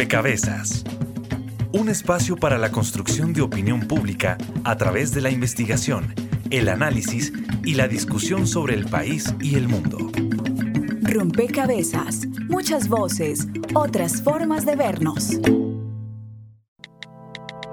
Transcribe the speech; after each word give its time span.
Rompecabezas. 0.00 0.82
Un 1.72 1.90
espacio 1.90 2.34
para 2.34 2.56
la 2.56 2.72
construcción 2.72 3.34
de 3.34 3.42
opinión 3.42 3.80
pública 3.80 4.38
a 4.64 4.74
través 4.78 5.12
de 5.12 5.20
la 5.20 5.28
investigación, 5.28 6.14
el 6.48 6.70
análisis 6.70 7.34
y 7.66 7.74
la 7.74 7.86
discusión 7.86 8.46
sobre 8.46 8.76
el 8.76 8.86
país 8.86 9.34
y 9.42 9.56
el 9.56 9.68
mundo. 9.68 9.98
Rompecabezas. 11.02 12.26
Muchas 12.48 12.88
voces, 12.88 13.46
otras 13.74 14.22
formas 14.22 14.64
de 14.64 14.74
vernos. 14.74 15.38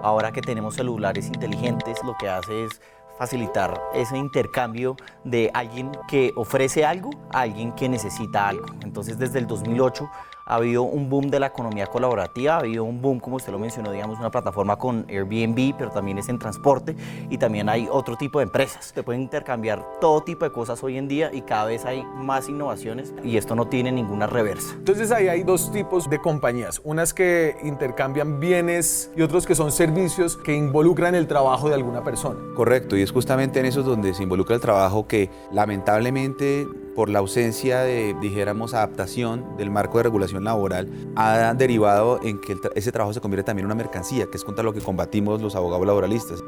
Ahora 0.04 0.34
que 0.34 0.42
tenemos 0.42 0.76
celulares 0.76 1.28
inteligentes, 1.28 2.00
lo 2.04 2.14
que 2.20 2.28
hace 2.28 2.66
es 2.66 2.82
facilitar 3.18 3.82
ese 3.94 4.18
intercambio 4.18 4.98
de 5.24 5.50
alguien 5.54 5.92
que 6.10 6.34
ofrece 6.36 6.84
algo 6.84 7.10
a 7.32 7.44
alguien 7.44 7.72
que 7.72 7.88
necesita 7.88 8.50
algo. 8.50 8.66
Entonces, 8.82 9.18
desde 9.18 9.40
el 9.40 9.48
2008 9.48 10.10
ha 10.48 10.56
habido 10.56 10.84
un 10.84 11.10
boom 11.10 11.30
de 11.30 11.40
la 11.40 11.48
economía 11.48 11.88
colaborativa, 11.88 12.56
ha 12.56 12.60
habido 12.60 12.84
un 12.84 13.02
boom, 13.02 13.20
como 13.20 13.36
usted 13.36 13.52
lo 13.52 13.60
mencionó, 13.60 13.92
digamos, 13.92 14.18
una 14.20 14.32
plataforma 14.32 14.78
con 14.78 15.06
Airbnb, 15.10 15.76
pero 15.78 15.92
también 15.92 16.18
es 16.18 16.30
en 16.30 16.40
transporte 16.40 16.96
y 17.30 17.38
también 17.38 17.70
hay 17.70 17.88
otro 17.92 18.16
tipo 18.16 18.40
de 18.40 18.44
empresas. 18.44 18.94
Se 18.96 19.04
pueden 19.04 19.22
intercambiar 19.22 19.86
todo 20.00 20.22
tipo 20.22 20.46
de 20.46 20.52
cosas 20.52 20.82
hoy 20.84 20.98
en 20.98 21.08
día 21.08 21.30
y 21.34 21.42
cada 21.42 21.66
vez 21.66 21.86
hay 21.86 22.04
más 22.04 22.48
innovaciones 22.48 23.14
y 23.24 23.38
esto 23.38 23.56
no 23.56 23.68
tiene 23.68 23.92
ninguna 23.92 24.28
reversa. 24.28 24.74
Entonces 24.76 25.12
ahí 25.12 25.28
hay 25.28 25.44
dos 25.44 25.72
tipos 25.72 26.10
de 26.10 26.20
compañías, 26.20 26.82
unas 26.84 27.14
que 27.14 27.58
intercambian 27.64 28.40
bienes 28.40 29.12
y 29.16 29.22
otros 29.22 29.46
que 29.46 29.56
son 29.56 29.72
servicios 29.72 30.38
que 30.38 30.56
involucran 30.56 31.16
el 31.16 31.28
trabajo 31.28 31.68
de 31.68 31.76
alguna 31.76 32.04
persona. 32.04 32.40
Correcto, 32.56 32.96
y 32.96 33.02
es 33.02 33.12
justamente 33.12 33.60
en 33.60 33.66
eso 33.66 33.84
donde 33.84 34.14
se 34.14 34.24
involucra 34.24 34.56
el 34.56 34.62
trabajo 34.62 35.08
que 35.08 35.30
lamentablemente 35.52 36.68
por 36.98 37.10
la 37.10 37.20
ausencia 37.20 37.82
de, 37.82 38.16
dijéramos, 38.20 38.74
adaptación 38.74 39.56
del 39.56 39.70
marco 39.70 40.00
de 40.00 40.06
regulación 40.06 40.44
laboral, 40.44 40.90
ha 41.16 41.54
derivado 41.54 42.20
en 42.24 42.42
que 42.42 42.58
ese 42.74 42.92
trabajo 42.92 43.14
se 43.14 43.22
convierte 43.22 43.46
también 43.46 43.66
en 43.66 43.68
una 43.68 43.76
mercancía, 43.76 44.26
que 44.32 44.36
es 44.36 44.44
contra 44.44 44.64
lo 44.64 44.74
que 44.74 44.82
combatimos 44.82 45.40
los 45.40 45.56
abogados 45.56 45.86
laboralistas. 45.86 46.44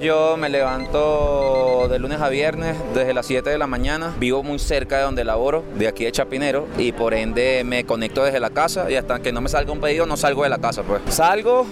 Yo 0.00 0.36
me 0.36 0.48
levanto 0.48 1.88
de 1.90 1.98
lunes 1.98 2.20
a 2.20 2.28
viernes 2.28 2.76
desde 2.94 3.12
las 3.12 3.26
7 3.26 3.50
de 3.50 3.58
la 3.58 3.66
mañana. 3.66 4.14
Vivo 4.20 4.44
muy 4.44 4.60
cerca 4.60 4.98
de 4.98 5.02
donde 5.02 5.24
laboro, 5.24 5.64
de 5.76 5.88
aquí 5.88 6.04
de 6.04 6.12
Chapinero, 6.12 6.68
y 6.78 6.92
por 6.92 7.12
ende 7.12 7.64
me 7.64 7.84
conecto 7.84 8.22
desde 8.22 8.38
la 8.38 8.50
casa 8.50 8.88
y 8.92 8.94
hasta 8.94 9.18
que 9.18 9.32
no 9.32 9.40
me 9.40 9.48
salga 9.48 9.72
un 9.72 9.80
pedido 9.80 10.06
no 10.06 10.16
salgo 10.16 10.44
de 10.44 10.50
la 10.50 10.58
casa. 10.58 10.84
Pues 10.84 11.02
salgo 11.08 11.66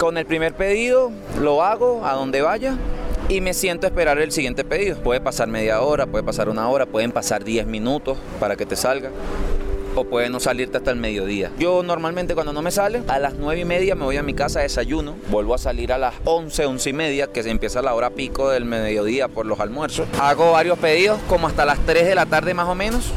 con 0.00 0.18
el 0.18 0.26
primer 0.26 0.54
pedido, 0.54 1.12
lo 1.40 1.62
hago 1.62 2.04
a 2.04 2.14
donde 2.14 2.42
vaya 2.42 2.76
y 3.30 3.40
me 3.40 3.54
siento 3.54 3.86
a 3.86 3.90
esperar 3.90 4.18
el 4.18 4.32
siguiente 4.32 4.64
pedido. 4.64 4.96
Puede 4.96 5.20
pasar 5.20 5.46
media 5.46 5.80
hora, 5.80 6.06
puede 6.06 6.24
pasar 6.24 6.48
una 6.48 6.68
hora, 6.68 6.84
pueden 6.84 7.12
pasar 7.12 7.44
10 7.44 7.64
minutos 7.66 8.18
para 8.40 8.56
que 8.56 8.66
te 8.66 8.74
salga. 8.74 9.10
O 9.94 10.04
puede 10.04 10.28
no 10.28 10.40
salirte 10.40 10.78
hasta 10.78 10.90
el 10.90 10.96
mediodía. 10.96 11.50
Yo 11.58 11.82
normalmente 11.84 12.34
cuando 12.34 12.52
no 12.52 12.60
me 12.60 12.72
sale, 12.72 13.02
a 13.06 13.18
las 13.20 13.34
9 13.34 13.60
y 13.60 13.64
media 13.64 13.94
me 13.94 14.04
voy 14.04 14.16
a 14.16 14.22
mi 14.22 14.34
casa, 14.34 14.60
desayuno, 14.60 15.14
vuelvo 15.30 15.54
a 15.54 15.58
salir 15.58 15.92
a 15.92 15.98
las 15.98 16.14
11, 16.24 16.66
11 16.66 16.90
y 16.90 16.92
media, 16.92 17.26
que 17.28 17.42
se 17.42 17.50
empieza 17.50 17.82
la 17.82 17.94
hora 17.94 18.10
pico 18.10 18.50
del 18.50 18.64
mediodía 18.64 19.28
por 19.28 19.46
los 19.46 19.60
almuerzos. 19.60 20.08
Hago 20.20 20.52
varios 20.52 20.78
pedidos, 20.78 21.20
como 21.28 21.46
hasta 21.46 21.64
las 21.64 21.78
3 21.86 22.06
de 22.06 22.14
la 22.16 22.26
tarde 22.26 22.52
más 22.54 22.68
o 22.68 22.74
menos. 22.74 23.12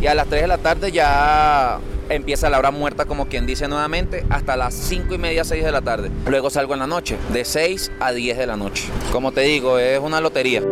Y 0.00 0.06
a 0.06 0.14
las 0.14 0.28
3 0.28 0.42
de 0.42 0.48
la 0.48 0.58
tarde 0.58 0.92
ya 0.92 1.78
empieza 2.08 2.48
la 2.48 2.58
hora 2.58 2.70
muerta, 2.70 3.04
como 3.04 3.26
quien 3.26 3.46
dice 3.46 3.68
nuevamente, 3.68 4.24
hasta 4.30 4.56
las 4.56 4.74
5 4.74 5.14
y 5.14 5.18
media, 5.18 5.44
6 5.44 5.62
de 5.62 5.72
la 5.72 5.82
tarde. 5.82 6.10
Luego 6.26 6.48
salgo 6.48 6.72
en 6.72 6.80
la 6.80 6.86
noche, 6.86 7.18
de 7.32 7.44
6 7.44 7.92
a 8.00 8.12
10 8.12 8.38
de 8.38 8.46
la 8.46 8.56
noche. 8.56 8.88
Como 9.12 9.32
te 9.32 9.42
digo, 9.42 9.78
es 9.78 10.00
una 10.00 10.20
lotería. 10.20 10.62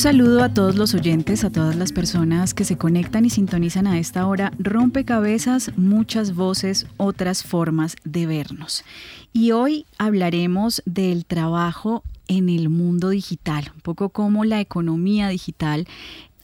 Saludo 0.00 0.42
a 0.42 0.54
todos 0.54 0.76
los 0.76 0.94
oyentes, 0.94 1.44
a 1.44 1.50
todas 1.50 1.76
las 1.76 1.92
personas 1.92 2.54
que 2.54 2.64
se 2.64 2.78
conectan 2.78 3.26
y 3.26 3.30
sintonizan 3.30 3.86
a 3.86 3.98
esta 3.98 4.26
hora. 4.26 4.50
Rompecabezas, 4.58 5.76
muchas 5.76 6.34
voces, 6.34 6.86
otras 6.96 7.44
formas 7.44 7.96
de 8.04 8.24
vernos. 8.24 8.82
Y 9.34 9.50
hoy 9.50 9.84
hablaremos 9.98 10.82
del 10.86 11.26
trabajo 11.26 12.02
en 12.28 12.48
el 12.48 12.70
mundo 12.70 13.10
digital, 13.10 13.70
un 13.74 13.82
poco 13.82 14.08
como 14.08 14.46
la 14.46 14.62
economía 14.62 15.28
digital 15.28 15.86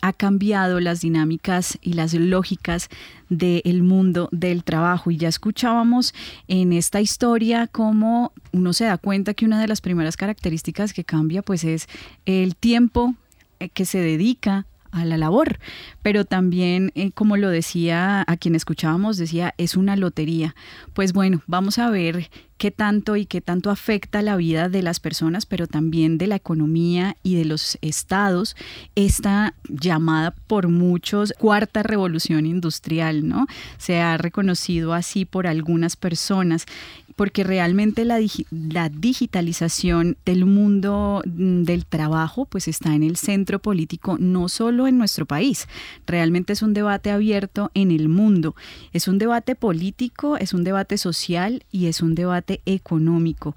ha 0.02 0.12
cambiado 0.12 0.78
las 0.78 1.00
dinámicas 1.00 1.78
y 1.80 1.94
las 1.94 2.12
lógicas 2.12 2.90
del 3.30 3.82
mundo 3.82 4.28
del 4.32 4.64
trabajo. 4.64 5.10
Y 5.10 5.16
ya 5.16 5.28
escuchábamos 5.28 6.12
en 6.46 6.74
esta 6.74 7.00
historia 7.00 7.68
cómo 7.68 8.32
uno 8.52 8.74
se 8.74 8.84
da 8.84 8.98
cuenta 8.98 9.32
que 9.32 9.46
una 9.46 9.58
de 9.58 9.66
las 9.66 9.80
primeras 9.80 10.18
características 10.18 10.92
que 10.92 11.04
cambia 11.04 11.40
pues 11.40 11.64
es 11.64 11.88
el 12.26 12.54
tiempo 12.54 13.14
que 13.72 13.84
se 13.84 13.98
dedica 13.98 14.66
a 14.92 15.04
la 15.04 15.16
labor, 15.16 15.58
pero 16.02 16.24
también, 16.24 16.90
eh, 16.94 17.10
como 17.12 17.36
lo 17.36 17.50
decía 17.50 18.24
a 18.26 18.36
quien 18.36 18.54
escuchábamos, 18.54 19.18
decía, 19.18 19.54
es 19.58 19.76
una 19.76 19.96
lotería. 19.96 20.54
Pues 20.94 21.12
bueno, 21.12 21.42
vamos 21.46 21.78
a 21.78 21.90
ver 21.90 22.30
qué 22.58 22.70
tanto 22.70 23.16
y 23.16 23.26
qué 23.26 23.40
tanto 23.40 23.70
afecta 23.70 24.22
la 24.22 24.36
vida 24.36 24.68
de 24.68 24.82
las 24.82 25.00
personas, 25.00 25.46
pero 25.46 25.66
también 25.66 26.18
de 26.18 26.26
la 26.26 26.36
economía 26.36 27.16
y 27.22 27.36
de 27.36 27.44
los 27.44 27.78
estados, 27.82 28.56
esta 28.94 29.54
llamada 29.68 30.32
por 30.46 30.68
muchos 30.68 31.32
cuarta 31.38 31.82
revolución 31.82 32.46
industrial, 32.46 33.28
¿no? 33.28 33.46
Se 33.78 34.00
ha 34.00 34.16
reconocido 34.16 34.94
así 34.94 35.24
por 35.24 35.46
algunas 35.46 35.96
personas 35.96 36.66
porque 37.16 37.44
realmente 37.44 38.04
la, 38.04 38.18
digitalización 38.90 40.18
del 40.24 40.44
mundo 40.44 41.22
mm, 41.24 41.62
del 41.62 41.86
trabajo 41.86 42.44
pues 42.44 42.68
está 42.68 42.94
en 42.94 43.02
el 43.02 43.16
centro 43.16 43.58
político 43.58 44.16
no 44.20 44.48
solo 44.48 44.86
en 44.86 44.98
nuestro 44.98 45.24
país, 45.26 45.66
realmente 46.06 46.52
es 46.52 46.62
un 46.62 46.74
debate 46.74 47.10
abierto 47.10 47.70
en 47.74 47.90
el 47.90 48.08
mundo, 48.08 48.54
es 48.92 49.08
un 49.08 49.18
debate 49.18 49.54
político, 49.54 50.36
es 50.36 50.52
un 50.52 50.62
debate 50.62 50.98
social 50.98 51.64
y 51.72 51.86
es 51.86 52.02
un 52.02 52.14
debate 52.14 52.45
económico 52.64 53.54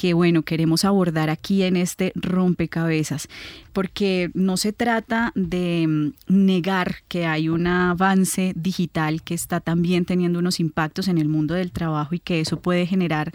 que 0.00 0.14
bueno, 0.14 0.44
queremos 0.44 0.86
abordar 0.86 1.28
aquí 1.28 1.62
en 1.62 1.76
este 1.76 2.12
rompecabezas, 2.14 3.28
porque 3.74 4.30
no 4.32 4.56
se 4.56 4.72
trata 4.72 5.30
de 5.34 5.86
mm, 5.86 6.12
negar 6.26 7.02
que 7.06 7.26
hay 7.26 7.50
un 7.50 7.66
avance 7.66 8.54
digital 8.56 9.22
que 9.22 9.34
está 9.34 9.60
también 9.60 10.06
teniendo 10.06 10.38
unos 10.38 10.58
impactos 10.58 11.06
en 11.08 11.18
el 11.18 11.28
mundo 11.28 11.52
del 11.52 11.70
trabajo 11.70 12.14
y 12.14 12.18
que 12.18 12.40
eso 12.40 12.62
puede 12.62 12.86
generar 12.86 13.30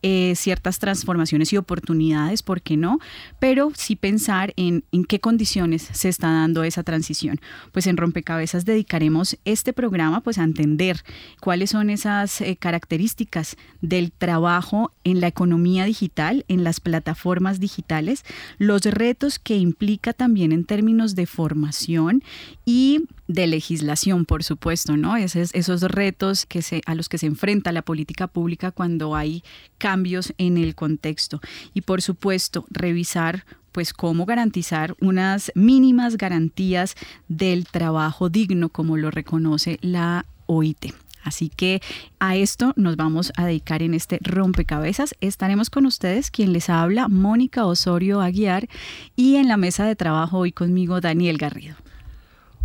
eh, 0.00 0.32
ciertas 0.36 0.78
transformaciones 0.78 1.52
y 1.52 1.58
oportunidades, 1.58 2.42
¿por 2.42 2.62
qué 2.62 2.78
no? 2.78 2.98
Pero 3.38 3.70
sí 3.74 3.94
pensar 3.94 4.54
en, 4.56 4.84
en 4.92 5.04
qué 5.04 5.20
condiciones 5.20 5.86
se 5.92 6.08
está 6.08 6.28
dando 6.28 6.64
esa 6.64 6.82
transición. 6.82 7.42
Pues 7.72 7.86
en 7.86 7.98
rompecabezas 7.98 8.64
dedicaremos 8.64 9.36
este 9.44 9.74
programa 9.74 10.22
pues 10.22 10.38
a 10.38 10.44
entender 10.44 11.02
cuáles 11.42 11.68
son 11.68 11.90
esas 11.90 12.40
eh, 12.40 12.56
características 12.58 13.58
del 13.82 14.12
trabajo 14.12 14.92
en 15.04 15.20
la 15.20 15.26
economía 15.26 15.84
digital 15.84 16.05
en 16.48 16.64
las 16.64 16.80
plataformas 16.80 17.60
digitales, 17.60 18.24
los 18.58 18.82
retos 18.82 19.38
que 19.38 19.56
implica 19.56 20.12
también 20.12 20.52
en 20.52 20.64
términos 20.64 21.14
de 21.14 21.26
formación 21.26 22.22
y 22.64 23.04
de 23.28 23.46
legislación, 23.46 24.24
por 24.24 24.44
supuesto, 24.44 24.96
¿no? 24.96 25.16
Esos, 25.16 25.50
esos 25.54 25.82
retos 25.82 26.46
que 26.46 26.62
se, 26.62 26.82
a 26.86 26.94
los 26.94 27.08
que 27.08 27.18
se 27.18 27.26
enfrenta 27.26 27.72
la 27.72 27.82
política 27.82 28.26
pública 28.26 28.70
cuando 28.70 29.14
hay 29.14 29.42
cambios 29.78 30.32
en 30.38 30.56
el 30.56 30.74
contexto. 30.74 31.40
Y 31.74 31.82
por 31.82 32.02
supuesto, 32.02 32.66
revisar 32.70 33.44
pues 33.72 33.92
cómo 33.92 34.24
garantizar 34.24 34.96
unas 35.00 35.52
mínimas 35.54 36.16
garantías 36.16 36.94
del 37.28 37.66
trabajo 37.66 38.30
digno, 38.30 38.70
como 38.70 38.96
lo 38.96 39.10
reconoce 39.10 39.78
la 39.82 40.24
OIT. 40.46 41.05
Así 41.26 41.48
que 41.48 41.82
a 42.20 42.36
esto 42.36 42.72
nos 42.76 42.96
vamos 42.96 43.32
a 43.36 43.44
dedicar 43.44 43.82
en 43.82 43.94
este 43.94 44.18
rompecabezas. 44.22 45.14
Estaremos 45.20 45.70
con 45.70 45.84
ustedes, 45.84 46.30
quien 46.30 46.52
les 46.52 46.70
habla, 46.70 47.08
Mónica 47.08 47.66
Osorio 47.66 48.20
Aguiar, 48.20 48.68
y 49.16 49.36
en 49.36 49.48
la 49.48 49.56
mesa 49.56 49.84
de 49.84 49.96
trabajo 49.96 50.38
hoy 50.38 50.52
conmigo, 50.52 51.00
Daniel 51.00 51.36
Garrido. 51.36 51.74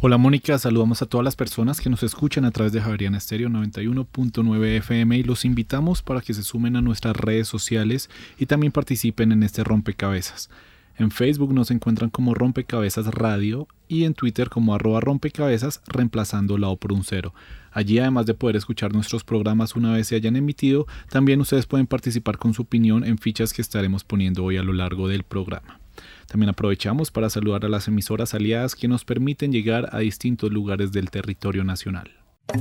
Hola 0.03 0.17
Mónica, 0.17 0.57
saludamos 0.57 1.01
a 1.01 1.05
todas 1.05 1.23
las 1.23 1.35
personas 1.35 1.79
que 1.79 1.89
nos 1.89 2.03
escuchan 2.03 2.45
a 2.45 2.51
través 2.51 2.73
de 2.73 2.81
Javeriana 2.81 3.17
Estéreo 3.17 3.49
91.9 3.49 4.77
FM 4.77 5.17
y 5.17 5.23
los 5.23 5.45
invitamos 5.45 6.01
para 6.01 6.21
que 6.21 6.33
se 6.33 6.41
sumen 6.41 6.75
a 6.75 6.81
nuestras 6.81 7.15
redes 7.15 7.47
sociales 7.47 8.09
y 8.39 8.47
también 8.47 8.71
participen 8.71 9.31
en 9.31 9.43
este 9.43 9.63
rompecabezas. 9.63 10.49
En 10.97 11.09
Facebook 11.09 11.53
nos 11.53 11.71
encuentran 11.71 12.09
como 12.09 12.33
Rompecabezas 12.33 13.07
Radio 13.07 13.67
y 13.87 14.03
en 14.03 14.13
Twitter 14.13 14.49
como 14.49 14.75
arroba 14.75 14.99
rompecabezas 15.01 15.81
reemplazando 15.87 16.57
la 16.57 16.69
O 16.69 16.77
por 16.77 16.93
un 16.93 17.03
cero. 17.03 17.33
Allí 17.71 17.99
además 17.99 18.25
de 18.25 18.33
poder 18.33 18.55
escuchar 18.55 18.93
nuestros 18.93 19.23
programas 19.23 19.75
una 19.75 19.93
vez 19.93 20.07
se 20.07 20.15
hayan 20.15 20.35
emitido, 20.35 20.87
también 21.09 21.39
ustedes 21.41 21.65
pueden 21.65 21.87
participar 21.87 22.37
con 22.37 22.53
su 22.53 22.63
opinión 22.63 23.03
en 23.05 23.17
fichas 23.17 23.53
que 23.53 23.61
estaremos 23.61 24.03
poniendo 24.03 24.43
hoy 24.43 24.57
a 24.57 24.63
lo 24.63 24.73
largo 24.73 25.07
del 25.07 25.23
programa. 25.23 25.79
También 26.27 26.49
aprovechamos 26.49 27.11
para 27.11 27.29
saludar 27.29 27.65
a 27.65 27.69
las 27.69 27.87
emisoras 27.87 28.33
aliadas 28.33 28.75
que 28.75 28.87
nos 28.87 29.05
permiten 29.05 29.51
llegar 29.51 29.89
a 29.91 29.99
distintos 29.99 30.51
lugares 30.51 30.91
del 30.91 31.09
territorio 31.09 31.63
nacional. 31.63 32.11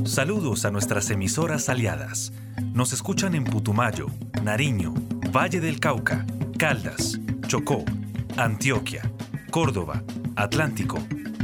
Saludos 0.04 0.64
a 0.64 0.70
nuestras 0.70 1.10
emisoras 1.10 1.68
aliadas. 1.68 2.32
Nos 2.72 2.92
escuchan 2.92 3.34
en 3.34 3.44
Putumayo, 3.44 4.06
Nariño, 4.42 4.94
Valle 5.34 5.60
del 5.60 5.80
Cauca, 5.80 6.24
Caldas, 6.58 7.20
Chocó, 7.48 7.84
Antioquia, 8.36 9.10
Córdoba, 9.50 10.04
Atlántico, 10.36 10.98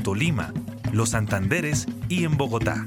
Tolima, 0.04 0.52
Los 0.92 1.10
Santanderes 1.10 1.86
y 2.08 2.24
en 2.24 2.36
Bogotá. 2.36 2.86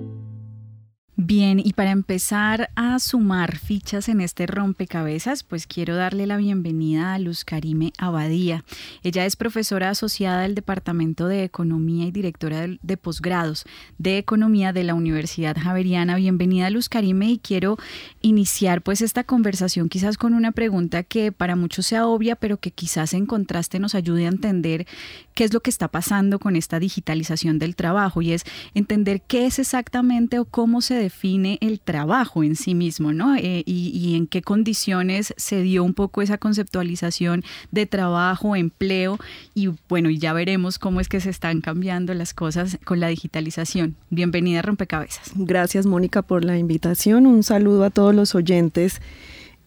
Bien, 1.31 1.61
y 1.63 1.71
para 1.71 1.91
empezar 1.91 2.71
a 2.75 2.99
sumar 2.99 3.57
fichas 3.57 4.09
en 4.09 4.19
este 4.19 4.47
rompecabezas, 4.47 5.43
pues 5.43 5.65
quiero 5.65 5.95
darle 5.95 6.27
la 6.27 6.35
bienvenida 6.35 7.13
a 7.13 7.19
Luz 7.19 7.45
Karime 7.45 7.93
Abadía. 7.97 8.65
Ella 9.01 9.25
es 9.25 9.37
profesora 9.37 9.91
asociada 9.91 10.41
del 10.41 10.55
Departamento 10.55 11.29
de 11.29 11.45
Economía 11.45 12.05
y 12.05 12.11
directora 12.11 12.67
de, 12.67 12.97
posgrados 12.97 13.63
de 13.97 14.17
Economía 14.17 14.73
de 14.73 14.83
la 14.83 14.93
Universidad 14.93 15.55
Javeriana. 15.57 16.17
Bienvenida 16.17 16.69
Luz 16.69 16.89
Karime 16.89 17.31
y 17.31 17.37
quiero 17.37 17.77
iniciar 18.19 18.81
pues 18.81 19.01
esta 19.01 19.23
conversación 19.23 19.87
quizás 19.87 20.17
con 20.17 20.33
una 20.33 20.51
pregunta 20.51 21.03
que 21.03 21.31
para 21.31 21.55
muchos 21.55 21.85
sea 21.85 22.07
obvia, 22.07 22.35
pero 22.35 22.57
que 22.57 22.71
quizás 22.71 23.13
en 23.13 23.25
contraste 23.25 23.79
nos 23.79 23.95
ayude 23.95 24.25
a 24.25 24.31
entender 24.31 24.85
qué 25.33 25.45
es 25.45 25.53
lo 25.53 25.61
que 25.61 25.69
está 25.69 25.87
pasando 25.87 26.39
con 26.39 26.57
esta 26.57 26.77
digitalización 26.77 27.57
del 27.57 27.77
trabajo 27.77 28.21
y 28.21 28.33
es 28.33 28.43
entender 28.73 29.21
qué 29.21 29.45
es 29.45 29.59
exactamente 29.59 30.37
o 30.37 30.43
cómo 30.43 30.81
se 30.81 30.95
define 30.95 31.20
el 31.23 31.79
trabajo 31.79 32.43
en 32.43 32.55
sí 32.55 32.73
mismo, 32.73 33.13
¿no? 33.13 33.35
Eh, 33.35 33.63
y, 33.65 34.15
en 34.15 34.27
qué 34.27 34.41
condiciones 34.41 35.33
se 35.37 35.61
dio 35.61 35.83
un 35.83 35.93
poco 35.93 36.21
esa 36.21 36.37
conceptualización 36.37 37.43
de 37.71 37.85
trabajo, 37.85 38.55
empleo 38.55 39.19
y 39.53 39.69
bueno, 39.87 40.09
y 40.09 40.17
ya 40.17 40.33
veremos 40.33 40.79
cómo 40.79 40.99
es 40.99 41.07
que 41.07 41.21
se 41.21 41.29
están 41.29 41.61
cambiando 41.61 42.13
las 42.13 42.33
cosas 42.33 42.77
con 42.83 42.99
la 42.99 43.07
digitalización. 43.07 43.95
Bienvenida 44.09 44.59
a 44.59 44.61
Rompecabezas. 44.63 45.31
Gracias 45.35 45.85
Mónica 45.85 46.21
por 46.21 46.43
la 46.43 46.57
invitación. 46.57 47.27
Un 47.27 47.43
saludo 47.43 47.83
a 47.83 47.89
todos 47.91 48.15
los 48.15 48.33
oyentes. 48.35 49.01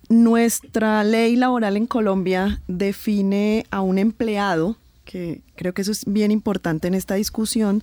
Nuestra 0.09 1.05
ley 1.05 1.37
laboral 1.37 1.77
en 1.77 1.87
Colombia 1.87 2.61
define 2.67 3.65
a 3.71 3.81
un 3.81 3.99
empleado, 3.99 4.77
que 5.05 5.41
creo 5.55 5.73
que 5.73 5.83
eso 5.83 5.93
es 5.93 6.05
bien 6.07 6.31
importante 6.31 6.89
en 6.89 6.95
esta 6.95 7.15
discusión, 7.15 7.83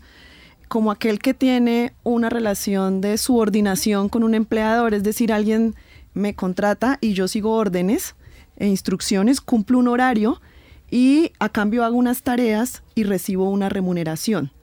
como 0.71 0.89
aquel 0.89 1.19
que 1.19 1.33
tiene 1.33 1.91
una 2.03 2.29
relación 2.29 3.01
de 3.01 3.17
subordinación 3.17 4.07
con 4.07 4.23
un 4.23 4.33
empleador, 4.33 4.93
es 4.93 5.03
decir, 5.03 5.33
alguien 5.33 5.75
me 6.13 6.33
contrata 6.33 6.97
y 7.01 7.11
yo 7.11 7.27
sigo 7.27 7.51
órdenes 7.57 8.15
e 8.55 8.67
instrucciones, 8.69 9.41
cumplo 9.41 9.79
un 9.79 9.89
horario 9.89 10.41
y 10.89 11.33
a 11.39 11.49
cambio 11.49 11.83
hago 11.83 11.97
unas 11.97 12.23
tareas 12.23 12.83
y 12.95 13.03
recibo 13.03 13.49
una 13.49 13.67
remuneración. 13.67 14.53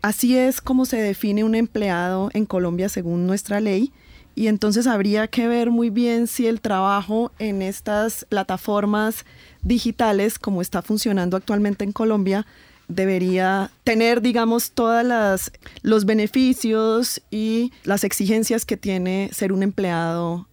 Así 0.00 0.38
es 0.38 0.62
como 0.62 0.86
se 0.86 0.96
define 0.96 1.44
un 1.44 1.54
empleado 1.54 2.30
en 2.32 2.46
Colombia 2.46 2.88
según 2.88 3.26
nuestra 3.26 3.60
ley 3.60 3.92
y 4.34 4.46
entonces 4.46 4.86
habría 4.86 5.28
que 5.28 5.48
ver 5.48 5.70
muy 5.70 5.90
bien 5.90 6.28
si 6.28 6.46
el 6.46 6.62
trabajo 6.62 7.30
en 7.38 7.60
estas 7.60 8.24
plataformas 8.30 9.26
digitales, 9.60 10.38
como 10.38 10.62
está 10.62 10.80
funcionando 10.80 11.36
actualmente 11.36 11.84
en 11.84 11.92
Colombia, 11.92 12.46
debería 12.94 13.70
tener, 13.84 14.22
digamos, 14.22 14.72
todos 14.72 15.50
los 15.82 16.04
beneficios 16.04 17.20
y 17.30 17.72
las 17.84 18.04
exigencias 18.04 18.64
que 18.64 18.76
tiene 18.76 19.30
ser 19.32 19.52
un 19.52 19.62
empleado 19.62 20.46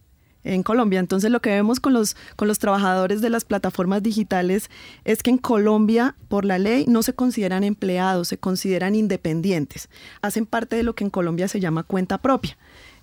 en 0.44 0.62
Colombia. 0.62 1.00
Entonces 1.00 1.30
lo 1.30 1.40
que 1.40 1.50
vemos 1.50 1.80
con 1.80 1.92
los, 1.92 2.16
con 2.36 2.48
los 2.48 2.58
trabajadores 2.58 3.20
de 3.20 3.30
las 3.30 3.44
plataformas 3.44 4.02
digitales 4.02 4.70
es 5.04 5.22
que 5.22 5.30
en 5.30 5.38
Colombia, 5.38 6.14
por 6.28 6.44
la 6.44 6.58
ley, 6.58 6.84
no 6.88 7.02
se 7.02 7.14
consideran 7.14 7.64
empleados, 7.64 8.28
se 8.28 8.38
consideran 8.38 8.94
independientes. 8.94 9.88
Hacen 10.22 10.46
parte 10.46 10.76
de 10.76 10.82
lo 10.82 10.94
que 10.94 11.04
en 11.04 11.10
Colombia 11.10 11.48
se 11.48 11.60
llama 11.60 11.82
cuenta 11.82 12.18
propia. 12.18 12.56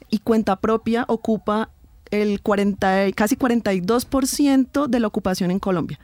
Y 0.10 0.20
cuenta 0.20 0.56
propia 0.58 1.06
ocupa 1.08 1.70
el 2.12 2.42
40, 2.42 3.12
casi 3.14 3.36
42% 3.36 4.88
de 4.88 5.00
la 5.00 5.08
ocupación 5.08 5.52
en 5.52 5.60
Colombia 5.60 6.00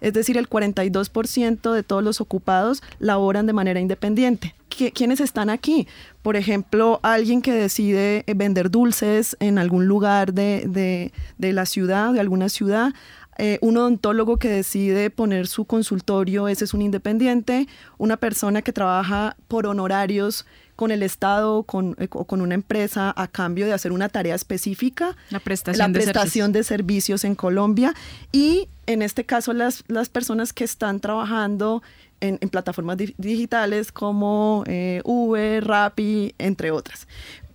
es 0.00 0.12
decir, 0.12 0.36
el 0.36 0.48
42% 0.48 1.72
de 1.72 1.82
todos 1.82 2.02
los 2.02 2.20
ocupados 2.20 2.82
laboran 2.98 3.46
de 3.46 3.52
manera 3.52 3.80
independiente. 3.80 4.54
¿Quiénes 4.68 5.20
están 5.20 5.48
aquí? 5.48 5.86
Por 6.22 6.36
ejemplo, 6.36 7.00
alguien 7.02 7.40
que 7.40 7.52
decide 7.52 8.24
eh, 8.26 8.34
vender 8.34 8.70
dulces 8.70 9.36
en 9.40 9.58
algún 9.58 9.86
lugar 9.86 10.34
de, 10.34 11.12
la 11.38 11.66
ciudad, 11.66 12.12
de 12.12 12.20
alguna 12.20 12.48
ciudad, 12.50 12.92
eh, 13.38 13.58
un 13.62 13.76
odontólogo 13.76 14.38
que 14.38 14.48
decide 14.48 15.10
poner 15.10 15.46
su 15.46 15.64
consultorio, 15.64 16.48
ese 16.48 16.64
es 16.64 16.74
un 16.74 16.82
independiente, 16.82 17.68
una 17.96 18.16
persona 18.16 18.62
que 18.62 18.72
trabaja 18.72 19.36
por 19.48 19.66
honorarios 19.66 20.46
con 20.76 20.90
el 20.90 21.02
Estado 21.02 21.62
con, 21.64 21.96
eh, 21.98 22.08
o 22.12 22.24
con 22.24 22.42
una 22.42 22.54
empresa 22.54 23.12
a 23.16 23.26
cambio 23.26 23.66
de 23.66 23.72
hacer 23.72 23.92
una 23.92 24.08
tarea 24.08 24.34
específica. 24.34 25.16
La 25.30 25.40
prestación, 25.40 25.92
de, 25.92 26.00
prestación 26.00 26.52
servicios. 26.52 26.52
de 26.52 26.62
servicios 26.64 27.24
en 27.24 27.34
Colombia. 27.34 27.94
Y 28.30 28.68
en 28.86 29.02
este 29.02 29.24
caso 29.24 29.54
las, 29.54 29.82
las 29.88 30.10
personas 30.10 30.52
que 30.52 30.64
están 30.64 31.00
trabajando 31.00 31.82
en, 32.20 32.38
plataformas 32.50 32.96
digitales 32.96 33.90
como 33.90 34.64
eh, 34.66 35.00
Uber, 35.04 35.66
Rappi, 35.66 36.34
entre 36.38 36.70
otras. 36.70 37.08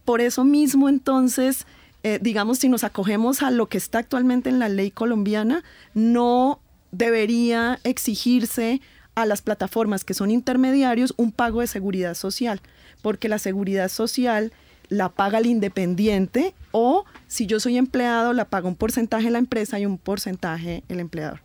Por 0.03 0.19
eso 0.19 0.43
mismo 0.43 0.89
entonces... 0.89 1.65
Eh, 2.03 2.17
digamos, 2.19 2.57
si 2.57 2.67
nos 2.67 2.83
acogemos 2.83 3.43
a 3.43 3.51
lo 3.51 3.67
que 3.67 3.77
está 3.77 3.99
actualmente 3.99 4.49
en 4.49 4.57
la 4.57 4.69
ley 4.69 4.89
colombiana, 4.89 5.63
no 5.93 6.59
debería 6.91 7.79
exigirse 7.83 8.81
a 9.13 9.27
las 9.27 9.43
plataformas 9.43 10.03
que 10.03 10.15
son 10.15 10.31
intermediarios 10.31 11.13
un 11.17 11.31
pago 11.31 11.61
de 11.61 11.67
seguridad 11.67 12.15
social 12.15 12.59
porque 13.01 13.29
la 13.29 13.39
seguridad 13.39 13.89
social 13.89 14.51
la 14.89 15.09
paga 15.09 15.39
el 15.39 15.45
independiente 15.45 16.53
o 16.71 17.05
si 17.27 17.47
yo 17.47 17.59
soy 17.59 17.77
empleado 17.77 18.33
la 18.33 18.45
paga 18.45 18.67
un 18.67 18.75
porcentaje 18.75 19.31
la 19.31 19.39
empresa 19.39 19.79
y 19.79 19.85
un 19.85 19.97
porcentaje 19.97 20.83
el 20.89 20.99
empleador. 20.99 21.39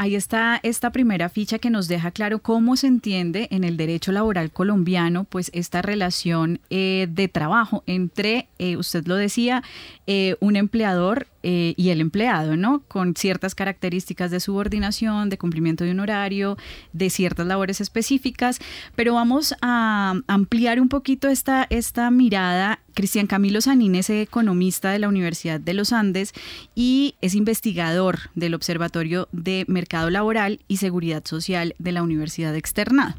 Ahí 0.00 0.14
está 0.14 0.60
esta 0.62 0.92
primera 0.92 1.28
ficha 1.28 1.58
que 1.58 1.70
nos 1.70 1.88
deja 1.88 2.12
claro 2.12 2.38
cómo 2.38 2.76
se 2.76 2.86
entiende 2.86 3.48
en 3.50 3.64
el 3.64 3.76
derecho 3.76 4.12
laboral 4.12 4.52
colombiano, 4.52 5.24
pues 5.24 5.50
esta 5.52 5.82
relación 5.82 6.60
eh, 6.70 7.08
de 7.10 7.26
trabajo 7.26 7.82
entre, 7.86 8.46
eh, 8.60 8.76
usted 8.76 9.06
lo 9.08 9.16
decía, 9.16 9.64
eh, 10.06 10.36
un 10.38 10.54
empleador 10.54 11.26
y 11.42 11.90
el 11.90 12.00
empleado, 12.00 12.56
¿no? 12.56 12.82
Con 12.88 13.14
ciertas 13.14 13.54
características 13.54 14.30
de 14.30 14.40
subordinación, 14.40 15.28
de 15.28 15.38
cumplimiento 15.38 15.84
de 15.84 15.92
un 15.92 16.00
horario, 16.00 16.56
de 16.92 17.10
ciertas 17.10 17.46
labores 17.46 17.80
específicas, 17.80 18.58
pero 18.96 19.14
vamos 19.14 19.54
a 19.62 20.14
ampliar 20.26 20.80
un 20.80 20.88
poquito 20.88 21.28
esta, 21.28 21.66
esta 21.70 22.10
mirada 22.10 22.80
Cristian 22.98 23.28
Camilo 23.28 23.60
Sanín 23.60 23.94
es 23.94 24.10
economista 24.10 24.90
de 24.90 24.98
la 24.98 25.06
Universidad 25.06 25.60
de 25.60 25.72
los 25.72 25.92
Andes 25.92 26.32
y 26.74 27.14
es 27.20 27.36
investigador 27.36 28.18
del 28.34 28.54
Observatorio 28.54 29.28
de 29.30 29.64
Mercado 29.68 30.10
Laboral 30.10 30.58
y 30.66 30.78
Seguridad 30.78 31.24
Social 31.24 31.76
de 31.78 31.92
la 31.92 32.02
Universidad 32.02 32.56
Externada. 32.56 33.16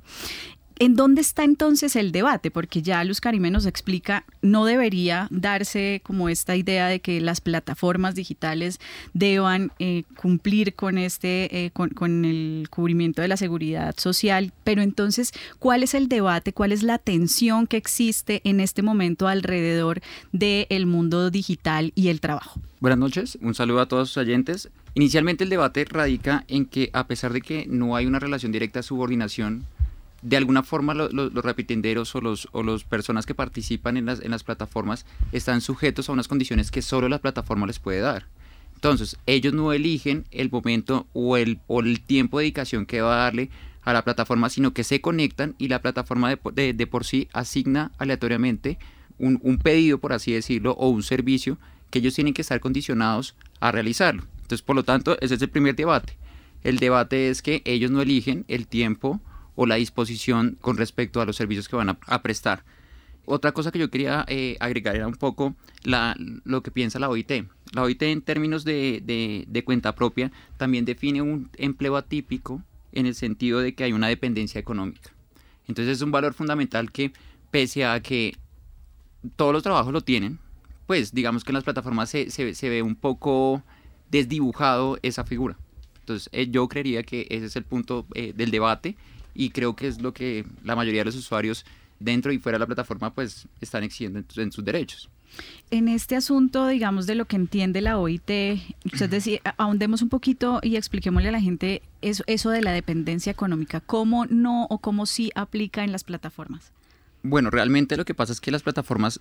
¿En 0.82 0.96
dónde 0.96 1.20
está 1.20 1.44
entonces 1.44 1.98
el 1.98 2.14
debate? 2.14 2.52
Porque 2.52 2.82
ya 2.82 3.04
Luz 3.04 3.20
Karime 3.20 3.52
nos 3.52 3.66
explica, 3.66 4.24
no 4.42 4.64
debería 4.64 5.28
darse 5.30 6.00
como 6.06 6.30
esta 6.30 6.56
idea 6.56 6.88
de 6.88 7.02
que 7.02 7.20
las 7.20 7.42
plataformas 7.42 8.16
digitales 8.16 8.80
deban 9.14 9.74
eh, 9.80 10.04
cumplir 10.16 10.76
con, 10.76 10.98
este, 10.98 11.66
eh, 11.66 11.72
con, 11.72 12.24
el 12.24 12.68
cubrimiento 12.70 13.22
de 13.22 13.28
la 13.28 13.36
seguridad 13.36 13.94
social, 13.98 14.54
pero 14.64 14.82
entonces, 14.82 15.34
¿cuál 15.60 15.84
es 15.84 15.94
el 15.94 16.08
debate? 16.08 16.54
¿Cuál 16.54 16.72
es 16.72 16.82
la 16.82 16.98
tensión 16.98 17.68
que 17.68 17.76
existe 17.76 18.40
en 18.46 18.62
este 18.62 18.82
momento 18.82 19.28
alrededor 19.28 20.00
del 20.32 20.86
mundo 20.86 21.30
digital 21.30 21.92
y 21.94 22.08
el 22.08 22.22
trabajo? 22.22 22.62
Buenas 22.80 23.00
noches, 23.00 23.38
un 23.42 23.54
saludo 23.54 23.82
a 23.82 23.90
todos 23.90 24.08
sus 24.08 24.18
oyentes. 24.18 24.70
Inicialmente 24.94 25.44
el 25.44 25.50
debate 25.50 25.84
radica 25.84 26.46
en 26.48 26.66
que 26.66 26.90
a 26.94 27.06
pesar 27.06 27.34
de 27.34 27.42
que 27.42 27.68
no 27.68 27.98
hay 27.98 28.06
una 28.06 28.20
relación 28.20 28.54
directa 28.54 28.80
de 28.80 28.84
subordinación 28.84 29.66
de 30.22 30.38
alguna 30.38 30.64
forma 30.64 30.94
los 30.94 31.34
repitenderos 31.34 32.14
o 32.16 32.22
los, 32.22 32.48
o 32.52 32.64
las 32.64 32.84
personas 32.84 33.26
que 33.26 33.36
participan 33.36 33.98
en 33.98 34.06
las, 34.06 34.22
en 34.22 34.32
las 34.32 34.44
plataformas 34.44 35.06
están 35.32 35.62
sujetos 35.62 36.10
a 36.10 36.14
unas 36.14 36.28
condiciones 36.28 36.72
que 36.72 36.82
solo 36.82 37.10
la 37.10 37.20
plataforma 37.20 37.68
les 37.68 37.80
puede 37.80 38.00
dar. 38.00 38.26
Entonces, 38.76 39.18
ellos 39.26 39.54
no 39.54 39.74
eligen 39.74 40.26
el 40.32 40.50
momento 40.50 41.08
o 41.14 41.36
el, 41.36 41.60
o 41.68 41.82
el 41.82 42.02
tiempo 42.02 42.38
de 42.38 42.44
dedicación 42.44 42.86
que 42.86 43.02
va 43.02 43.16
a 43.16 43.24
darle 43.24 43.50
a 43.84 43.94
la 43.94 44.04
plataforma, 44.04 44.50
sino 44.50 44.74
que 44.74 44.84
se 44.84 45.02
conectan 45.02 45.56
y 45.58 45.68
la 45.68 45.82
plataforma 45.82 46.34
de, 46.54 46.74
de, 46.74 46.88
por 46.88 47.06
sí 47.06 47.28
asigna 47.34 47.92
aleatoriamente 47.98 48.78
un, 49.18 49.40
un, 49.44 49.58
pedido, 49.58 49.98
por 49.98 50.14
así 50.14 50.32
decirlo, 50.32 50.74
o 50.74 50.90
un 50.90 51.04
servicio 51.04 51.58
que 51.90 52.00
ellos 52.00 52.14
tienen 52.14 52.34
que 52.34 52.42
estar 52.42 52.60
condicionados 52.60 53.36
a 53.60 53.72
realizarlo. 53.72 54.24
Entonces, 54.44 54.62
por 54.62 54.76
lo 54.76 54.84
tanto, 54.84 55.18
ese 55.20 55.36
es 55.36 55.42
el 55.42 55.50
primer 55.50 55.76
debate. 55.76 56.18
El 56.64 56.78
debate 56.78 57.30
es 57.30 57.42
que 57.42 57.62
ellos 57.66 57.92
no 57.92 58.02
eligen 58.02 58.46
el 58.48 58.68
tiempo 58.68 59.20
o 59.62 59.66
la 59.66 59.76
disposición 59.76 60.58
con 60.62 60.78
respecto 60.78 61.20
a 61.20 61.26
los 61.26 61.36
servicios 61.36 61.68
que 61.68 61.76
van 61.76 61.90
a, 61.90 62.22
prestar. 62.22 62.64
Otra 63.26 63.52
cosa 63.52 63.74
que 63.74 63.80
yo 63.80 63.90
quería 63.90 64.24
eh, 64.30 64.56
agregar 64.62 64.96
era 64.96 65.06
un 65.06 65.16
poco 65.16 65.54
lo 65.84 66.64
que 66.64 66.72
piensa 66.72 66.98
la 66.98 67.10
OIT. 67.10 67.30
La 67.74 67.84
OIT 67.84 68.02
en 68.04 68.22
términos 68.22 68.64
de, 68.64 69.04
de, 69.46 69.64
cuenta 69.66 69.96
propia 69.96 70.32
también 70.56 70.86
define 70.86 71.22
un 71.22 71.50
empleo 71.58 71.98
atípico 71.98 72.64
en 72.94 73.06
el 73.06 73.16
sentido 73.16 73.60
de 73.60 73.76
que 73.76 73.84
hay 73.84 73.92
una 73.92 74.08
dependencia 74.08 74.60
económica. 74.60 75.12
Entonces 75.68 75.98
es 75.98 76.02
un 76.02 76.12
valor 76.12 76.34
fundamental 76.34 76.90
que 76.94 77.12
pese 77.52 77.84
a 77.84 78.00
que 78.00 78.38
todos 79.36 79.52
los 79.52 79.62
trabajos 79.62 79.92
lo 79.92 80.00
tienen, 80.00 80.40
pues 80.88 81.14
digamos 81.14 81.44
que 81.44 81.52
en 81.52 81.56
las 81.56 81.66
plataformas 81.66 82.10
se, 82.10 82.32
se, 82.32 82.70
ve 82.70 82.82
un 82.82 82.96
poco 82.96 83.62
desdibujado 84.10 84.98
esa 85.02 85.26
figura. 85.26 85.58
Entonces 86.00 86.30
eh, 86.32 86.48
yo 86.50 86.70
creería 86.70 87.04
que 87.04 87.28
ese 87.30 87.48
es 87.48 87.58
el 87.58 87.66
punto 87.66 88.06
eh, 88.16 88.32
del 88.34 88.52
debate 88.52 88.96
y 89.34 89.50
creo 89.52 89.76
que 89.76 89.88
es 89.88 90.02
lo 90.02 90.14
que 90.14 90.46
la 90.64 90.76
mayoría 90.76 91.02
de 91.02 91.06
los 91.06 91.16
usuarios 91.16 91.66
dentro 92.00 92.32
y 92.32 92.40
fuera 92.40 92.58
de 92.58 92.62
la 92.62 92.66
plataforma 92.66 93.14
pues 93.14 93.48
están 93.62 93.84
exigiendo 93.84 94.24
en, 94.36 94.52
sus 94.52 94.64
derechos. 94.64 95.10
En 95.70 95.88
este 95.88 96.16
asunto, 96.16 96.68
digamos, 96.68 97.06
de 97.06 97.16
lo 97.16 97.26
que 97.26 97.36
entiende 97.36 97.82
la 97.82 98.00
OIT, 98.00 98.32
usted 98.86 99.10
decía, 99.10 99.42
ahondemos 99.58 100.02
un 100.02 100.10
poquito 100.10 100.60
y 100.64 100.76
expliquémosle 100.76 101.30
a 101.30 101.34
la 101.34 101.42
gente 101.42 101.84
eso, 102.02 102.24
eso 102.26 102.50
de 102.50 102.62
la 102.62 102.72
dependencia 102.72 103.32
económica, 103.32 103.80
cómo 103.80 104.26
no 104.26 104.66
o 104.70 104.80
cómo 104.80 105.06
sí 105.06 105.32
aplica 105.36 105.84
en 105.84 105.92
las 105.92 106.04
plataformas. 106.04 106.72
Bueno, 107.22 107.50
realmente 107.50 107.98
lo 107.98 108.06
que 108.06 108.14
pasa 108.16 108.32
es 108.32 108.42
que 108.42 108.50
las 108.50 108.64
plataformas, 108.64 109.20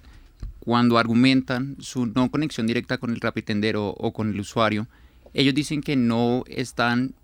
cuando 0.61 0.99
argumentan 0.99 1.77
su 1.81 2.07
no 2.07 2.31
conexión 2.31 2.67
directa 2.67 2.99
con 2.99 3.11
el 3.11 3.21
rapitendero 3.21 3.89
o 3.89 4.13
con 4.13 4.31
el 4.31 4.41
usuario, 4.41 4.87
ellos 5.35 5.55
dicen 5.55 5.83
que 5.83 5.97
no 5.97 6.45
están 6.47 7.15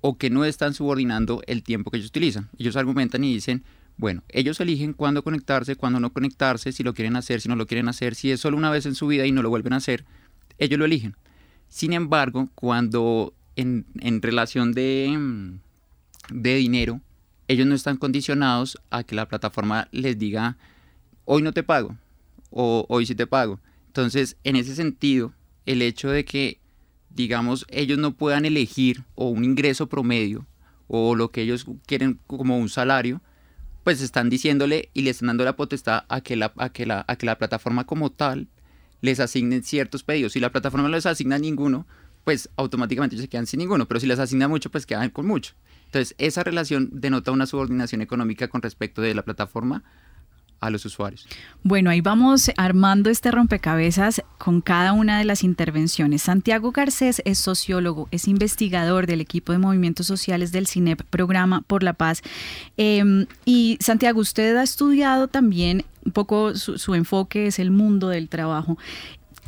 o 0.00 0.16
que 0.16 0.30
no 0.30 0.44
están 0.44 0.74
subordinando 0.74 1.42
el 1.46 1.62
tiempo 1.62 1.90
que 1.90 1.98
ellos 1.98 2.08
utilizan. 2.08 2.48
Ellos 2.58 2.76
argumentan 2.76 3.24
y 3.24 3.34
dicen, 3.34 3.64
bueno, 3.96 4.22
ellos 4.28 4.60
eligen 4.60 4.94
cuándo 4.94 5.22
conectarse, 5.22 5.76
cuándo 5.76 6.00
no 6.00 6.12
conectarse, 6.12 6.72
si 6.72 6.82
lo 6.82 6.94
quieren 6.94 7.16
hacer, 7.16 7.40
si 7.40 7.48
no 7.48 7.56
lo 7.56 7.66
quieren 7.66 7.88
hacer, 7.88 8.14
si 8.14 8.30
es 8.30 8.40
solo 8.40 8.56
una 8.56 8.70
vez 8.70 8.86
en 8.86 8.94
su 8.94 9.06
vida 9.06 9.26
y 9.26 9.32
no 9.32 9.42
lo 9.42 9.50
vuelven 9.50 9.74
a 9.74 9.76
hacer, 9.76 10.04
ellos 10.58 10.78
lo 10.78 10.86
eligen. 10.86 11.16
Sin 11.68 11.92
embargo, 11.92 12.48
cuando 12.54 13.34
en, 13.56 13.86
en 14.00 14.22
relación 14.22 14.72
de, 14.72 15.58
de 16.30 16.54
dinero, 16.56 17.00
ellos 17.48 17.66
no 17.66 17.74
están 17.74 17.96
condicionados 17.96 18.78
a 18.90 19.02
que 19.02 19.14
la 19.14 19.28
plataforma 19.28 19.88
les 19.92 20.18
diga, 20.18 20.56
hoy 21.24 21.42
no 21.42 21.52
te 21.52 21.62
pago 21.62 21.96
o 22.50 22.86
hoy 22.88 23.06
sí 23.06 23.14
te 23.14 23.26
pago. 23.26 23.60
Entonces, 23.88 24.36
en 24.44 24.54
ese 24.56 24.76
sentido, 24.76 25.34
el 25.66 25.82
hecho 25.82 26.10
de 26.10 26.24
que, 26.24 26.59
digamos, 27.10 27.66
ellos 27.68 27.98
no 27.98 28.14
puedan 28.14 28.44
elegir 28.44 29.04
o 29.14 29.28
un 29.28 29.44
ingreso 29.44 29.88
promedio 29.88 30.46
o 30.88 31.14
lo 31.14 31.30
que 31.30 31.42
ellos 31.42 31.66
quieren 31.86 32.18
como 32.26 32.58
un 32.58 32.68
salario, 32.68 33.20
pues 33.84 34.00
están 34.00 34.28
diciéndole 34.30 34.90
y 34.92 35.02
les 35.02 35.16
están 35.16 35.28
dando 35.28 35.44
la 35.44 35.56
potestad 35.56 36.04
a 36.08 36.20
que 36.20 36.36
la, 36.36 36.52
a 36.56 36.70
que 36.70 36.86
la, 36.86 37.04
a 37.06 37.16
que 37.16 37.26
la 37.26 37.38
plataforma 37.38 37.86
como 37.86 38.10
tal 38.10 38.48
les 39.00 39.20
asigne 39.20 39.62
ciertos 39.62 40.02
pedidos. 40.02 40.32
Si 40.32 40.40
la 40.40 40.52
plataforma 40.52 40.88
no 40.88 40.94
les 40.94 41.06
asigna 41.06 41.38
ninguno, 41.38 41.86
pues 42.24 42.50
automáticamente 42.56 43.14
ellos 43.14 43.24
se 43.24 43.28
quedan 43.28 43.46
sin 43.46 43.58
ninguno, 43.58 43.86
pero 43.88 44.00
si 44.00 44.06
les 44.06 44.18
asigna 44.18 44.48
mucho, 44.48 44.70
pues 44.70 44.84
quedan 44.84 45.10
con 45.10 45.26
mucho. 45.26 45.54
Entonces, 45.86 46.14
esa 46.18 46.44
relación 46.44 46.90
denota 46.92 47.32
una 47.32 47.46
subordinación 47.46 48.02
económica 48.02 48.48
con 48.48 48.62
respecto 48.62 49.02
de 49.02 49.14
la 49.14 49.24
plataforma 49.24 49.82
a 50.60 50.70
los 50.70 50.84
usuarios. 50.84 51.26
Bueno, 51.62 51.90
ahí 51.90 52.00
vamos 52.00 52.50
armando 52.56 53.10
este 53.10 53.30
rompecabezas 53.30 54.22
con 54.38 54.60
cada 54.60 54.92
una 54.92 55.18
de 55.18 55.24
las 55.24 55.42
intervenciones. 55.42 56.22
Santiago 56.22 56.70
Garcés 56.70 57.22
es 57.24 57.38
sociólogo, 57.38 58.08
es 58.10 58.28
investigador 58.28 59.06
del 59.06 59.20
equipo 59.20 59.52
de 59.52 59.58
movimientos 59.58 60.06
sociales 60.06 60.52
del 60.52 60.66
CINEP, 60.66 61.02
Programa 61.04 61.62
por 61.62 61.82
la 61.82 61.94
Paz. 61.94 62.22
Em, 62.76 63.26
y 63.44 63.78
Santiago, 63.80 64.20
usted 64.20 64.56
ha 64.56 64.62
estudiado 64.62 65.28
también 65.28 65.84
un 66.04 66.12
poco 66.12 66.54
su, 66.54 66.78
su, 66.78 66.94
enfoque 66.94 67.46
es 67.46 67.58
el 67.58 67.70
mundo 67.70 68.08
del 68.08 68.28
trabajo. 68.28 68.78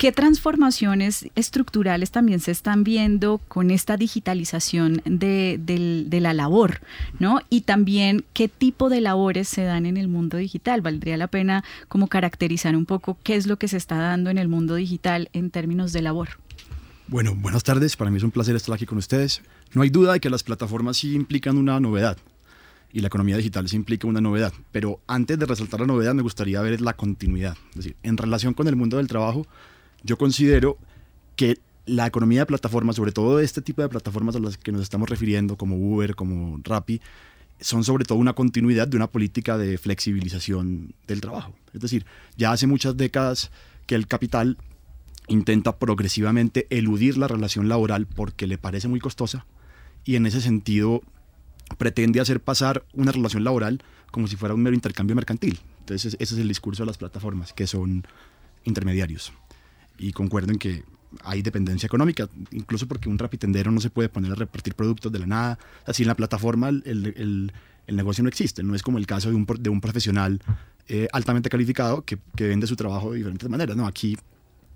¿Qué 0.02 0.10
transformaciones 0.10 1.28
estructurales 1.36 2.10
también 2.10 2.40
se 2.40 2.50
están 2.50 2.82
viendo 2.82 3.38
con 3.46 3.70
esta 3.70 3.96
digitalización 3.96 5.00
de, 5.04 5.60
la 6.20 6.34
labor? 6.34 6.80
¿no? 7.20 7.38
Y 7.50 7.60
también 7.60 8.24
qué 8.32 8.48
tipo 8.48 8.88
de 8.88 9.00
labores 9.00 9.46
se 9.46 9.62
dan 9.62 9.86
en 9.86 9.96
el 9.96 10.08
mundo 10.08 10.38
digital. 10.38 10.80
Valdría 10.80 11.16
la 11.16 11.28
pena 11.28 11.62
como 11.86 12.08
caracterizar 12.08 12.74
un 12.74 12.84
poco 12.84 13.16
qué 13.22 13.36
es 13.36 13.46
lo 13.46 13.58
que 13.58 13.68
se 13.68 13.76
está 13.76 13.94
dando 13.94 14.28
en 14.28 14.38
el 14.38 14.48
mundo 14.48 14.74
digital 14.74 15.30
en 15.34 15.50
términos 15.52 15.92
de 15.92 16.02
labor. 16.02 16.30
Bueno, 17.06 17.36
buenas 17.36 17.62
tardes. 17.62 17.96
Para 17.96 18.10
mí 18.10 18.16
es 18.16 18.24
un 18.24 18.32
placer 18.32 18.56
estar 18.56 18.74
aquí 18.74 18.86
con 18.86 18.98
ustedes. 18.98 19.40
No 19.72 19.82
hay 19.82 19.90
duda 19.90 20.14
de 20.14 20.18
que 20.18 20.30
las 20.30 20.42
plataformas 20.42 20.96
sí 20.96 21.14
implican 21.14 21.56
una 21.56 21.78
novedad 21.78 22.18
y 22.92 23.02
la 23.02 23.06
economía 23.06 23.36
digital 23.36 23.68
sí 23.68 23.76
implica 23.76 24.08
una 24.08 24.20
novedad. 24.20 24.52
Pero 24.72 24.98
antes 25.06 25.38
de 25.38 25.46
resaltar 25.46 25.78
la 25.78 25.86
novedad, 25.86 26.12
me 26.12 26.22
gustaría 26.22 26.60
ver 26.60 26.80
la 26.80 26.94
continuidad. 26.94 27.56
Es 27.70 27.76
decir, 27.76 27.96
en 28.02 28.16
relación 28.16 28.52
con 28.52 28.66
el 28.66 28.74
mundo 28.74 28.96
del 28.96 29.06
trabajo, 29.06 29.46
yo 30.02 30.18
considero 30.18 30.78
que 31.36 31.58
la 31.86 32.06
economía 32.06 32.40
de 32.40 32.46
plataformas, 32.46 32.96
sobre 32.96 33.12
todo 33.12 33.40
este 33.40 33.62
tipo 33.62 33.82
de 33.82 33.88
plataformas 33.88 34.36
a 34.36 34.38
las 34.38 34.56
que 34.56 34.72
nos 34.72 34.82
estamos 34.82 35.08
refiriendo, 35.08 35.56
como 35.56 35.76
Uber, 35.76 36.14
como 36.14 36.60
Rappi, 36.62 37.00
son 37.60 37.84
sobre 37.84 38.04
todo 38.04 38.18
una 38.18 38.34
continuidad 38.34 38.88
de 38.88 38.96
una 38.96 39.08
política 39.08 39.56
de 39.56 39.78
flexibilización 39.78 40.94
del 41.06 41.20
trabajo. 41.20 41.54
Es 41.72 41.80
decir, 41.80 42.04
ya 42.36 42.52
hace 42.52 42.66
muchas 42.66 42.96
décadas 42.96 43.50
que 43.86 43.94
el 43.94 44.06
capital 44.06 44.58
intenta 45.28 45.78
progresivamente 45.78 46.66
eludir 46.70 47.16
la 47.16 47.28
relación 47.28 47.68
laboral 47.68 48.06
porque 48.06 48.46
le 48.46 48.58
parece 48.58 48.88
muy 48.88 49.00
costosa 49.00 49.46
y 50.04 50.16
en 50.16 50.26
ese 50.26 50.40
sentido 50.40 51.02
pretende 51.78 52.20
hacer 52.20 52.40
pasar 52.40 52.84
una 52.92 53.12
relación 53.12 53.44
laboral 53.44 53.82
como 54.10 54.26
si 54.26 54.36
fuera 54.36 54.54
un 54.54 54.62
mero 54.62 54.74
intercambio 54.74 55.16
mercantil. 55.16 55.60
Entonces 55.80 56.16
ese 56.18 56.34
es 56.34 56.40
el 56.40 56.48
discurso 56.48 56.82
de 56.82 56.88
las 56.88 56.98
plataformas, 56.98 57.52
que 57.52 57.66
son 57.66 58.04
intermediarios 58.64 59.32
y 60.02 60.12
concuerdo 60.12 60.52
en 60.52 60.58
que 60.58 60.84
hay 61.22 61.42
dependencia 61.42 61.86
económica, 61.86 62.28
incluso 62.50 62.88
porque 62.88 63.08
un 63.08 63.18
rapitendero 63.18 63.70
no 63.70 63.80
se 63.80 63.88
puede 63.88 64.08
poner 64.08 64.32
a 64.32 64.34
repartir 64.34 64.74
productos 64.74 65.12
de 65.12 65.18
la 65.20 65.26
nada. 65.26 65.58
Así 65.86 66.02
en 66.02 66.08
la 66.08 66.16
plataforma 66.16 66.68
el, 66.70 66.82
el, 66.84 67.52
negocio 67.94 68.24
no 68.24 68.28
existe, 68.28 68.62
no 68.62 68.74
es 68.74 68.82
como 68.82 68.98
el 68.98 69.06
caso 69.06 69.28
de 69.28 69.36
un, 69.36 69.46
de 69.60 69.70
un 69.70 69.80
profesional 69.80 70.40
eh, 70.88 71.08
altamente 71.12 71.50
calificado 71.50 72.04
que, 72.04 72.18
que, 72.34 72.48
vende 72.48 72.66
su 72.66 72.74
trabajo 72.74 73.12
de 73.12 73.18
diferentes 73.18 73.48
maneras. 73.48 73.76
No, 73.76 73.86
aquí, 73.86 74.16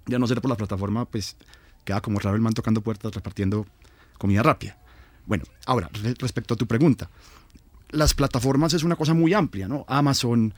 ya 0.06 0.18
no 0.18 0.26
ser 0.26 0.40
por 0.40 0.50
la 0.50 0.56
plataforma, 0.56 1.06
pues 1.06 1.36
queda 1.84 2.00
como 2.00 2.20
raro 2.20 2.36
el 2.36 2.42
man 2.42 2.52
tocando 2.52 2.82
puertas 2.82 3.12
repartiendo 3.14 3.66
comida 4.18 4.42
rápida. 4.42 4.78
Bueno, 5.24 5.44
ahora, 5.64 5.90
respecto 6.20 6.54
a 6.54 6.56
tu 6.56 6.66
pregunta, 6.66 7.10
las 7.90 8.14
plataformas 8.14 8.74
es 8.74 8.84
una 8.84 8.94
cosa 8.94 9.14
muy 9.14 9.34
amplia, 9.34 9.66
¿no? 9.66 9.84
Amazon, 9.88 10.54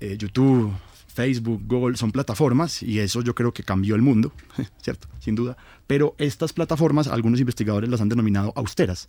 eh, 0.00 0.16
YouTube, 0.18 0.74
Facebook, 1.14 1.62
Google 1.66 1.96
son 1.96 2.10
plataformas 2.10 2.82
y 2.82 2.98
eso 2.98 3.22
yo 3.22 3.34
creo 3.34 3.54
que 3.54 3.62
cambió 3.62 3.94
el 3.94 4.02
mundo, 4.02 4.32
¿cierto? 4.82 5.08
Sin 5.20 5.36
duda. 5.36 5.56
Pero 5.86 6.14
estas 6.18 6.52
plataformas, 6.52 7.06
algunos 7.06 7.38
investigadores 7.40 7.88
las 7.88 8.00
han 8.00 8.08
denominado 8.08 8.52
austeras. 8.56 9.08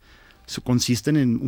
consisten 0.63 1.17
en 1.17 1.41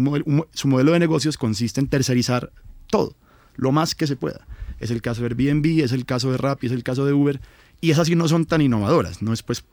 su 0.53 0.67
modelo 0.67 0.93
de 0.93 0.99
negocios 0.99 1.37
consiste 1.37 1.79
en 1.79 1.87
tercerizar 1.87 2.51
todo, 2.87 3.15
lo 3.55 3.71
más 3.71 3.93
que 3.93 4.07
se 4.07 4.15
pueda. 4.15 4.47
Es 4.79 4.89
el 4.89 5.01
caso 5.01 5.21
de 5.21 5.27
Airbnb, 5.27 5.83
es 5.83 5.91
el 5.91 6.05
caso 6.05 6.31
de 6.31 6.37
Rappi, 6.37 6.67
es 6.67 6.73
el 6.73 6.83
caso 6.83 7.05
de 7.05 7.13
Uber. 7.13 7.39
Y 7.79 7.91
esas 7.91 8.07
sí 8.07 8.15
no 8.15 8.27
son 8.27 8.45
tan 8.45 8.61
innovadoras. 8.61 9.21
No 9.21 9.33
es 9.33 9.43
pues, 9.43 9.63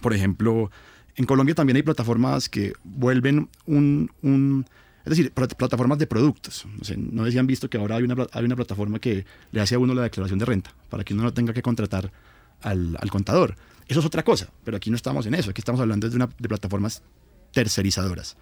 por 0.00 0.14
ejemplo, 0.14 0.70
en 1.16 1.26
Colombia 1.26 1.54
también 1.54 1.76
hay 1.76 1.82
plataformas 1.82 2.48
que 2.48 2.72
vuelven 2.82 3.50
un 3.66 4.66
es 5.04 5.10
decir, 5.10 5.32
plataformas 5.32 5.98
de 5.98 6.06
productos. 6.06 6.64
no 6.96 7.24
sé 7.26 7.32
si 7.32 7.38
han 7.38 7.46
visto 7.46 7.68
que 7.68 7.76
ahora 7.76 7.96
hay 7.96 8.04
una, 8.04 8.26
hay 8.32 8.44
una 8.44 8.56
plataforma 8.56 8.98
que 8.98 9.26
le 9.52 9.60
hace 9.60 9.74
a 9.74 9.78
uno 9.78 9.92
la 9.92 10.02
declaración 10.02 10.38
de 10.38 10.46
renta 10.46 10.74
para 10.88 11.04
que 11.04 11.12
uno 11.12 11.24
no 11.24 11.32
tenga 11.34 11.52
que 11.52 11.60
contratar 11.60 12.10
al, 12.62 12.96
contador. 13.10 13.56
Eso 13.86 14.00
es 14.00 14.06
otra 14.06 14.22
cosa, 14.22 14.48
pero 14.64 14.78
aquí 14.78 14.88
no 14.88 14.96
estamos 14.96 15.26
en 15.26 15.34
eso. 15.34 15.50
Aquí 15.50 15.60
estamos 15.60 15.80
hablando 15.80 16.08
de, 16.08 16.28
plataformas 16.48 17.02
tercerizadoras. 17.52 18.36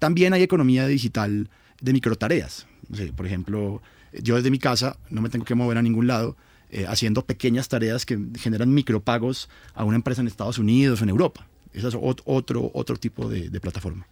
También 0.00 0.32
hay 0.32 0.42
economía 0.42 0.88
digital 0.88 1.50
de 1.80 1.92
microtareas. 1.92 2.66
por 3.14 3.26
ejemplo, 3.26 3.80
yo 4.12 4.34
desde 4.34 4.50
mi 4.50 4.58
casa 4.58 4.96
no 5.10 5.22
me 5.22 5.28
tengo 5.28 5.44
que 5.44 5.54
mover 5.54 5.78
a 5.78 5.82
ningún 5.82 6.08
lado 6.08 6.36
eh, 6.70 6.84
haciendo 6.88 7.24
pequeñas 7.24 7.68
tareas 7.68 8.04
que 8.04 8.18
generan 8.36 8.74
micropagos 8.74 9.48
a 9.72 9.84
una 9.84 9.94
empresa 9.94 10.20
en 10.20 10.26
Estados 10.26 10.58
Unidos 10.58 11.00
o 11.00 11.04
en 11.04 11.10
Europa. 11.10 11.46
Ese 11.72 11.86
es 11.86 11.94
otro, 11.96 12.72
otro 12.74 12.96
tipo 12.96 13.28
de 13.28 13.60
plataforma. 13.60 14.04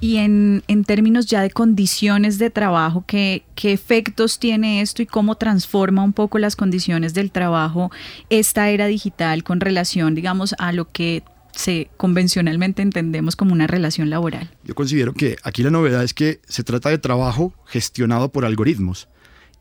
Y 0.00 0.16
en, 0.16 0.62
términos 0.86 1.26
ya 1.26 1.40
de 1.40 1.50
condiciones 1.50 2.38
de 2.38 2.50
trabajo, 2.50 3.04
¿qué, 3.06 3.44
¿qué, 3.54 3.72
efectos 3.72 4.38
tiene 4.38 4.80
esto 4.82 5.02
y 5.02 5.06
cómo 5.06 5.36
transforma 5.36 6.02
un 6.02 6.12
poco 6.12 6.38
las 6.38 6.56
condiciones 6.56 7.14
del 7.14 7.30
trabajo 7.30 7.90
esta 8.28 8.68
era 8.68 8.86
digital 8.86 9.44
con 9.44 9.60
relación, 9.60 10.14
digamos, 10.14 10.54
a 10.58 10.72
lo 10.72 10.90
que 10.90 11.22
se 11.52 11.88
convencionalmente 11.96 12.82
entendemos 12.82 13.36
como 13.36 13.52
una 13.52 13.66
relación 13.66 14.10
laboral? 14.10 14.50
Yo 14.64 14.74
considero 14.74 15.14
que 15.14 15.36
aquí 15.42 15.62
la 15.62 15.70
novedad 15.70 16.02
es 16.02 16.12
que 16.12 16.40
se 16.48 16.64
trata 16.64 16.90
de 16.90 16.98
trabajo 16.98 17.54
gestionado 17.66 18.30
por 18.30 18.44
algoritmos 18.44 19.08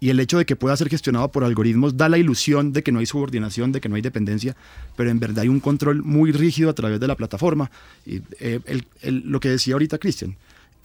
y 0.03 0.10
el 0.10 0.19
hecho 0.19 0.38
de 0.38 0.45
que 0.45 0.57
pueda 0.57 0.75
ser 0.75 0.89
gestionado 0.89 1.31
por 1.31 1.45
algoritmos 1.45 1.95
da 1.95 2.10
la 2.10 2.17
ilusión 2.17 2.74
de 2.74 2.83
que 2.83 2.91
no 2.91 3.00
hay 3.00 3.05
subordinación, 3.05 3.72
de 3.72 3.79
que 3.79 3.88
no 3.88 3.95
hay 3.95 4.01
dependencia, 4.01 4.53
pero 4.98 5.10
en 5.10 5.17
verdad 5.17 5.43
hay 5.43 5.48
un 5.48 5.62
control 5.62 6.03
muy 6.03 6.33
rígido 6.33 6.69
a 6.69 6.74
través 6.74 7.00
de 7.00 7.07
la 7.07 7.15
plataforma. 7.15 7.72
Y, 8.05 8.19
eh, 8.41 8.60
lo 9.03 9.39
que 9.39 9.48
decía 9.48 9.75
ahorita 9.75 10.00
Cristian, 10.00 10.36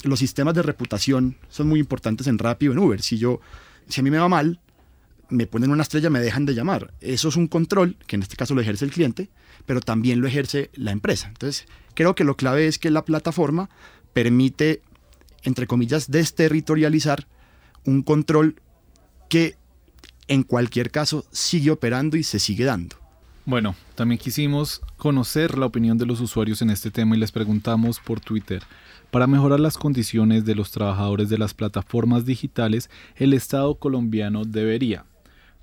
los 0.04 0.20
sistemas 0.20 0.54
de 0.54 0.62
reputación 0.62 1.34
son 1.48 1.66
muy 1.66 1.80
importantes 1.80 2.28
en 2.28 2.38
Rappi 2.38 2.68
o 2.68 2.72
en 2.72 2.78
Uber. 2.78 3.02
Si, 3.02 3.18
yo, 3.18 3.40
si 3.88 4.00
a 4.00 4.04
mí 4.04 4.10
me 4.12 4.18
va 4.18 4.28
mal, 4.28 4.60
me 5.30 5.48
ponen 5.48 5.72
una 5.72 5.82
estrella, 5.82 6.10
me 6.10 6.20
dejan 6.20 6.46
de 6.46 6.54
llamar. 6.54 6.94
Eso 7.00 7.28
es 7.28 7.34
un 7.34 7.48
control, 7.48 7.96
que 8.06 8.14
en 8.14 8.22
este 8.22 8.36
caso 8.36 8.54
lo 8.54 8.60
ejerce 8.60 8.84
el 8.84 8.92
cliente, 8.92 9.30
pero 9.66 9.80
también 9.80 10.20
lo 10.20 10.28
ejerce 10.28 10.70
la 10.74 10.92
empresa. 10.92 11.26
Entonces, 11.26 11.66
creo 11.94 12.14
que 12.14 12.22
lo 12.22 12.36
clave 12.36 12.68
es 12.68 12.78
que 12.78 12.92
la 12.92 13.04
plataforma 13.04 13.68
permite, 14.12 14.80
entre 15.42 15.66
comillas, 15.66 16.08
desterritorializar 16.08 17.26
un 17.84 18.04
control 18.04 18.60
que 19.28 19.56
en 20.28 20.42
cualquier 20.42 20.90
caso 20.90 21.24
sigue 21.32 21.70
operando 21.70 22.16
y 22.16 22.22
se 22.22 22.38
sigue 22.38 22.64
dando. 22.64 22.96
Bueno, 23.44 23.74
también 23.94 24.18
quisimos 24.18 24.82
conocer 24.98 25.56
la 25.56 25.66
opinión 25.66 25.96
de 25.96 26.04
los 26.04 26.20
usuarios 26.20 26.60
en 26.60 26.68
este 26.70 26.90
tema 26.90 27.16
y 27.16 27.18
les 27.18 27.32
preguntamos 27.32 27.98
por 27.98 28.20
Twitter. 28.20 28.62
Para 29.10 29.26
mejorar 29.26 29.58
las 29.58 29.78
condiciones 29.78 30.44
de 30.44 30.54
los 30.54 30.70
trabajadores 30.70 31.30
de 31.30 31.38
las 31.38 31.54
plataformas 31.54 32.26
digitales, 32.26 32.90
el 33.16 33.32
Estado 33.32 33.74
colombiano 33.76 34.44
debería 34.44 35.06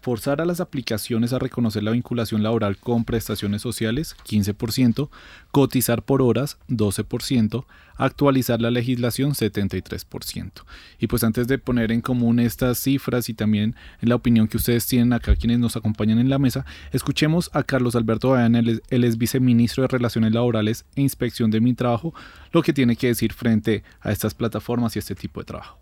forzar 0.01 0.39
a 0.39 0.45
las 0.45 0.60
aplicaciones 0.60 1.34
a 1.34 1.39
reconocer 1.39 1.81
la 1.81 1.89
vinculación 1.89 2.43
laboral 2.43 2.77
con 2.77 3.05
prestaciones 3.05 3.63
sociales, 3.63 4.15
15%, 4.27 5.10
cotizar 5.51 6.03
por 6.03 6.22
horas, 6.22 6.57
12%, 6.69 7.65
actualizar 7.98 8.62
la 8.62 8.72
legislación, 8.72 9.34
73%. 9.34 10.52
Y 11.00 11.08
pues 11.08 11.24
antes 11.24 11.48
de 11.48 11.58
poner 11.58 11.92
en 11.92 12.02
común 12.02 12.40
estas 12.40 12.80
cifras 12.80 13.30
y 13.30 13.34
también 13.34 13.75
la 14.02 14.16
opinión 14.16 14.48
que 14.48 14.58
ustedes 14.58 14.86
tienen 14.86 15.14
acá, 15.14 15.36
quienes 15.36 15.60
nos 15.60 15.75
acompañan 15.75 16.20
en 16.20 16.30
la 16.30 16.40
mesa, 16.40 16.66
escuchemos 16.92 17.50
a 17.54 17.64
Carlos 17.64 17.96
Alberto 17.96 18.30
Baena, 18.30 18.60
él 18.60 19.04
es 19.04 19.18
viceministro 19.18 19.84
de 19.84 19.88
Relaciones 19.88 20.34
Laborales 20.34 20.86
e 20.96 21.02
Inspección 21.02 21.52
de 21.52 21.62
Mi 21.62 21.74
Trabajo, 21.74 22.14
lo 22.52 22.62
que 22.62 22.74
tiene 22.74 22.96
que 22.96 23.08
decir 23.08 23.34
frente 23.34 23.84
a 24.02 24.12
estas 24.12 24.34
plataformas 24.34 24.96
y 24.96 25.00
este 25.00 25.16
tipo 25.16 25.40
de 25.40 25.46
trabajo. 25.46 25.80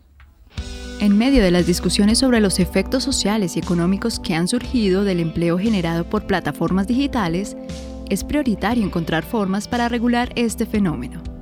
En 0.99 1.17
medio 1.17 1.43
de 1.43 1.51
las 1.51 1.67
discusiones 1.67 2.19
sobre 2.19 2.39
los 2.39 2.59
efectos 2.59 3.03
sociales 3.03 3.57
y 3.57 3.59
económicos 3.59 4.19
que 4.19 4.35
han 4.35 4.47
surgido 4.47 5.03
del 5.03 5.19
empleo 5.19 5.57
generado 5.57 6.09
por 6.09 6.27
plataformas 6.27 6.87
digitales, 6.87 7.57
es 8.09 8.23
prioritario 8.23 8.85
encontrar 8.85 9.23
formas 9.23 9.67
para 9.67 9.89
regular 9.89 10.31
este 10.35 10.65
fenómeno. 10.65 11.32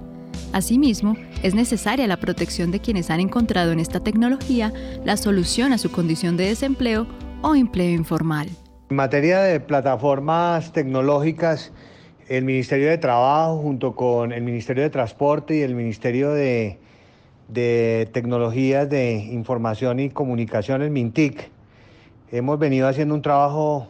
Asimismo, 0.54 1.16
es 1.44 1.56
necesaria 1.56 2.08
la 2.08 2.18
protección 2.18 2.72
de 2.72 2.80
quienes 2.80 3.10
han 3.10 3.20
encontrado 3.20 3.72
en 3.72 3.80
esta 3.80 4.00
tecnología 4.02 4.74
la 5.06 5.18
solución 5.18 5.74
a 5.74 5.78
su 5.78 5.92
condición 5.92 6.38
de 6.38 6.48
desempleo 6.48 7.08
o 7.42 7.56
empleo 7.56 7.92
informal. 7.92 8.50
En 8.90 8.98
materia 8.98 9.40
de 9.42 9.60
plataformas 9.60 10.74
tecnológicas, 10.74 11.72
el 12.28 12.44
Ministerio 12.44 12.90
de 12.90 12.98
Trabajo 12.98 13.58
junto 13.58 13.96
con 13.96 14.32
el 14.32 14.44
Ministerio 14.44 14.84
de 14.84 14.90
Transporte 14.90 15.58
y 15.58 15.62
el 15.62 15.76
Ministerio 15.76 16.32
de 16.32 16.80
de 17.52 18.10
Tecnologías 18.14 18.90
de 18.90 19.16
Información 19.16 20.00
y 20.00 20.10
Comunicaciones, 20.10 20.90
MINTIC. 20.90 21.52
Hemos 22.32 22.58
venido 22.58 22.88
haciendo 22.88 23.14
un 23.14 23.22
trabajo 23.22 23.90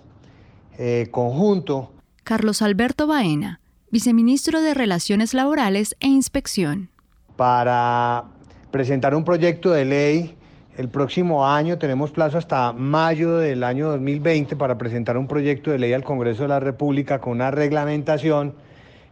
eh, 0.80 1.08
conjunto. 1.12 1.92
Carlos 2.24 2.64
Alberto 2.64 3.06
Baena, 3.06 3.61
viceministro 3.92 4.62
de 4.62 4.74
Relaciones 4.74 5.34
Laborales 5.34 5.98
e 6.00 6.08
Inspección. 6.08 6.90
Para 7.36 8.24
presentar 8.72 9.14
un 9.14 9.26
proyecto 9.26 9.72
de 9.72 9.84
ley 9.84 10.36
el 10.78 10.88
próximo 10.88 11.46
año, 11.46 11.78
tenemos 11.78 12.12
plazo 12.12 12.38
hasta 12.38 12.72
mayo 12.72 13.38
del 13.38 13.66
año 13.66 13.90
2020 13.90 14.56
para 14.56 14.78
presentar 14.78 15.18
un 15.18 15.28
proyecto 15.28 15.72
de 15.72 15.80
ley 15.80 15.92
al 15.92 16.06
Congreso 16.06 16.44
de 16.44 16.48
la 16.48 16.62
República 16.62 17.20
con 17.20 17.34
una 17.34 17.52
reglamentación 17.52 18.56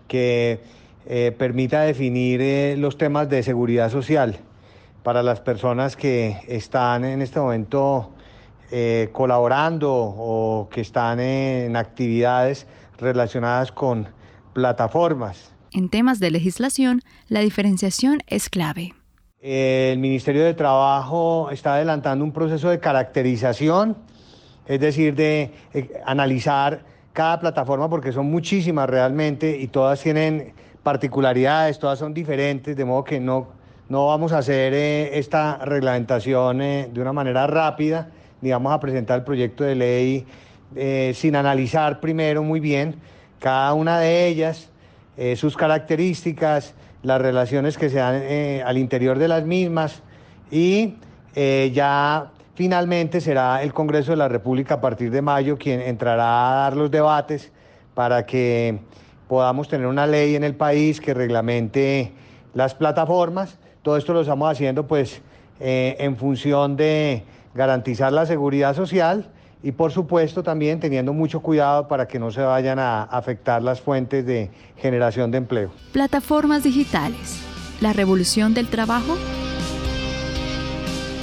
que 0.08 0.62
eh, 1.06 1.36
permita 1.38 1.82
definir 1.82 2.40
eh, 2.42 2.76
los 2.78 2.98
temas 2.98 3.28
de 3.28 3.44
seguridad 3.44 3.92
social 3.92 4.38
para 5.04 5.24
las 5.24 5.42
personas 5.42 5.98
que 5.98 6.38
están 6.48 7.04
en 7.04 7.22
este 7.22 7.42
momento 7.42 8.12
eh, 8.72 9.10
colaborando 9.12 9.92
o 9.92 10.70
que 10.72 10.80
están 10.80 11.20
en 11.20 11.76
actividades 11.76 12.66
relacionadas 12.98 13.74
con 13.74 14.08
plataformas. 14.54 15.52
En 15.72 15.90
temas 15.90 16.20
de 16.20 16.32
legislación, 16.32 17.02
la 17.28 17.42
diferenciación 17.42 18.22
es 18.28 18.50
clave. 18.50 18.94
El 19.42 20.00
Ministerio 20.00 20.44
de 20.44 20.54
Trabajo 20.54 21.50
está 21.52 21.76
adelantando 21.76 22.26
un 22.26 22.34
proceso 22.34 22.70
de 22.70 22.80
caracterización, 22.80 23.96
es 24.66 24.80
decir, 24.80 25.16
de 25.16 25.54
analizar 26.06 26.84
cada 27.14 27.40
plataforma 27.40 27.90
porque 27.90 28.12
son 28.12 28.30
muchísimas 28.30 28.90
realmente 28.90 29.58
y 29.58 29.68
todas 29.68 30.02
tienen 30.02 30.54
particularidades, 30.84 31.80
todas 31.80 32.00
son 32.00 32.14
diferentes, 32.14 32.76
de 32.76 32.86
modo 32.86 33.04
que 33.04 33.20
no, 33.20 33.50
no 33.88 34.08
vamos 34.08 34.32
a 34.32 34.40
hacer 34.40 34.74
eh, 34.74 35.18
esta 35.18 35.58
reglamentación 35.58 36.62
eh, 36.62 36.90
de 36.92 37.02
una 37.02 37.14
manera 37.14 37.48
rápida, 37.48 38.10
ni 38.42 38.52
vamos 38.52 38.74
a 38.74 38.80
presentar 38.80 39.20
el 39.20 39.26
proyecto 39.26 39.64
de 39.64 39.76
ley 39.76 40.26
eh, 40.76 41.12
sin 41.16 41.36
analizar 41.36 42.00
primero 42.00 42.44
muy 42.44 42.60
bien 42.60 42.96
cada 43.40 43.74
una 43.74 44.00
de 44.00 44.28
ellas, 44.28 44.70
sus 45.36 45.58
características, 45.58 46.76
las 47.04 47.22
relaciones 47.22 47.78
que 47.78 47.90
se 47.90 47.98
dan 47.98 48.22
al 48.66 48.78
interior 48.78 49.18
de 49.18 49.28
las 49.28 49.46
mismas 49.46 50.02
y 50.52 50.96
ya 51.36 52.32
finalmente 52.56 53.22
será 53.22 53.64
el 53.64 53.74
Congreso 53.74 54.12
de 54.12 54.18
la 54.18 54.28
República 54.28 54.76
a 54.76 54.82
partir 54.82 55.12
de 55.12 55.22
mayo 55.22 55.58
quien 55.58 55.82
entrará 55.82 56.52
a 56.52 56.64
dar 56.64 56.78
los 56.78 56.92
debates 56.92 57.52
para 57.94 58.26
que 58.26 58.80
podamos 59.30 59.70
tener 59.70 59.88
una 59.88 60.08
ley 60.08 60.36
en 60.36 60.44
el 60.44 60.56
país 60.56 61.00
que 61.00 61.14
reglamente 61.14 62.14
las 62.54 62.74
plataformas. 62.74 63.60
Todo 63.82 63.96
esto 63.96 64.12
lo 64.12 64.22
estamos 64.22 64.52
haciendo 64.52 64.88
pues 64.88 65.22
eh, 65.60 65.96
en 66.00 66.18
función 66.18 66.76
de 66.76 67.24
garantizar 67.54 68.12
la 68.12 68.26
seguridad 68.26 68.76
social 68.76 69.30
y 69.62 69.72
por 69.72 69.92
supuesto 69.92 70.42
también 70.44 70.80
teniendo 70.80 71.14
mucho 71.14 71.42
cuidado 71.42 71.88
para 71.88 72.08
que 72.08 72.20
no 72.20 72.32
se 72.32 72.42
vayan 72.42 72.80
a 72.80 73.04
afectar 73.04 73.62
las 73.62 73.82
fuentes 73.82 74.26
de 74.26 74.50
generación 74.78 75.32
de 75.32 75.38
empleo. 75.38 75.72
Plataformas 75.92 76.64
digitales. 76.64 77.42
La 77.82 77.94
revolución 77.94 78.54
del 78.54 78.68
trabajo. 78.68 79.18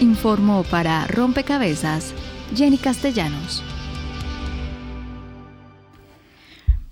Informó 0.00 0.64
para 0.64 1.06
Rompecabezas 1.06 2.14
Jenny 2.54 2.78
Castellanos. 2.78 3.62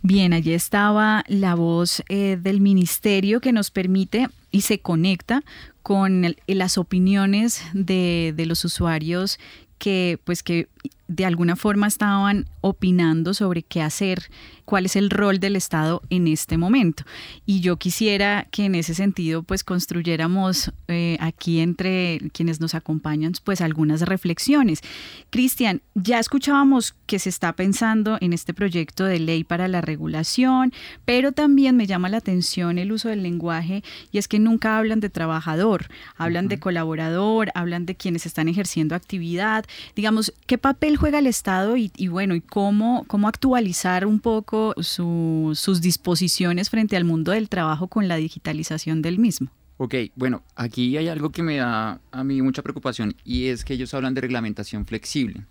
Bien, 0.06 0.34
allí 0.34 0.52
estaba 0.52 1.24
la 1.28 1.54
voz 1.54 2.02
eh, 2.10 2.36
del 2.38 2.60
ministerio 2.60 3.40
que 3.40 3.52
nos 3.52 3.70
permite 3.70 4.28
y 4.50 4.60
se 4.60 4.80
conecta 4.80 5.42
con 5.82 6.36
las 6.46 6.76
opiniones 6.76 7.62
de, 7.72 8.34
de, 8.36 8.44
los 8.44 8.66
usuarios 8.66 9.38
que, 9.78 10.18
pues, 10.24 10.42
que 10.42 10.68
de 11.08 11.24
alguna 11.24 11.54
forma 11.56 11.86
estaban 11.86 12.46
opinando 12.60 13.34
sobre 13.34 13.62
qué 13.62 13.82
hacer, 13.82 14.30
cuál 14.64 14.86
es 14.86 14.96
el 14.96 15.10
rol 15.10 15.38
del 15.38 15.54
Estado 15.54 16.02
en 16.08 16.26
este 16.26 16.56
momento. 16.56 17.04
Y 17.44 17.60
yo 17.60 17.76
quisiera 17.76 18.46
que 18.50 18.64
en 18.64 18.74
ese 18.74 18.94
sentido 18.94 19.42
pues 19.42 19.64
construyéramos 19.64 20.72
eh, 20.88 21.18
aquí 21.20 21.60
entre 21.60 22.20
quienes 22.32 22.60
nos 22.60 22.74
acompañan 22.74 23.34
pues 23.44 23.60
algunas 23.60 24.02
reflexiones. 24.02 24.80
Cristian, 25.30 25.82
ya 25.94 26.18
escuchábamos 26.18 26.94
que 27.06 27.18
se 27.18 27.28
está 27.28 27.52
pensando 27.52 28.16
en 28.20 28.32
este 28.32 28.54
proyecto 28.54 29.04
de 29.04 29.18
ley 29.18 29.44
para 29.44 29.68
la 29.68 29.82
regulación, 29.82 30.72
pero 31.04 31.32
también 31.32 31.76
me 31.76 31.86
llama 31.86 32.08
la 32.08 32.18
atención 32.18 32.78
el 32.78 32.92
uso 32.92 33.08
del 33.10 33.22
lenguaje 33.22 33.82
y 34.10 34.18
es 34.18 34.26
que 34.26 34.38
nunca 34.38 34.78
hablan 34.78 35.00
de 35.00 35.10
trabajador, 35.10 35.88
hablan 36.16 36.48
de 36.48 36.58
colaborador, 36.58 37.50
hablan 37.54 37.84
de 37.84 37.94
quienes 37.94 38.24
están 38.24 38.48
ejerciendo 38.48 38.94
actividad. 38.94 39.66
Digamos, 39.94 40.32
¿qué 40.46 40.56
papel 40.56 40.73
juega 40.96 41.18
el 41.18 41.26
Estado 41.26 41.76
y, 41.76 41.90
bueno, 42.08 42.34
y 42.34 42.40
cómo, 42.40 43.04
cómo 43.06 43.28
actualizar 43.28 44.06
un 44.06 44.20
poco 44.20 44.74
sus 44.80 45.80
disposiciones 45.80 46.70
frente 46.70 46.96
al 46.96 47.04
mundo 47.04 47.32
del 47.32 47.48
trabajo 47.48 47.88
con 47.88 48.08
la 48.08 48.16
digitalización 48.16 49.02
del 49.02 49.18
mismo? 49.18 49.48
Ok, 49.76 49.94
bueno, 50.14 50.42
aquí 50.54 50.96
hay 50.96 51.08
algo 51.08 51.30
que 51.30 51.42
me 51.42 51.56
da 51.56 52.00
a 52.12 52.24
mí 52.24 52.40
mucha 52.42 52.62
preocupación 52.62 53.16
y 53.24 53.46
es 53.46 53.64
que 53.64 53.74
ellos 53.74 53.92
hablan 53.92 54.14
de 54.14 54.20
reglamentación 54.20 54.86
flexible. 54.86 55.44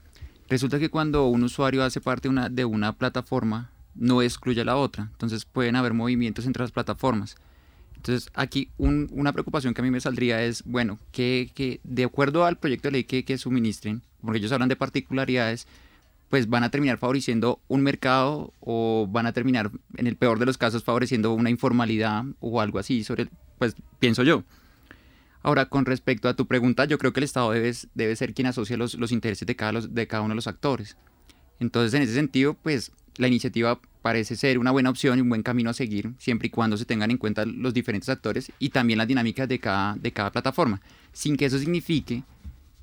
Resulta 0.47 0.79
que 0.79 0.89
cuando 0.89 1.27
un 1.27 1.43
usuario 1.43 1.83
hace 1.83 1.99
parte 1.99 2.29
una, 2.29 2.47
de 2.49 2.63
una 2.63 2.93
plataforma, 2.93 3.69
no 3.95 4.21
excluye 4.21 4.61
a 4.61 4.65
la 4.65 4.77
otra. 4.77 5.09
Entonces 5.11 5.45
pueden 5.45 5.75
haber 5.75 5.93
movimientos 5.93 6.45
entre 6.45 6.63
las 6.63 6.71
plataformas. 6.71 7.35
Entonces, 8.03 8.29
aquí 8.33 8.69
una 8.77 9.31
preocupación 9.31 9.73
que 9.73 9.79
a 9.79 9.83
mí 9.85 9.89
me 9.89 10.01
saldría 10.01 10.43
es, 10.43 10.61
bueno, 10.65 10.99
que, 11.13 11.79
de 11.85 12.03
acuerdo 12.03 12.43
al 12.43 12.57
proyecto 12.57 12.89
de 12.89 12.91
ley 12.91 13.03
que, 13.05 13.23
que, 13.23 13.37
suministren, 13.37 14.01
porque 14.21 14.39
ellos 14.39 14.51
hablan 14.51 14.67
de 14.67 14.75
particularidades, 14.75 15.67
pues 16.27 16.49
van 16.49 16.65
a 16.65 16.69
terminar 16.69 16.97
favoreciendo 16.97 17.61
un 17.69 17.81
mercado 17.81 18.51
o 18.59 19.07
van 19.09 19.25
a 19.25 19.31
terminar, 19.31 19.71
en 19.95 20.07
el 20.07 20.17
peor 20.17 20.37
de 20.37 20.45
los 20.45 20.57
casos, 20.57 20.83
favoreciendo 20.83 21.31
una 21.31 21.49
informalidad 21.49 22.25
o 22.41 22.59
algo 22.59 22.77
así, 22.77 23.05
sobre, 23.05 23.29
pues 23.57 23.73
pienso 23.99 24.23
yo. 24.23 24.43
Ahora, 25.41 25.69
con 25.69 25.85
respecto 25.85 26.27
a 26.27 26.35
tu 26.35 26.45
pregunta, 26.45 26.83
yo 26.83 26.97
creo 26.97 27.13
que 27.13 27.21
el 27.21 27.25
Estado 27.25 27.51
debe, 27.51 27.71
debe 27.93 28.17
ser 28.17 28.33
quien 28.33 28.47
asocia 28.47 28.75
los, 28.75 28.95
los 28.95 29.13
intereses 29.13 29.47
de 29.47 29.55
cada, 29.55 29.79
de 29.79 30.07
cada 30.07 30.23
uno 30.23 30.33
de 30.33 30.35
los 30.35 30.47
actores. 30.47 30.97
Entonces, 31.61 31.93
en 31.93 32.01
ese 32.01 32.15
sentido, 32.15 32.53
pues 32.53 32.91
la 33.15 33.29
iniciativa 33.29 33.79
parece 34.03 34.35
ser 34.35 34.59
una 34.59 34.69
buena 34.69 34.89
opción 34.91 35.17
y 35.17 35.21
un 35.21 35.29
buen 35.29 35.41
camino 35.41 35.69
a 35.69 35.73
seguir, 35.73 36.11
siempre 36.19 36.47
y 36.47 36.51
cuando 36.51 36.77
se 36.77 36.85
tengan 36.85 37.09
en 37.09 37.17
cuenta 37.17 37.45
los 37.45 37.73
diferentes 37.73 38.09
actores 38.09 38.51
y 38.59 38.69
también 38.69 38.99
las 38.99 39.07
dinámicas 39.07 39.47
de 39.47 39.59
cada, 39.59 39.95
de 39.95 40.11
cada 40.11 40.29
plataforma, 40.31 40.81
sin 41.13 41.37
que 41.37 41.45
eso 41.45 41.57
signifique 41.57 42.23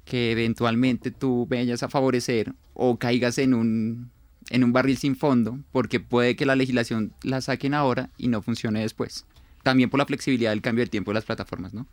que 0.07 0.33
eventualmente 0.33 1.11
tú 1.11 1.47
vayas 1.49 1.83
a 1.83 1.89
favorecer 1.89 2.55
o 2.73 2.97
caigas 2.97 3.37
en 3.37 3.53
un, 3.53 4.11
en 4.49 4.65
un 4.65 4.73
barril 4.73 4.97
sin 4.97 5.15
fondo, 5.15 5.59
porque 5.73 6.01
puede 6.01 6.37
que 6.37 6.47
la 6.47 6.57
legislación 6.57 7.13
la 7.23 7.43
saquen 7.43 7.75
ahora 7.75 8.09
y 8.17 8.29
no 8.29 8.41
funcione 8.41 8.81
después 8.81 9.27
también 9.63 9.91
por 9.91 9.99
la 9.99 10.07
flexibilidad 10.07 10.51
del 10.51 10.63
cambio 10.63 10.83
del 10.83 10.91
tiempo 10.91 11.11
de 11.11 11.17
las 11.17 11.25
plataformas, 11.25 11.75
¿no? 11.75 11.87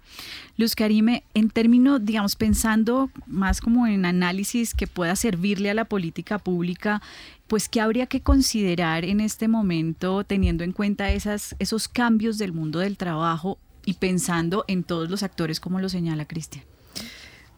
Luz 0.55 0.75
Karime, 0.75 1.23
en 1.33 1.49
términos, 1.49 2.03
digamos, 2.03 2.35
pensando 2.35 3.09
más 3.25 3.61
como 3.61 3.87
en 3.87 4.05
análisis 4.05 4.73
que 4.73 4.87
pueda 4.87 5.15
servirle 5.15 5.69
a 5.69 5.73
la 5.73 5.85
política 5.85 6.39
pública, 6.39 7.01
pues 7.47 7.69
qué 7.69 7.81
habría 7.81 8.07
que 8.07 8.21
considerar 8.21 9.05
en 9.05 9.19
este 9.19 9.47
momento 9.47 10.23
teniendo 10.23 10.63
en 10.63 10.71
cuenta 10.71 11.11
esas, 11.11 11.55
esos 11.59 11.87
cambios 11.87 12.37
del 12.37 12.53
mundo 12.53 12.79
del 12.79 12.97
trabajo 12.97 13.57
y 13.85 13.93
pensando 13.93 14.65
en 14.67 14.83
todos 14.83 15.09
los 15.09 15.23
actores 15.23 15.59
como 15.59 15.79
lo 15.79 15.89
señala 15.89 16.25
Cristian. 16.25 16.63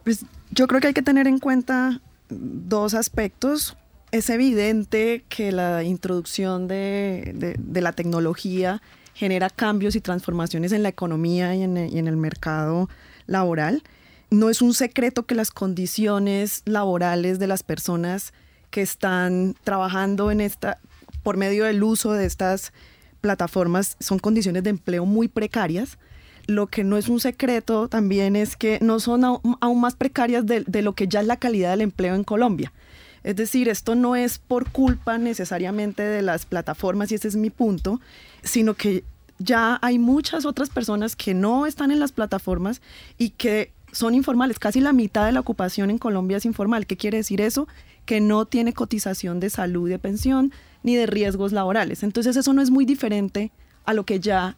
Pues 0.03 0.25
yo 0.51 0.67
creo 0.67 0.81
que 0.81 0.87
hay 0.87 0.93
que 0.93 1.01
tener 1.01 1.27
en 1.27 1.39
cuenta 1.39 2.01
dos 2.29 2.93
aspectos. 2.93 3.77
Es 4.11 4.29
evidente 4.29 5.23
que 5.29 5.51
la 5.51 5.83
introducción 5.83 6.67
de, 6.67 7.55
de 7.57 7.81
la 7.81 7.93
tecnología 7.93 8.81
genera 9.19 9.49
cambios 9.49 9.97
y 9.97 9.99
transformaciones 10.01 10.71
en 10.71 10.81
la 10.81 10.87
economía 10.87 11.53
y 11.53 11.61
en, 11.63 11.75
el 11.75 12.15
mercado 12.15 12.87
laboral. 13.27 13.83
No 14.31 14.49
es 14.49 14.61
un 14.61 14.73
secreto 14.73 15.25
que 15.25 15.35
las 15.35 15.51
condiciones 15.51 16.61
laborales 16.63 17.37
de 17.37 17.47
las 17.47 17.61
personas 17.61 18.31
que 18.69 18.81
están 18.81 19.57
trabajando 19.65 20.31
en 20.31 20.39
esta, 20.39 20.79
por 21.21 21.35
medio 21.35 21.65
del 21.65 21.83
uso 21.83 22.13
de 22.13 22.25
estas 22.25 22.71
plataformas, 23.19 23.97
son 23.99 24.19
condiciones 24.19 24.63
de 24.63 24.69
empleo 24.69 25.05
muy 25.05 25.27
precarias. 25.27 25.97
Lo 26.47 26.67
que 26.67 26.85
no 26.85 26.95
es 26.95 27.09
un 27.09 27.19
secreto 27.19 27.89
también 27.89 28.37
es 28.37 28.55
que 28.55 28.79
no 28.81 29.01
son 29.01 29.25
aún 29.25 29.81
más 29.81 29.97
precarias 29.97 30.45
de, 30.45 30.63
de 30.65 30.81
lo 30.81 30.93
que 30.93 31.09
ya 31.09 31.19
es 31.19 31.27
la 31.27 31.35
calidad 31.35 31.71
del 31.71 31.81
empleo 31.81 32.15
en 32.15 32.23
Colombia. 32.23 32.71
Es 33.23 33.35
decir, 33.35 33.69
esto 33.69 33.95
no 33.95 34.15
es 34.15 34.37
por 34.37 34.69
culpa 34.69 35.17
necesariamente 35.17 36.03
de 36.03 36.21
las 36.21 36.45
plataformas, 36.45 37.11
y 37.11 37.15
ese 37.15 37.27
es 37.27 37.35
mi 37.35 37.49
punto, 37.49 37.99
sino 38.43 38.73
que 38.73 39.03
ya 39.39 39.79
hay 39.81 39.99
muchas 39.99 40.45
otras 40.45 40.69
personas 40.69 41.15
que 41.15 41.33
no 41.33 41.65
están 41.65 41.91
en 41.91 41.99
las 41.99 42.11
plataformas 42.11 42.81
y 43.17 43.31
que 43.31 43.71
son 43.91 44.13
informales. 44.13 44.59
Casi 44.59 44.81
la 44.81 44.93
mitad 44.93 45.25
de 45.25 45.31
la 45.31 45.39
ocupación 45.39 45.89
en 45.89 45.97
Colombia 45.97 46.37
es 46.37 46.45
informal. 46.45 46.85
¿Qué 46.85 46.97
quiere 46.97 47.17
decir 47.17 47.41
eso? 47.41 47.67
Que 48.05 48.21
no 48.21 48.45
tiene 48.45 48.73
cotización 48.73 49.39
de 49.39 49.49
salud 49.49 49.89
de 49.89 49.97
pensión 49.97 50.51
ni 50.83 50.95
de 50.95 51.05
riesgos 51.05 51.51
laborales. 51.51 52.03
Entonces 52.03 52.35
eso 52.35 52.53
no 52.53 52.61
es 52.61 52.69
muy 52.69 52.85
diferente 52.85 53.51
a 53.85 53.93
lo 53.93 54.03
que 54.03 54.19
ya 54.19 54.57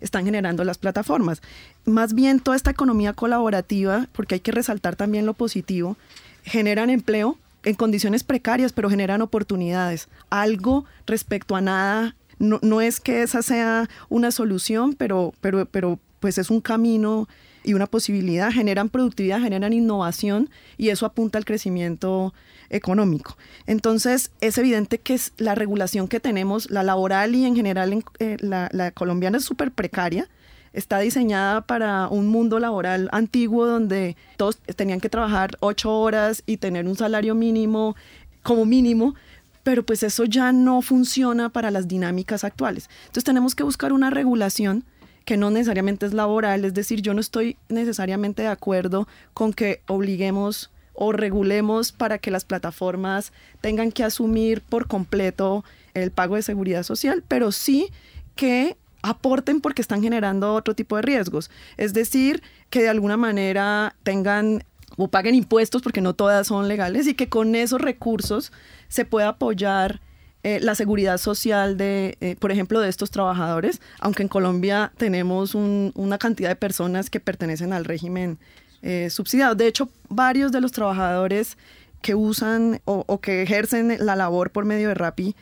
están 0.00 0.24
generando 0.24 0.64
las 0.64 0.78
plataformas. 0.78 1.42
Más 1.84 2.14
bien 2.14 2.40
toda 2.40 2.56
esta 2.56 2.70
economía 2.70 3.12
colaborativa, 3.12 4.08
porque 4.12 4.36
hay 4.36 4.40
que 4.40 4.52
resaltar 4.52 4.96
también 4.96 5.26
lo 5.26 5.34
positivo, 5.34 5.96
generan 6.44 6.88
empleo 6.88 7.36
en 7.64 7.74
condiciones 7.74 8.24
precarias, 8.24 8.72
pero 8.72 8.90
generan 8.90 9.22
oportunidades. 9.22 10.08
Algo 10.30 10.84
respecto 11.06 11.56
a 11.56 11.60
nada 11.60 12.16
no, 12.40 12.58
no 12.62 12.80
es 12.80 13.00
que 13.00 13.22
esa 13.22 13.42
sea 13.42 13.88
una 14.08 14.32
solución, 14.32 14.94
pero, 14.94 15.34
pero, 15.40 15.66
pero 15.66 16.00
pues 16.20 16.38
es 16.38 16.50
un 16.50 16.60
camino 16.60 17.28
y 17.62 17.74
una 17.74 17.86
posibilidad, 17.86 18.50
generan 18.50 18.88
productividad, 18.88 19.40
generan 19.40 19.74
innovación 19.74 20.48
y 20.78 20.88
eso 20.88 21.04
apunta 21.04 21.38
al 21.38 21.44
crecimiento 21.44 22.32
económico. 22.70 23.36
Entonces, 23.66 24.30
es 24.40 24.56
evidente 24.56 24.98
que 24.98 25.14
es 25.14 25.32
la 25.36 25.54
regulación 25.54 26.08
que 26.08 26.20
tenemos, 26.20 26.70
la 26.70 26.82
laboral 26.82 27.34
y 27.34 27.44
en 27.44 27.54
general 27.54 28.02
eh, 28.18 28.36
la, 28.40 28.70
la, 28.72 28.90
colombiana 28.92 29.36
es 29.38 29.44
súper 29.44 29.70
precaria, 29.72 30.28
está 30.72 30.98
diseñada 30.98 31.62
para 31.62 32.08
un 32.08 32.28
mundo 32.28 32.58
laboral 32.58 33.08
antiguo 33.12 33.66
donde 33.66 34.16
todos 34.36 34.58
tenían 34.76 35.00
que 35.00 35.08
trabajar 35.08 35.56
ocho 35.60 35.98
horas 35.98 36.42
y 36.46 36.58
tener 36.58 36.86
un 36.86 36.96
salario 36.96 37.34
mínimo 37.34 37.96
como 38.42 38.64
mínimo, 38.64 39.14
pero 39.62 39.84
pues 39.84 40.02
eso 40.02 40.24
ya 40.24 40.52
no 40.52 40.82
funciona 40.82 41.48
para 41.48 41.70
las 41.70 41.88
dinámicas 41.88 42.44
actuales. 42.44 42.88
Entonces 43.02 43.24
tenemos 43.24 43.54
que 43.54 43.62
buscar 43.62 43.92
una 43.92 44.10
regulación 44.10 44.84
que 45.24 45.36
no 45.36 45.50
necesariamente 45.50 46.06
es 46.06 46.14
laboral, 46.14 46.64
es 46.64 46.74
decir, 46.74 47.02
yo 47.02 47.14
no 47.14 47.20
estoy 47.20 47.56
necesariamente 47.68 48.42
de 48.42 48.48
acuerdo 48.48 49.06
con 49.34 49.52
que 49.52 49.82
obliguemos 49.86 50.70
o 50.94 51.12
regulemos 51.12 51.92
para 51.92 52.18
que 52.18 52.30
las 52.30 52.44
plataformas 52.44 53.32
tengan 53.60 53.92
que 53.92 54.02
asumir 54.02 54.60
por 54.62 54.86
completo 54.86 55.64
el 55.94 56.10
pago 56.10 56.36
de 56.36 56.42
seguridad 56.42 56.82
social, 56.82 57.22
pero 57.26 57.52
sí 57.52 57.90
que 58.34 58.76
aporten 59.02 59.60
porque 59.60 59.82
están 59.82 60.02
generando 60.02 60.54
otro 60.54 60.74
tipo 60.74 60.96
de 60.96 61.02
riesgos. 61.02 61.50
Es 61.76 61.94
decir, 61.94 62.42
que 62.68 62.82
de 62.82 62.88
alguna 62.88 63.16
manera 63.16 63.94
tengan 64.02 64.64
o 64.96 65.08
paguen 65.08 65.34
impuestos 65.34 65.82
porque 65.82 66.00
no 66.00 66.14
todas 66.14 66.46
son 66.46 66.68
legales 66.68 67.06
y 67.06 67.14
que 67.14 67.28
con 67.28 67.54
esos 67.54 67.80
recursos 67.80 68.52
se 68.88 69.04
pueda 69.04 69.28
apoyar 69.28 70.00
eh, 70.42 70.58
la 70.60 70.74
seguridad 70.74 71.18
social 71.18 71.76
de, 71.76 72.16
eh, 72.20 72.34
por 72.38 72.50
ejemplo, 72.50 72.80
de 72.80 72.88
estos 72.88 73.10
trabajadores, 73.10 73.80
aunque 73.98 74.22
en 74.22 74.28
Colombia 74.28 74.90
tenemos 74.96 75.54
una 75.54 76.16
cantidad 76.18 76.48
de 76.48 76.56
personas 76.56 77.10
que 77.10 77.20
pertenecen 77.20 77.74
al 77.74 77.84
régimen 77.84 78.38
eh, 78.80 79.10
subsidiado. 79.10 79.54
De 79.54 79.66
hecho, 79.66 79.90
varios 80.08 80.50
de 80.50 80.62
los 80.62 80.72
trabajadores 80.72 81.58
que 82.00 82.14
usan 82.14 82.80
o, 82.86 83.20
que 83.20 83.42
ejercen 83.42 83.98
la 84.00 84.16
labor 84.16 84.50
por 84.50 84.64
medio 84.64 84.88
de 84.88 84.94
RAPI 84.94 85.36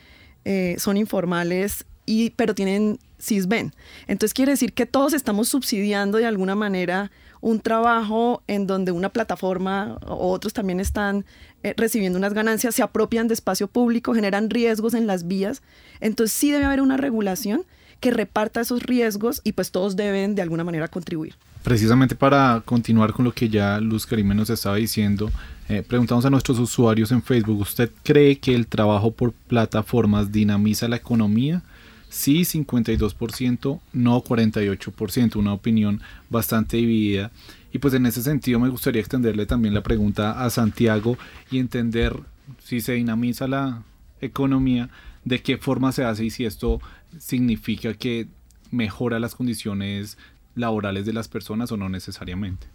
son 0.78 0.96
informales, 0.96 1.84
y, 2.06 2.30
pero 2.30 2.54
tienen 2.54 2.98
CISBEN. 3.20 3.72
Entonces 4.06 4.34
quiere 4.34 4.52
decir 4.52 4.72
que 4.72 4.86
todos 4.86 5.12
estamos 5.12 5.48
subsidiando 5.48 6.18
de 6.18 6.26
alguna 6.26 6.54
manera 6.54 7.10
un 7.40 7.60
trabajo 7.60 8.42
en 8.46 8.66
donde 8.66 8.92
una 8.92 9.10
plataforma 9.10 9.98
o 10.06 10.30
otros 10.30 10.52
también 10.52 10.80
están 10.80 11.24
eh, 11.62 11.74
recibiendo 11.76 12.18
unas 12.18 12.34
ganancias, 12.34 12.74
se 12.74 12.82
apropian 12.82 13.28
de 13.28 13.34
espacio 13.34 13.68
público, 13.68 14.14
generan 14.14 14.50
riesgos 14.50 14.94
en 14.94 15.06
las 15.06 15.26
vías. 15.26 15.62
Entonces 16.00 16.36
sí 16.36 16.50
debe 16.50 16.64
haber 16.64 16.80
una 16.80 16.96
regulación 16.96 17.64
que 18.00 18.10
reparta 18.10 18.60
esos 18.60 18.82
riesgos 18.82 19.40
y 19.44 19.52
pues 19.52 19.70
todos 19.70 19.96
deben 19.96 20.34
de 20.34 20.42
alguna 20.42 20.64
manera 20.64 20.88
contribuir. 20.88 21.34
Precisamente 21.62 22.14
para 22.14 22.62
continuar 22.64 23.12
con 23.12 23.24
lo 23.24 23.32
que 23.32 23.48
ya 23.48 23.80
Luz 23.80 24.06
Karime 24.06 24.34
nos 24.34 24.50
estaba 24.50 24.76
diciendo, 24.76 25.30
eh, 25.68 25.82
preguntamos 25.86 26.24
a 26.24 26.30
nuestros 26.30 26.58
usuarios 26.58 27.10
en 27.12 27.22
Facebook, 27.22 27.60
¿usted 27.60 27.90
cree 28.04 28.38
que 28.38 28.54
el 28.54 28.66
trabajo 28.66 29.10
por 29.10 29.32
plataformas 29.32 30.30
dinamiza 30.30 30.88
la 30.88 30.96
economía? 30.96 31.62
Sí 32.08 32.40
52%, 32.40 33.80
no 33.92 34.22
48%, 34.22 35.36
una 35.36 35.52
opinión 35.52 36.00
bastante 36.30 36.78
dividida. 36.78 37.30
Y 37.72 37.78
pues 37.78 37.94
en 37.94 38.06
ese 38.06 38.22
sentido 38.22 38.58
me 38.58 38.68
gustaría 38.68 39.00
extenderle 39.00 39.46
también 39.46 39.74
la 39.74 39.82
pregunta 39.82 40.44
a 40.44 40.50
Santiago 40.50 41.18
y 41.50 41.58
entender 41.58 42.18
si 42.62 42.80
se 42.80 42.94
dinamiza 42.94 43.46
la 43.46 43.82
economía, 44.20 44.88
de 45.24 45.42
qué 45.42 45.58
forma 45.58 45.92
se 45.92 46.04
hace 46.04 46.24
y 46.24 46.30
si 46.30 46.44
esto 46.44 46.80
significa 47.18 47.94
que 47.94 48.28
mejora 48.70 49.18
las 49.18 49.34
condiciones 49.34 50.16
laborales 50.54 51.06
de 51.06 51.12
las 51.12 51.28
personas 51.28 51.70
o 51.72 51.76
no 51.76 51.88
necesariamente. 51.88 52.66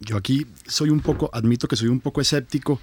Yo 0.00 0.16
aquí 0.16 0.46
soy 0.66 0.90
un 0.90 1.00
poco, 1.00 1.30
admito 1.32 1.68
que 1.68 1.76
soy 1.76 1.88
un 1.88 2.00
poco 2.00 2.20
escéptico 2.20 2.80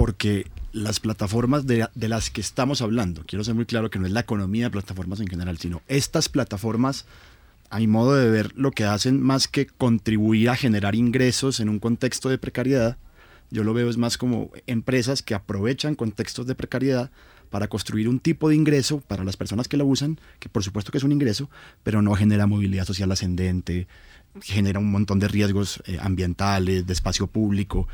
porque 0.00 0.46
las 0.72 0.98
plataformas 0.98 1.66
de, 1.66 1.86
las 1.94 2.30
que 2.30 2.40
estamos 2.40 2.80
hablando, 2.80 3.22
quiero 3.26 3.44
ser 3.44 3.54
muy 3.54 3.66
claro 3.66 3.90
que 3.90 3.98
no 3.98 4.06
es 4.06 4.12
la 4.12 4.20
economía 4.20 4.64
de 4.64 4.70
plataformas 4.70 5.20
en 5.20 5.26
general, 5.26 5.58
sino 5.58 5.82
estas 5.88 6.30
plataformas, 6.30 7.04
a 7.68 7.80
mi 7.80 7.86
modo 7.86 8.16
de 8.16 8.30
ver, 8.30 8.50
lo 8.56 8.70
que 8.70 8.84
hacen 8.84 9.20
más 9.20 9.46
que 9.46 9.66
contribuir 9.66 10.48
a 10.48 10.56
generar 10.56 10.94
ingresos 10.94 11.60
en 11.60 11.68
un 11.68 11.80
contexto 11.80 12.30
de 12.30 12.38
precariedad, 12.38 12.96
yo 13.50 13.62
lo 13.62 13.74
veo 13.74 13.90
es 13.90 13.98
más 13.98 14.16
como 14.16 14.50
empresas 14.66 15.20
que 15.20 15.34
aprovechan 15.34 15.94
contextos 15.96 16.46
de 16.46 16.54
precariedad 16.54 17.10
para 17.50 17.68
construir 17.68 18.08
un 18.08 18.20
tipo 18.20 18.48
de 18.48 18.54
ingreso 18.54 19.00
para 19.00 19.22
las 19.22 19.36
personas 19.36 19.68
que 19.68 19.76
la 19.76 19.84
usan, 19.84 20.18
que 20.38 20.48
por 20.48 20.64
supuesto 20.64 20.92
que 20.92 20.96
es 20.96 21.04
un 21.04 21.12
ingreso, 21.12 21.50
pero 21.82 22.00
no 22.00 22.14
genera 22.14 22.46
movilidad 22.46 22.86
social 22.86 23.12
ascendente, 23.12 23.86
genera 24.40 24.78
un 24.78 24.90
montón 24.90 25.18
de 25.18 25.28
riesgos 25.28 25.82
eh, 25.84 25.98
ambientales, 26.00 26.86
de 26.86 26.92
espacio 26.94 27.26
público 27.26 27.86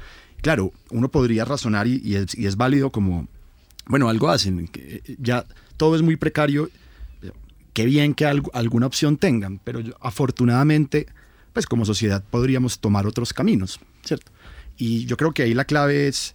claro, 0.43 0.73
uno 0.91 1.09
podría 1.09 1.45
razonar 1.45 1.87
y, 1.87 2.15
es, 2.15 2.57
válido 2.57 2.91
como, 2.91 3.29
bueno, 3.87 4.09
algo 4.09 4.29
hacen, 4.29 4.71
ya 5.19 5.45
todo 5.77 5.97
es 5.97 6.03
muy 6.03 6.17
precario, 6.17 6.71
qué 7.73 7.85
bien 7.85 8.15
que 8.15 8.25
alguna 8.25 8.87
opción 8.87 9.17
tengan, 9.17 9.61
pero 9.63 9.81
afortunadamente, 10.01 11.07
pues 11.53 11.67
como 11.67 11.85
sociedad 11.85 12.25
podríamos 12.31 12.79
tomar 12.79 13.07
otros 13.07 13.33
caminos, 13.33 13.81
¿cierto? 14.05 14.33
Y 14.79 15.07
yo 15.07 15.17
creo 15.17 15.33
que 15.33 15.43
ahí 15.43 15.55
la 15.55 15.65
clave 15.65 16.09
es 16.09 16.35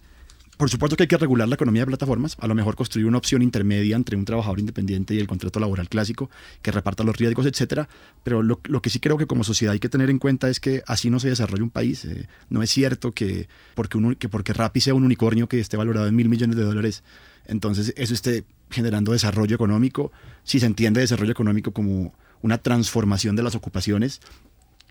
por 0.56 0.70
supuesto 0.70 0.96
que 0.96 1.04
hay 1.04 1.08
que 1.08 1.16
regular 1.16 1.48
la 1.48 1.54
economía 1.54 1.82
de 1.82 1.86
plataformas, 1.86 2.36
a 2.38 2.46
lo 2.46 2.54
mejor 2.54 2.76
construir 2.76 3.06
una 3.06 3.18
opción 3.18 3.42
intermedia 3.42 3.96
entre 3.96 4.16
un 4.16 4.24
trabajador 4.24 4.60
independiente 4.60 5.14
y 5.14 5.18
el 5.18 5.26
contrato 5.26 5.58
laboral 5.58 5.88
clásico 5.88 6.30
que 6.60 6.70
reparta 6.70 7.04
los 7.04 7.16
riesgos, 7.16 7.46
etcétera. 7.46 7.88
Pero 8.22 8.42
lo, 8.42 8.60
que 8.60 8.90
sí 8.90 9.00
creo 9.00 9.16
que 9.16 9.26
como 9.26 9.44
sociedad 9.44 9.72
hay 9.72 9.80
que 9.80 9.88
tener 9.88 10.10
en 10.10 10.18
cuenta 10.18 10.48
es 10.48 10.60
que 10.60 10.82
así 10.86 11.10
no 11.10 11.20
se 11.20 11.30
desarrolla 11.30 11.62
un 11.62 11.70
país. 11.70 12.04
Eh, 12.04 12.28
no 12.50 12.62
es 12.62 12.70
cierto 12.70 13.12
que 13.12 13.48
porque, 13.74 13.98
un, 13.98 14.14
que 14.14 14.28
porque 14.28 14.52
Rappi 14.52 14.80
sea 14.80 14.94
un 14.94 15.04
unicornio 15.04 15.48
que 15.48 15.58
esté 15.58 15.76
valorado 15.76 16.06
en 16.06 16.14
mil 16.14 16.28
millones 16.28 16.56
de 16.56 16.62
dólares, 16.62 17.02
entonces 17.46 17.94
eso 17.96 18.14
esté 18.14 18.44
generando 18.70 19.12
desarrollo 19.12 19.54
económico. 19.54 20.12
Si 20.44 20.60
se 20.60 20.66
entiende 20.66 21.00
desarrollo 21.00 21.32
económico 21.32 21.72
como 21.72 22.14
una 22.42 22.58
transformación 22.58 23.36
de 23.36 23.42
las 23.42 23.54
ocupaciones. 23.54 24.20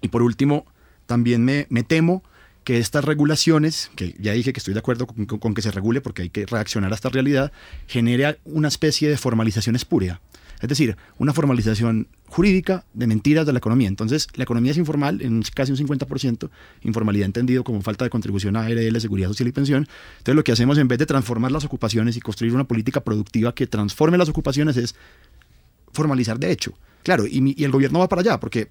Y 0.01 0.07
por 0.07 0.23
último, 0.23 0.65
también 1.05 1.45
me, 1.45 1.67
me 1.69 1.83
temo 1.83 2.23
que 2.63 2.77
estas 2.77 3.03
regulaciones, 3.03 3.91
que 3.95 4.15
ya 4.19 4.33
dije 4.33 4.53
que 4.53 4.59
estoy 4.59 4.73
de 4.73 4.79
acuerdo 4.79 5.07
con, 5.07 5.53
que 5.53 5.61
se 5.61 5.71
regule 5.71 6.01
porque 6.01 6.23
hay 6.23 6.29
que 6.29 6.45
reaccionar 6.45 6.91
a 6.91 6.95
esta 6.95 7.09
realidad, 7.09 7.51
genere 7.87 8.39
una 8.45 8.67
especie 8.67 9.09
de 9.09 9.17
formalización 9.17 9.75
espuria. 9.75 10.21
Es 10.61 10.69
decir, 10.69 10.95
una 11.17 11.33
formalización 11.33 12.07
jurídica 12.27 12.85
de 12.93 13.07
mentiras 13.07 13.47
de 13.47 13.51
la 13.51 13.57
economía. 13.57 13.87
Entonces, 13.87 14.27
la 14.35 14.43
economía 14.43 14.71
es 14.71 14.77
informal 14.77 15.19
en 15.23 15.41
casi 15.55 15.71
un 15.71 15.77
50%, 15.79 16.49
informalidad 16.83 17.25
entendido 17.25 17.63
como 17.63 17.81
falta 17.81 18.05
de 18.05 18.11
contribución 18.11 18.55
a 18.55 18.65
ARL, 18.65 19.01
seguridad 19.01 19.29
social 19.29 19.49
y 19.49 19.51
pensión. 19.51 19.87
Entonces, 20.19 20.35
lo 20.35 20.43
que 20.43 20.51
hacemos 20.51 20.77
en 20.77 20.87
vez 20.87 20.99
de 20.99 21.07
transformar 21.07 21.51
las 21.51 21.65
ocupaciones 21.65 22.15
y 22.15 22.21
construir 22.21 22.53
una 22.53 22.65
política 22.65 23.01
productiva 23.01 23.55
que 23.55 23.65
transforme 23.65 24.19
las 24.19 24.29
ocupaciones 24.29 24.77
es 24.77 24.95
formalizar 25.93 26.37
de 26.37 26.51
hecho. 26.51 26.73
Claro, 27.01 27.25
y, 27.25 27.59
y 27.59 27.63
el 27.63 27.71
gobierno 27.71 27.97
va 27.97 28.07
para 28.07 28.21
allá, 28.21 28.39
porque 28.39 28.69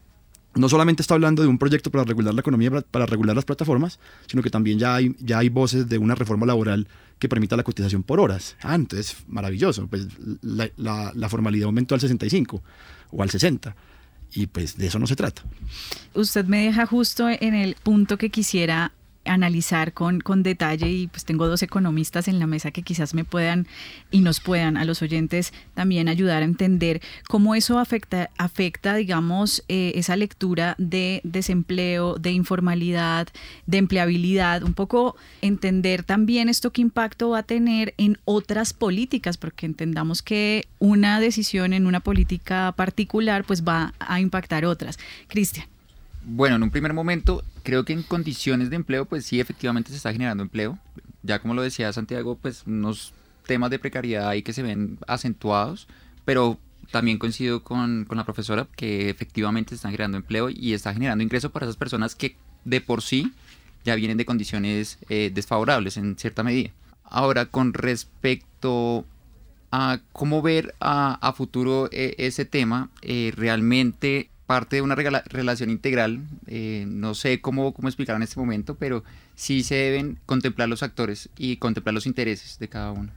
no 0.54 0.68
solamente 0.68 1.02
está 1.02 1.14
hablando 1.14 1.42
de 1.42 1.48
un 1.48 1.58
proyecto 1.58 1.90
para 1.90 2.04
regular 2.04 2.34
la 2.34 2.40
economía, 2.40 2.70
para 2.90 3.06
regular 3.06 3.36
las 3.36 3.44
plataformas, 3.44 3.98
sino 4.26 4.42
que 4.42 4.50
también 4.50 4.78
ya 4.78 4.96
hay, 4.96 5.14
ya 5.20 5.38
hay 5.38 5.48
voces 5.48 5.88
de 5.88 5.98
una 5.98 6.14
reforma 6.14 6.46
laboral 6.46 6.88
que 7.18 7.28
permita 7.28 7.56
la 7.56 7.62
cotización 7.62 8.02
por 8.02 8.18
horas. 8.18 8.56
Ah, 8.62 8.74
entonces, 8.74 9.16
maravilloso. 9.28 9.86
Pues 9.86 10.08
la, 10.42 11.12
la 11.14 11.28
formalidad 11.28 11.66
aumentó 11.66 11.94
al 11.94 12.00
65 12.00 12.62
o 13.10 13.22
al 13.22 13.30
60 13.30 13.74
y 14.34 14.46
pues 14.46 14.76
de 14.76 14.86
eso 14.86 14.98
no 14.98 15.06
se 15.06 15.16
trata. 15.16 15.42
Usted 16.14 16.44
me 16.46 16.64
deja 16.64 16.86
justo 16.86 17.28
en 17.28 17.54
el 17.54 17.76
punto 17.82 18.16
que 18.16 18.30
quisiera 18.30 18.92
analizar 19.24 19.92
con, 19.92 20.20
con 20.20 20.42
detalle 20.42 20.88
y 20.88 21.06
pues 21.06 21.24
tengo 21.24 21.46
dos 21.46 21.62
economistas 21.62 22.26
en 22.28 22.38
la 22.38 22.46
mesa 22.46 22.70
que 22.70 22.82
quizás 22.82 23.14
me 23.14 23.24
puedan 23.24 23.66
y 24.10 24.20
nos 24.20 24.40
puedan 24.40 24.76
a 24.76 24.84
los 24.84 25.02
oyentes 25.02 25.52
también 25.74 26.08
ayudar 26.08 26.42
a 26.42 26.46
entender 26.46 27.00
cómo 27.28 27.54
eso 27.54 27.78
afecta, 27.78 28.30
afecta 28.38 28.94
digamos, 28.94 29.62
eh, 29.68 29.92
esa 29.94 30.16
lectura 30.16 30.74
de 30.78 31.20
desempleo, 31.24 32.16
de 32.16 32.32
informalidad, 32.32 33.28
de 33.66 33.78
empleabilidad, 33.78 34.62
un 34.62 34.74
poco 34.74 35.16
entender 35.42 36.02
también 36.02 36.48
esto 36.48 36.72
qué 36.72 36.80
impacto 36.80 37.30
va 37.30 37.38
a 37.38 37.42
tener 37.42 37.94
en 37.98 38.18
otras 38.24 38.72
políticas, 38.72 39.36
porque 39.36 39.66
entendamos 39.66 40.22
que 40.22 40.66
una 40.78 41.20
decisión 41.20 41.72
en 41.72 41.86
una 41.86 42.00
política 42.00 42.72
particular 42.76 43.44
pues 43.44 43.64
va 43.64 43.94
a 43.98 44.20
impactar 44.20 44.64
otras. 44.64 44.98
Cristian. 45.28 45.66
Bueno, 46.22 46.56
en 46.56 46.62
un 46.62 46.70
primer 46.70 46.92
momento, 46.92 47.42
creo 47.62 47.84
que 47.84 47.92
en 47.92 48.02
condiciones 48.02 48.70
de 48.70 48.76
empleo, 48.76 49.06
pues 49.06 49.24
sí, 49.24 49.40
efectivamente 49.40 49.90
se 49.90 49.96
está 49.96 50.12
generando 50.12 50.42
empleo. 50.42 50.78
Ya 51.22 51.38
como 51.38 51.54
lo 51.54 51.62
decía 51.62 51.92
Santiago, 51.92 52.36
pues 52.40 52.64
unos 52.66 53.12
temas 53.46 53.70
de 53.70 53.78
precariedad 53.78 54.28
ahí 54.28 54.42
que 54.42 54.52
se 54.52 54.62
ven 54.62 54.98
acentuados, 55.06 55.88
pero 56.24 56.58
también 56.90 57.18
coincido 57.18 57.62
con, 57.62 58.06
la 58.10 58.24
profesora 58.24 58.66
que 58.76 59.10
efectivamente 59.10 59.70
se 59.70 59.76
están 59.76 59.92
generando 59.92 60.18
empleo 60.18 60.50
y 60.50 60.72
está 60.72 60.92
generando 60.92 61.22
ingreso 61.22 61.50
para 61.50 61.66
esas 61.66 61.76
personas 61.76 62.14
que 62.14 62.36
de 62.64 62.80
por 62.80 63.02
sí 63.02 63.32
ya 63.84 63.94
vienen 63.94 64.18
de 64.18 64.26
condiciones 64.26 64.98
eh, 65.08 65.30
desfavorables 65.32 65.96
en 65.96 66.16
cierta 66.16 66.42
medida. 66.42 66.70
Ahora, 67.04 67.46
con 67.46 67.72
respecto 67.72 69.04
a 69.72 70.00
cómo 70.12 70.42
ver 70.42 70.74
a, 70.80 71.32
futuro 71.36 71.88
eh, 71.92 72.14
ese 72.18 72.44
tema, 72.44 72.90
eh, 73.02 73.32
realmente 73.34 74.30
parte 74.50 74.74
de 74.74 74.82
una 74.82 74.96
relación 74.96 75.70
integral. 75.70 76.22
Eh, 76.48 76.84
no 76.88 77.14
sé 77.14 77.40
cómo, 77.40 77.72
cómo 77.72 77.86
explicar 77.86 78.16
en 78.16 78.24
este 78.24 78.40
momento, 78.40 78.74
pero 78.74 79.04
sí 79.36 79.62
se 79.62 79.76
deben 79.76 80.18
contemplar 80.26 80.68
los 80.68 80.82
actores 80.82 81.28
y 81.38 81.58
contemplar 81.58 81.94
los 81.94 82.04
intereses 82.04 82.58
de 82.58 82.66
cada 82.66 82.90
uno. 82.90 83.12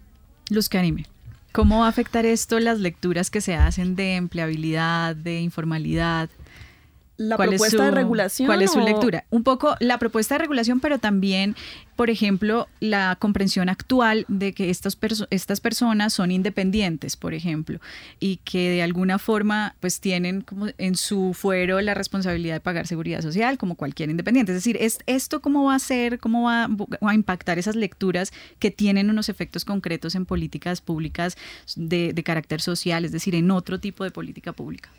Luz 0.52 0.70
Karime, 0.70 1.08
¿cómo 1.52 1.80
va 1.80 1.88
a 1.88 1.90
afectar 1.90 2.28
esto 2.28 2.60
las 2.60 2.80
lecturas 2.80 3.32
que 3.32 3.42
se 3.42 3.56
hacen 3.56 3.96
de 3.96 4.14
empleabilidad, 4.14 5.16
de 5.16 5.42
informalidad? 5.42 6.30
La 7.18 7.38
propuesta 7.38 7.86
de 7.86 7.92
regulación. 7.92 8.48
¿Cuál 8.48 8.64
es 8.64 8.72
su 8.72 8.80
lectura? 8.80 9.26
Un 9.30 9.44
poco 9.44 9.76
la 9.80 10.00
propuesta 10.00 10.36
de 10.36 10.40
regulación, 10.40 10.80
pero 10.80 10.98
también, 10.98 11.56
por 11.96 12.10
ejemplo, 12.10 12.68
la 12.80 13.16
comprensión 13.20 13.70
actual 13.70 14.26
de 14.28 14.54
que 14.54 14.70
estas, 14.70 14.98
estas 15.30 15.62
personas 15.62 16.14
son 16.14 16.32
independientes, 16.32 17.16
por 17.16 17.34
ejemplo, 17.34 17.80
y 18.20 18.38
que 18.38 18.70
de 18.72 18.82
alguna 18.82 19.20
forma 19.20 19.76
pues 19.80 20.00
tienen 20.00 20.42
como 20.42 20.68
en 20.78 20.96
su 20.96 21.34
fuero 21.34 21.80
la 21.82 21.94
responsabilidad 21.94 22.56
de 22.56 22.62
pagar 22.62 22.88
seguridad 22.88 23.22
social 23.22 23.58
como 23.58 23.76
cualquier 23.76 24.10
independiente. 24.10 24.52
Es 24.52 24.58
decir, 24.58 24.78
¿es, 24.80 25.00
¿esto 25.06 25.42
cómo 25.42 25.66
va 25.66 25.76
a 25.76 25.80
ser, 25.80 26.20
cómo 26.20 26.44
va, 26.44 26.68
a 27.02 27.14
impactar 27.14 27.60
esas 27.60 27.76
lecturas 27.76 28.34
que 28.58 28.72
tienen 28.72 29.10
unos 29.10 29.30
efectos 29.30 29.66
concretos 29.66 30.16
en 30.16 30.26
políticas 30.26 30.82
públicas 30.82 31.38
de, 31.76 32.14
de 32.14 32.24
carácter 32.24 32.60
social, 32.60 33.06
es 33.06 33.12
decir, 33.12 33.36
en 33.36 33.52
otro 33.52 33.80
tipo 33.80 34.04
de 34.04 34.10
política 34.10 34.52
pública? 34.54 34.90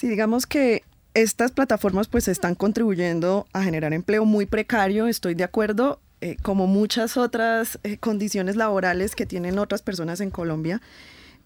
Sí, 0.00 0.08
digamos 0.08 0.46
que 0.46 0.82
estas 1.14 1.50
plataformas 1.52 2.08
pues 2.08 2.28
están 2.28 2.54
contribuyendo 2.54 3.46
a 3.52 3.62
generar 3.62 3.92
empleo 3.92 4.24
muy 4.24 4.46
precario, 4.46 5.06
estoy 5.06 5.34
de 5.34 5.44
acuerdo, 5.44 6.00
eh, 6.20 6.36
como 6.42 6.66
muchas 6.66 7.16
otras 7.16 7.78
eh, 7.82 7.96
condiciones 7.96 8.54
laborales 8.56 9.16
que 9.16 9.26
tienen 9.26 9.58
otras 9.58 9.82
personas 9.82 10.20
en 10.20 10.30
Colombia. 10.30 10.80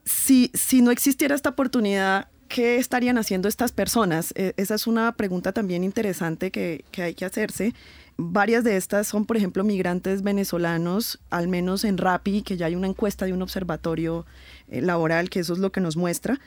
Si, 0.04 0.50
si 0.52 0.82
no 0.82 0.90
existiera 0.90 1.34
esta 1.34 1.50
oportunidad, 1.50 2.28
¿qué 2.48 2.76
estarían 2.76 3.16
haciendo 3.16 3.48
estas 3.48 3.72
personas? 3.72 4.32
Eh, 4.36 4.52
esa 4.56 4.74
es 4.74 4.86
una 4.86 5.12
pregunta 5.12 5.52
también 5.52 5.84
interesante 5.84 6.50
que, 6.50 6.84
que, 6.90 7.02
hay 7.02 7.14
que 7.14 7.24
hacerse. 7.24 7.72
Varias 8.16 8.64
de 8.64 8.76
estas 8.76 9.06
son, 9.06 9.26
por 9.26 9.36
ejemplo, 9.36 9.64
migrantes 9.64 10.22
venezolanos, 10.22 11.20
al 11.30 11.48
menos 11.48 11.84
en 11.84 11.96
RAPI, 11.96 12.42
que 12.42 12.56
ya 12.56 12.66
hay 12.66 12.74
una 12.74 12.88
encuesta 12.88 13.26
de 13.26 13.32
un 13.32 13.42
observatorio 13.42 14.26
laboral, 14.68 15.30
que 15.30 15.40
eso 15.40 15.52
es 15.52 15.58
lo 15.58 15.72
que 15.72 15.80
nos 15.80 15.96
muestra. 15.96 16.38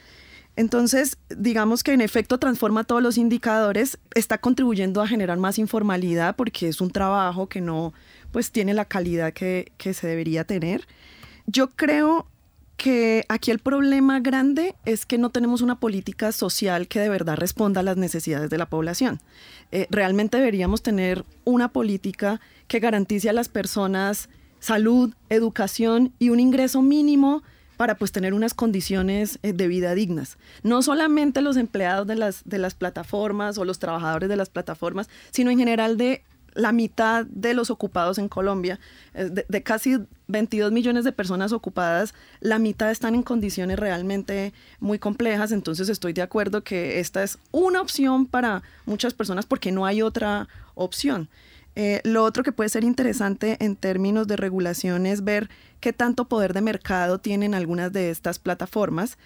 Entonces, 0.58 1.18
digamos 1.30 1.84
que 1.84 1.94
en 1.94 2.02
efecto 2.02 2.40
transforma 2.40 2.84
todos 2.84 3.04
los 3.04 3.20
indicadores, 3.20 4.00
está 4.16 4.40
contribuyendo 4.40 5.04
a 5.04 5.08
generar 5.08 5.38
más 5.38 5.60
informalidad 5.60 6.36
porque 6.36 6.68
es 6.68 6.82
un 6.82 6.90
trabajo 6.90 7.48
que 7.48 7.62
no 7.62 7.94
pues 8.32 8.52
tiene 8.52 8.74
la 8.74 8.86
calidad 8.86 9.34
que, 9.34 9.72
se 9.78 10.08
debería 10.08 10.46
tener. 10.46 10.88
Yo 11.46 11.70
creo 11.70 12.26
que 12.76 13.24
aquí 13.30 13.52
el 13.52 13.60
problema 13.60 14.20
grande 14.20 14.76
es 14.84 15.06
que 15.06 15.20
no 15.20 15.30
tenemos 15.30 15.62
una 15.62 15.80
política 15.80 16.32
social 16.32 16.88
que 16.88 17.02
de 17.02 17.10
verdad 17.10 17.38
responda 17.38 17.82
a 17.82 17.84
las 17.84 17.98
necesidades 17.98 18.50
de 18.50 18.58
la 18.58 18.66
población. 18.68 19.22
Eh, 19.72 19.86
realmente 19.92 20.38
deberíamos 20.38 20.82
tener 20.82 21.24
una 21.46 21.72
política 21.72 22.42
que 22.68 22.80
garantice 22.80 23.30
a 23.30 23.34
las 23.34 23.48
personas 23.48 24.28
salud, 24.60 25.14
educación 25.30 26.14
y 26.18 26.30
un 26.30 26.40
ingreso 26.40 26.82
mínimo 26.82 27.44
para 27.78 27.96
pues 27.96 28.12
tener 28.12 28.34
unas 28.34 28.54
condiciones 28.54 29.40
eh, 29.44 29.54
de 29.54 29.68
vida 29.68 29.96
dignas. 29.96 30.38
No 30.64 30.82
solamente 30.82 31.42
los 31.42 31.56
empleados 31.56 32.08
de 32.08 32.16
las, 32.16 32.42
de 32.44 32.58
las 32.58 32.74
plataformas 32.74 33.58
o 33.58 33.66
los 33.66 33.80
trabajadores 33.80 34.28
de 34.28 34.36
las 34.36 34.50
plataformas, 34.50 35.08
sino 35.32 35.52
en 35.52 35.60
general 35.60 35.98
de 35.98 36.24
la 36.56 36.72
mitad 36.72 37.26
de 37.28 37.54
los 37.54 37.70
ocupados 37.70 38.18
en 38.18 38.28
Colombia, 38.28 38.80
eh, 39.14 39.30
de, 39.32 39.46
de, 39.48 39.64
casi 39.64 40.00
22 40.28 40.72
millones 40.72 41.04
de 41.04 41.12
personas 41.12 41.52
ocupadas, 41.52 42.16
la 42.40 42.58
mitad 42.58 42.90
están 42.90 43.14
en 43.14 43.22
condiciones 43.22 43.78
realmente 43.78 44.54
muy 44.80 44.98
complejas, 44.98 45.52
entonces 45.52 45.88
estoy 45.88 46.14
de 46.14 46.24
acuerdo 46.24 46.64
que 46.64 47.00
esta 47.00 47.22
es 47.22 47.38
una 47.52 47.80
opción 47.80 48.26
para 48.26 48.64
muchas 48.88 49.14
personas 49.14 49.46
porque 49.46 49.72
no 49.72 49.86
hay 49.86 50.02
otra 50.02 50.48
opción. 50.74 51.30
Eh, 51.80 52.02
lo 52.04 52.24
otro 52.24 52.42
que 52.42 52.52
puede 52.52 52.70
ser 52.70 52.84
interesante 52.84 53.56
en 53.64 53.76
términos 53.76 54.26
de 54.26 54.36
regulación 54.36 55.06
es 55.06 55.24
ver 55.24 55.48
qué 55.80 55.94
tanto 55.94 56.26
poder 56.26 56.54
de 56.54 56.62
mercado 56.62 57.20
tienen 57.20 57.54
algunas 57.54 57.94
de 57.94 58.10
estas 58.10 58.40
plataformas 58.40 59.20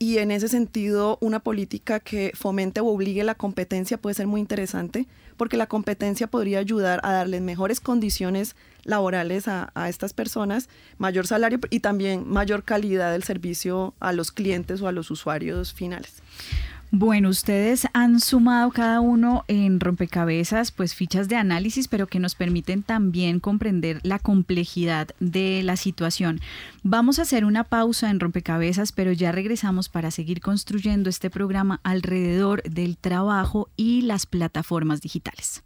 y 0.00 0.18
en 0.18 0.32
ese 0.32 0.48
sentido 0.48 1.16
una 1.20 1.38
política 1.38 2.00
que 2.00 2.32
fomente 2.34 2.80
o 2.80 2.86
obligue 2.86 3.22
la 3.22 3.36
competencia 3.36 3.98
puede 3.98 4.14
ser 4.14 4.26
muy 4.26 4.40
interesante 4.40 5.06
porque 5.36 5.56
la 5.56 5.68
competencia 5.68 6.26
podría 6.26 6.58
ayudar 6.58 6.98
a 7.04 7.12
darles 7.12 7.40
mejores 7.40 7.78
condiciones 7.78 8.56
laborales 8.82 9.46
a, 9.46 9.70
a, 9.76 9.88
estas 9.88 10.12
personas, 10.12 10.68
mayor 10.98 11.28
salario 11.28 11.60
y 11.70 11.78
también 11.78 12.28
mayor 12.28 12.64
calidad 12.64 13.12
del 13.12 13.22
servicio 13.22 13.94
a 14.00 14.12
los 14.12 14.32
clientes 14.32 14.82
o 14.82 14.88
a 14.88 14.92
los 14.92 15.12
usuarios 15.12 15.72
finales. 15.72 16.20
Bueno, 16.94 17.30
ustedes 17.30 17.88
han 17.94 18.20
sumado 18.20 18.70
cada 18.70 19.00
uno 19.00 19.46
en 19.48 19.80
rompecabezas 19.80 20.72
pues 20.72 20.94
fichas 20.94 21.26
de 21.26 21.36
análisis, 21.36 21.88
pero 21.88 22.06
que 22.06 22.18
nos 22.18 22.34
permiten 22.34 22.82
también 22.82 23.40
comprender 23.40 23.98
la 24.02 24.18
complejidad 24.18 25.08
de 25.18 25.62
la 25.62 25.76
situación. 25.76 26.42
Vamos 26.82 27.18
a 27.18 27.22
hacer 27.22 27.46
una 27.46 27.64
pausa 27.64 28.10
en 28.10 28.20
rompecabezas, 28.20 28.92
pero 28.92 29.10
ya 29.10 29.32
regresamos 29.32 29.88
para 29.88 30.10
seguir 30.10 30.42
construyendo 30.42 31.08
este 31.08 31.30
programa 31.30 31.80
alrededor 31.82 32.62
del 32.64 32.98
trabajo 32.98 33.70
y 33.74 34.02
las 34.02 34.26
plataformas 34.26 35.00
digitales. 35.00 35.62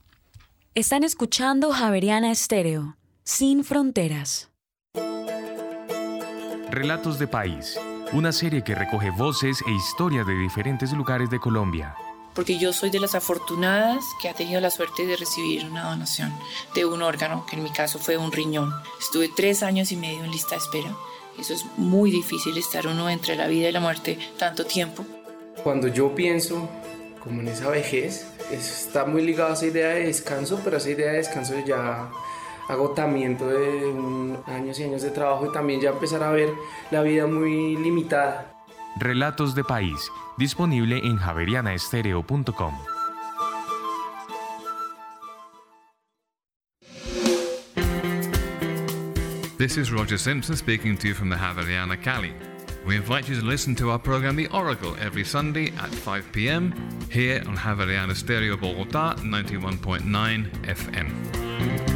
Están 0.77 1.03
escuchando 1.03 1.73
Javeriana 1.73 2.31
Estéreo, 2.31 2.97
sin 3.25 3.65
fronteras. 3.65 4.49
Relatos 6.71 7.19
de 7.19 7.27
País, 7.27 7.77
una 8.12 8.33
serie 8.33 8.62
que 8.62 8.75
recoge 8.75 9.11
voces 9.11 9.62
e 9.66 9.71
historias 9.73 10.27
de 10.27 10.35
diferentes 10.35 10.92
lugares 10.92 11.29
de 11.31 11.40
Colombia. 11.40 11.95
Porque 12.35 12.59
yo 12.59 12.73
soy 12.73 12.90
de 12.90 13.01
las 13.01 13.14
afortunadas 13.14 14.05
que 14.21 14.29
ha 14.29 14.35
tenido 14.35 14.61
la 14.61 14.71
suerte 14.71 15.07
de 15.07 15.16
recibir 15.16 15.64
una 15.64 15.90
donación 15.90 16.33
de 16.75 16.85
un 16.85 17.03
órgano, 17.03 17.47
que 17.47 17.57
en 17.57 17.62
mi 17.62 17.71
caso 17.71 17.99
fue 17.99 18.16
un 18.16 18.31
riñón. 18.31 18.73
Estuve 19.01 19.31
tres 19.35 19.62
años 19.62 19.90
y 19.90 19.97
medio 19.97 20.23
en 20.23 20.31
lista 20.31 20.51
de 20.51 20.59
espera. 20.59 20.95
Eso 21.38 21.55
es 21.55 21.64
muy 21.77 22.11
difícil 22.11 22.57
estar 22.59 22.87
uno 22.87 23.11
entre 23.11 23.37
la 23.37 23.47
vida 23.47 23.69
y 23.69 23.73
la 23.73 23.81
muerte 23.81 24.19
tanto 24.38 24.64
tiempo. 24.64 25.05
Cuando 25.62 25.88
yo 25.88 26.14
pienso 26.14 26.69
como 27.21 27.40
en 27.40 27.49
esa 27.49 27.69
vejez, 27.71 28.27
está 28.53 29.05
muy 29.05 29.23
ligado 29.23 29.51
a 29.51 29.55
esa 29.55 29.66
idea 29.66 29.88
de 29.88 30.07
descanso, 30.07 30.61
pero 30.62 30.77
esa 30.77 30.90
idea 30.90 31.11
de 31.11 31.19
descanso 31.19 31.55
ya 31.66 32.09
agotamiento 32.69 33.49
de 33.49 34.37
años 34.47 34.79
y 34.81 34.85
años 34.85 35.03
de 35.03 35.11
trabajo 35.11 35.47
y 35.47 35.53
también 35.53 35.81
ya 35.81 35.91
empezar 35.91 36.23
a 36.23 36.31
ver 36.31 36.51
la 36.91 37.03
vida 37.03 37.27
muy 37.27 37.77
limitada. 37.77 38.53
Relatos 38.99 39.55
de 39.55 39.65
País, 39.65 40.11
disponible 40.39 40.99
en 40.99 41.17
javerianaestereo.com. 41.17 42.75
This 49.59 49.79
is 49.79 49.91
Roger 49.91 50.19
Simpson 50.19 50.55
speaking 50.55 50.97
to 50.99 51.09
you 51.09 51.15
from 51.15 51.31
the 51.31 51.37
Javeriana 51.37 52.01
Cali. 52.01 52.35
We 52.87 52.95
invite 52.95 53.29
you 53.29 53.35
to 53.41 53.45
listen 53.45 53.75
to 53.77 53.91
our 53.91 53.99
program 53.99 54.37
The 54.37 54.47
Oracle 54.49 54.95
every 55.01 55.25
Sunday 55.25 55.73
at 55.79 55.91
5 55.91 56.31
p.m. 56.31 56.73
here 57.11 57.43
on 57.47 57.57
Javeriana 57.57 58.15
Stereo 58.15 58.57
Bogota 58.57 59.17
91.9 59.19 60.67
FM. 60.67 61.96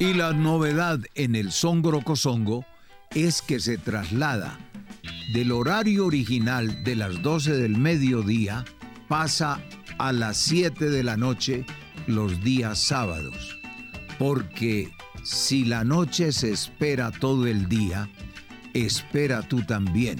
Y 0.00 0.12
la 0.14 0.32
novedad 0.32 0.98
en 1.14 1.36
el 1.36 1.52
Songo 1.52 2.02
Cosongo 2.02 2.64
es 3.14 3.42
que 3.42 3.60
se 3.60 3.78
traslada 3.78 4.58
del 5.32 5.52
horario 5.52 6.06
original 6.06 6.82
de 6.82 6.96
las 6.96 7.22
12 7.22 7.52
del 7.52 7.76
mediodía, 7.78 8.64
pasa 9.08 9.60
a 9.98 10.12
las 10.12 10.36
7 10.38 10.90
de 10.90 11.04
la 11.04 11.16
noche 11.16 11.64
los 12.08 12.42
días 12.42 12.80
sábados. 12.80 13.56
Porque 14.18 14.90
si 15.22 15.64
la 15.64 15.84
noche 15.84 16.32
se 16.32 16.50
espera 16.50 17.12
todo 17.12 17.46
el 17.46 17.68
día, 17.68 18.10
espera 18.74 19.42
tú 19.42 19.62
también, 19.62 20.18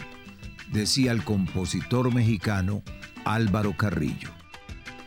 decía 0.72 1.10
el 1.10 1.24
compositor 1.24 2.14
mexicano 2.14 2.82
Álvaro 3.24 3.76
Carrillo. 3.76 4.30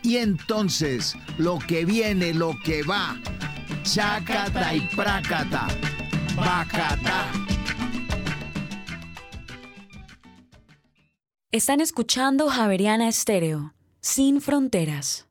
Y 0.04 0.18
entonces, 0.18 1.16
lo 1.38 1.58
que 1.60 1.86
viene, 1.86 2.34
lo 2.34 2.54
que 2.64 2.84
va, 2.84 3.18
Chacata 3.84 4.76
y 4.76 4.82
Prácata. 4.96 5.68
Bacata. 6.36 7.32
Están 11.52 11.82
escuchando 11.82 12.50
Javeriana 12.50 13.08
Estéreo, 13.08 13.74
sin 14.02 14.42
fronteras. 14.42 15.28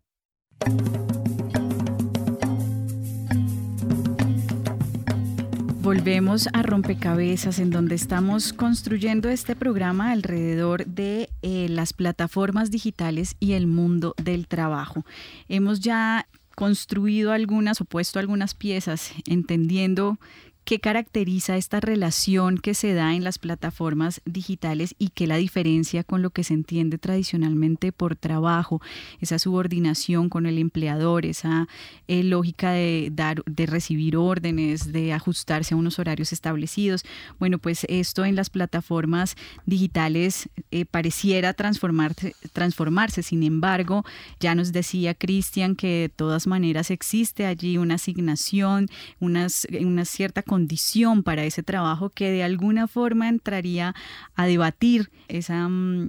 Volvemos 5.87 6.49
a 6.53 6.64
Rompecabezas, 6.64 7.61
en 7.61 7.70
donde 7.70 7.94
estamos 7.94 8.53
construyendo 8.53 9.29
este 9.29 9.55
programa 9.55 10.11
alrededor 10.11 10.85
de 10.85 11.31
eh, 11.42 11.68
las 11.70 11.92
plataformas 11.92 12.72
digitales 12.72 13.37
y 13.38 13.53
el 13.53 13.68
mundo 13.68 14.16
del 14.20 14.49
trabajo. 14.49 15.05
Hemos 15.49 15.79
ya 15.79 16.27
construido 16.56 17.30
algunas 17.32 17.80
o 17.80 17.84
puesto 17.84 18.18
algunas 18.18 18.54
piezas 18.54 19.12
entendiendo 19.28 20.18
qué 20.66 20.81
caracteriza 20.81 21.57
esta 21.57 21.79
relación 21.79 22.59
que 22.59 22.74
se 22.74 22.92
da 22.92 23.14
en 23.14 23.22
las 23.22 23.38
plataformas 23.38 24.20
digitales 24.24 24.96
y 24.98 25.11
qué 25.11 25.29
la 25.29 25.37
diferencia 25.37 26.02
con 26.02 26.22
lo 26.22 26.31
que 26.31 26.42
se 26.42 26.55
entiende 26.55 26.98
tradicionalmente 26.98 27.92
por 27.92 28.16
trabajo, 28.16 28.83
esa 29.20 29.38
subordinación 29.38 30.29
con 30.29 30.44
el 30.44 30.59
empleador, 30.59 31.24
esa 31.24 31.68
eh, 32.09 32.24
lógica 32.24 32.72
de 32.72 33.11
dar, 33.12 33.44
de 33.46 33.66
recibir 33.66 34.16
órdenes, 34.16 34.92
de 34.92 35.12
ajustarse 35.12 35.74
a 35.74 35.76
unos 35.76 36.00
horarios 36.00 36.33
establecidos. 36.33 37.05
Bueno, 37.38 37.59
pues 37.59 37.87
esto 37.88 38.24
en 38.24 38.35
las 38.35 38.50
plataformas 38.50 39.37
digitales 39.66 40.48
eh, 40.72 40.85
pareciera 40.85 41.55
transformarse, 41.55 42.35
transformarse. 42.52 43.22
Sin 43.22 43.44
embargo, 43.44 44.05
ya 44.40 44.57
nos 44.57 44.72
decía 44.72 45.14
Cristian 45.14 45.76
que 45.76 45.87
de 46.00 46.09
todas 46.09 46.48
maneras 46.48 46.90
existe 46.90 47.46
allí 47.46 47.79
una 47.79 47.94
asignación, 47.94 48.88
unas, 49.20 49.68
una 49.81 50.05
cierta 50.05 50.42
condición 50.56 51.22
para 51.22 51.44
ese 51.44 51.62
trabajo 51.62 52.08
que 52.08 52.30
de 52.30 52.42
alguna 52.42 52.88
forma 52.88 53.28
entraría 53.28 53.94
a 54.36 54.46
debatir 54.46 55.10
mm, 55.28 56.06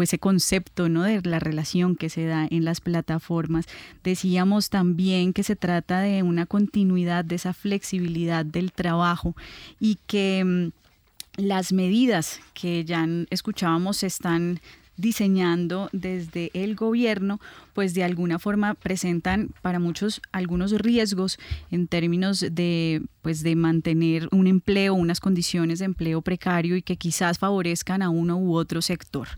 ese 0.00 0.18
concepto 0.20 0.88
¿no? 0.88 1.02
de 1.02 1.20
la 1.24 1.40
relación 1.40 1.96
que 1.96 2.08
se 2.08 2.24
da 2.24 2.46
en 2.48 2.64
las 2.64 2.80
plataformas. 2.80 3.66
Decíamos 4.04 4.70
también 4.70 5.32
que 5.32 5.42
se 5.42 5.56
trata 5.56 6.02
de 6.02 6.22
una 6.22 6.46
continuidad 6.46 7.24
de 7.24 7.34
esa 7.34 7.52
flexibilidad 7.52 8.46
del 8.46 8.70
trabajo 8.70 9.34
y 9.80 9.98
que 10.06 10.44
mm, 10.44 11.42
las 11.42 11.72
medidas 11.72 12.38
que 12.52 12.84
ya 12.84 13.08
escuchábamos 13.30 14.04
están 14.04 14.60
diseñando 14.96 15.88
desde 15.92 16.50
el 16.54 16.74
gobierno, 16.74 17.40
pues 17.72 17.94
de 17.94 18.04
alguna 18.04 18.38
forma 18.38 18.74
presentan 18.74 19.50
para 19.62 19.78
muchos 19.78 20.20
algunos 20.32 20.72
riesgos 20.72 21.38
en 21.70 21.88
términos 21.88 22.44
de 22.50 23.02
pues 23.22 23.42
de 23.42 23.56
mantener 23.56 24.28
un 24.32 24.46
empleo, 24.46 24.94
unas 24.94 25.20
condiciones 25.20 25.78
de 25.78 25.86
empleo 25.86 26.22
precario 26.22 26.76
y 26.76 26.82
que 26.82 26.96
quizás 26.96 27.38
favorezcan 27.38 28.02
a 28.02 28.10
uno 28.10 28.36
u 28.36 28.54
otro 28.54 28.82
sector. 28.82 29.28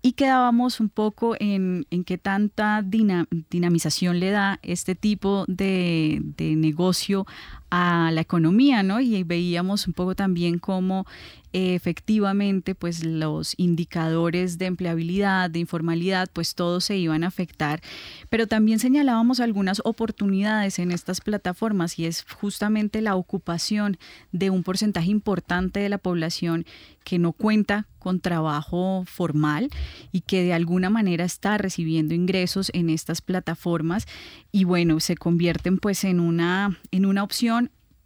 Y 0.00 0.12
quedábamos 0.12 0.78
un 0.78 0.88
poco 0.88 1.34
en, 1.40 1.84
en 1.90 2.04
qué 2.04 2.18
tanta 2.18 2.82
dinamización 2.82 4.20
le 4.20 4.30
da 4.30 4.60
este 4.62 4.94
tipo 4.94 5.44
de, 5.48 6.20
de, 6.22 6.54
negocio 6.54 7.26
a 7.70 8.10
la 8.12 8.20
economía, 8.20 8.82
¿no? 8.82 9.00
Y 9.00 9.22
veíamos 9.24 9.86
un 9.86 9.92
poco 9.92 10.14
también 10.14 10.58
cómo 10.58 11.06
efectivamente 11.52 12.74
pues 12.74 13.04
los 13.04 13.54
indicadores 13.56 14.58
de 14.58 14.66
empleabilidad, 14.66 15.50
de 15.50 15.58
informalidad, 15.60 16.28
pues 16.32 16.54
todos 16.54 16.84
se 16.84 16.96
iban 16.96 17.24
a 17.24 17.28
afectar, 17.28 17.80
pero 18.28 18.46
también 18.46 18.78
señalábamos 18.78 19.40
algunas 19.40 19.80
oportunidades 19.84 20.78
en 20.78 20.90
estas 20.90 21.20
plataformas 21.20 21.98
y 21.98 22.06
es 22.06 22.24
justamente 22.40 23.00
la 23.00 23.16
ocupación 23.16 23.98
de 24.30 24.50
un 24.50 24.62
porcentaje 24.62 25.10
importante 25.10 25.80
de 25.80 25.88
la 25.88 25.98
población 25.98 26.66
que 27.02 27.18
no 27.18 27.32
cuenta 27.32 27.86
con 27.98 28.20
trabajo 28.20 29.04
formal 29.06 29.70
y 30.12 30.20
que 30.20 30.42
de 30.42 30.52
alguna 30.52 30.90
manera 30.90 31.24
está 31.24 31.56
recibiendo 31.56 32.14
ingresos 32.14 32.70
en 32.74 32.90
estas 32.90 33.22
plataformas 33.22 34.06
y 34.52 34.64
bueno, 34.64 35.00
se 35.00 35.16
convierten 35.16 35.78
pues 35.78 36.04
en 36.04 36.20
una 36.20 36.78
en 36.90 37.06
una 37.06 37.22
opción 37.22 37.57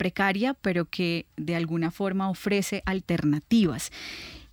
precaria, 0.02 0.54
pero 0.54 0.84
que 0.86 1.26
de 1.36 1.54
alguna 1.54 1.92
forma 1.92 2.28
ofrece 2.28 2.82
alternativas. 2.86 3.92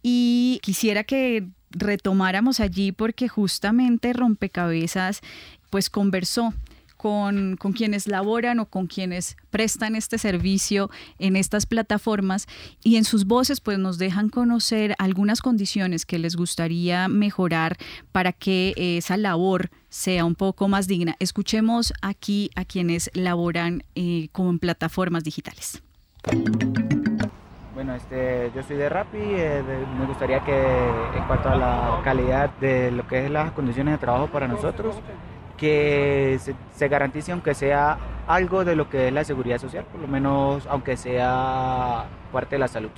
Y 0.04 0.60
quisiera 0.62 1.04
que 1.04 1.48
retomáramos 1.72 2.60
allí 2.60 2.92
porque 2.92 3.28
justamente 3.28 4.14
Rompecabezas 4.14 5.22
pues 5.72 5.90
conversó 5.90 6.54
con, 7.00 7.56
con, 7.56 7.72
quienes 7.72 8.08
laboran 8.08 8.60
o 8.60 8.66
con 8.66 8.88
quienes 8.88 9.38
prestan 9.52 9.96
este 9.96 10.18
servicio 10.18 10.90
en 11.18 11.38
estas 11.38 11.66
plataformas 11.66 12.46
y 12.84 12.98
en 12.98 13.06
sus 13.06 13.26
voces 13.26 13.62
pues 13.62 13.80
nos 13.80 13.98
dejan 13.98 14.28
conocer 14.28 14.96
algunas 15.00 15.40
condiciones 15.42 16.06
que 16.06 16.20
les 16.20 16.36
gustaría 16.36 17.08
mejorar 17.08 17.78
para 18.12 18.34
que 18.34 18.74
esa 18.76 19.16
labor 19.16 19.70
sea 19.88 20.26
un 20.26 20.36
poco 20.36 20.68
más 20.68 20.88
digna. 20.88 21.16
Escuchemos 21.20 21.94
aquí 22.02 22.50
a 22.56 22.66
quienes 22.66 23.10
laboran 23.14 23.84
eh, 23.96 24.28
con 24.34 24.60
plataformas 24.60 25.24
digitales. 25.24 25.82
Bueno, 27.74 27.96
este, 27.96 28.52
yo 28.54 28.62
soy 28.64 28.76
de 28.76 28.90
Rappi, 28.90 29.18
eh, 29.22 29.64
me 29.98 30.06
gustaría 30.06 30.44
que 30.44 30.52
en 31.16 31.24
cuanto 31.28 31.48
a 31.48 31.56
la 31.56 32.02
calidad 32.04 32.50
de 32.60 32.92
lo 32.92 33.08
que 33.08 33.24
es 33.24 33.32
las 33.32 33.54
condiciones 33.54 33.94
de 33.94 33.98
trabajo 34.00 34.28
para 34.28 34.50
nosotros, 34.50 34.98
que 35.60 36.38
se, 36.42 36.56
se 36.76 36.88
garantice 36.88 37.32
aunque 37.32 37.54
sea 37.54 37.98
algo 38.28 38.64
de 38.64 38.76
lo 38.76 38.90
que 38.90 39.08
es 39.08 39.14
la 39.14 39.24
seguridad 39.24 39.58
social, 39.58 39.86
por 39.92 40.02
lo 40.02 40.08
menos 40.08 40.66
aunque 40.68 40.96
sea 40.98 42.06
parte 42.32 42.56
de 42.56 42.60
la 42.60 42.68
salud. 42.68 42.90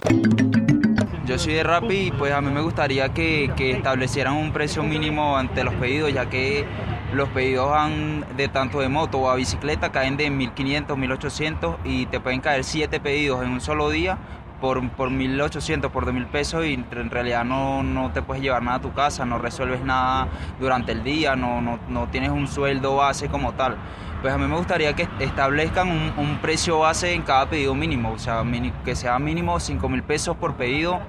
Yo 1.26 1.38
soy 1.38 1.53
de 1.53 1.64
Rappi 1.64 1.95
y 1.95 2.12
pues 2.12 2.34
a 2.34 2.41
mí 2.41 2.51
me 2.51 2.62
gustaría 2.62 3.09
que, 3.09 3.51
que 3.55 3.72
establecieran 3.72 4.34
un 4.34 4.51
precio 4.51 4.84
mínimo 4.84 5.38
ante 5.38 5.64
los 5.64 5.74
pedidos, 5.76 6.12
ya 6.12 6.30
que 6.30 6.66
los 7.14 7.30
pedidos 7.30 7.72
han, 7.74 8.26
de 8.36 8.47
tanto 8.47 8.80
de 8.82 8.89
moto 8.89 9.20
o 9.20 9.30
a 9.30 9.36
bicicleta 9.36 9.91
caen 9.91 10.18
de 10.18 10.30
1500, 10.30 10.97
1800 10.97 11.76
y 11.86 12.07
te 12.07 12.20
pueden 12.20 12.41
caer 12.41 12.64
7 12.64 12.99
pedidos 12.99 13.43
en 13.43 13.51
un 13.51 13.62
solo 13.62 13.89
día 13.89 14.18
por, 14.62 14.88
por 14.91 15.09
1800, 15.09 15.91
por 15.91 16.05
2000 16.05 16.28
pesos 16.28 16.66
y 16.66 16.76
en 16.76 17.09
realidad 17.09 17.43
no, 17.43 17.84
no 17.84 18.12
te 18.12 18.22
puedes 18.22 18.41
llevar 18.41 18.64
nada 18.64 18.78
a 18.78 18.82
tu 18.82 18.93
casa, 18.93 19.26
no 19.26 19.39
resuelves 19.39 19.84
nada 19.84 20.28
durante 20.59 20.93
el 20.93 21.03
día, 21.03 21.36
no, 21.36 21.59
no, 21.62 21.80
no 21.89 22.07
tienes 22.07 22.30
un 22.30 22.47
sueldo 22.47 22.95
base 22.95 23.28
como 23.28 23.53
tal. 23.53 23.76
Pues 24.22 24.32
a 24.32 24.38
mí 24.38 24.45
me 24.45 24.55
gustaría 24.55 24.93
que 24.93 25.07
establezcan 25.20 25.89
un, 26.16 26.38
precio 26.38 26.78
base 26.80 27.14
en 27.14 27.24
cada 27.24 27.49
pedido 27.49 27.74
mínimo, 27.74 28.12
o 28.12 28.20
sea, 28.20 28.43
que 28.86 28.95
sea 28.95 29.18
mínimo 29.18 29.59
5 29.59 29.89
mil 29.89 30.03
pesos 30.03 30.38
por 30.38 30.53
pedido 30.53 30.99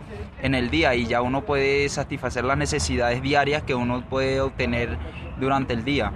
en 0.41 0.55
el 0.55 0.71
día 0.71 0.95
y 0.95 1.07
ya 1.07 1.21
uno 1.21 1.43
puede 1.43 1.91
satisfacer 1.91 2.45
las 2.45 2.57
necesidades 2.57 3.21
diarias 3.21 3.65
que 3.65 3.75
uno 3.75 4.03
puede 4.09 4.41
obtener 4.41 4.97
durante 5.39 5.75
el 5.75 5.85
día. 5.85 6.11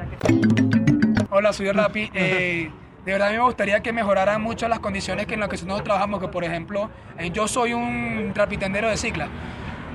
Hola, 1.28 1.52
soy 1.52 1.70
Rappi. 1.70 2.10
Eh, 2.14 2.70
de 3.06 3.12
verdad 3.12 3.28
a 3.28 3.30
mí 3.30 3.36
me 3.36 3.44
gustaría 3.44 3.80
que 3.80 3.92
mejoraran 3.92 4.42
mucho 4.42 4.66
las 4.66 4.80
condiciones 4.80 5.26
que 5.26 5.34
en 5.34 5.40
las 5.40 5.48
que 5.48 5.54
nosotros 5.54 5.84
trabajamos, 5.84 6.20
que 6.20 6.26
por 6.26 6.42
ejemplo, 6.42 6.90
eh, 7.18 7.30
yo 7.30 7.46
soy 7.46 7.72
un 7.72 8.32
rapitendero 8.34 8.88
de 8.88 8.96
cicla 8.96 9.28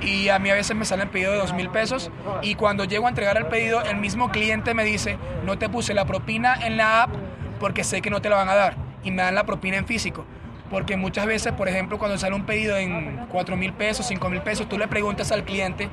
y 0.02 0.30
a 0.30 0.40
mí 0.40 0.50
a 0.50 0.54
veces 0.54 0.78
me 0.78 0.86
salen 0.86 1.10
pedidos 1.10 1.34
de 1.34 1.40
dos 1.40 1.54
mil 1.54 1.70
pesos 1.70 2.10
y 2.42 2.56
cuando 2.56 2.86
llego 2.86 3.08
a 3.08 3.10
entregar 3.10 3.36
el 3.36 3.48
pedido 3.48 3.84
el 3.84 3.98
mismo 3.98 4.32
cliente 4.32 4.74
me 4.74 4.86
dice 4.86 5.18
no 5.46 5.60
te 5.60 5.68
puse 5.68 5.94
la 5.94 6.06
propina 6.06 6.56
en 6.66 6.78
la 6.78 7.04
app 7.04 7.12
porque 7.60 7.84
sé 7.84 8.02
que 8.02 8.10
no 8.10 8.22
te 8.22 8.30
la 8.30 8.38
van 8.38 8.48
a 8.48 8.56
dar 8.56 8.78
y 9.04 9.12
me 9.12 9.22
dan 9.22 9.36
la 9.36 9.46
propina 9.46 9.78
en 9.78 9.86
físico. 9.86 10.26
Porque 10.70 10.96
muchas 10.96 11.26
veces 11.26 11.52
por 11.52 11.68
ejemplo 11.68 12.00
cuando 12.00 12.18
sale 12.18 12.34
un 12.34 12.46
pedido 12.46 12.78
en 12.78 13.26
cuatro 13.30 13.58
mil 13.58 13.74
pesos 13.74 14.08
cinco 14.08 14.30
mil 14.30 14.42
pesos 14.42 14.70
tú 14.70 14.78
le 14.78 14.88
preguntas 14.88 15.34
al 15.34 15.44
cliente 15.44 15.90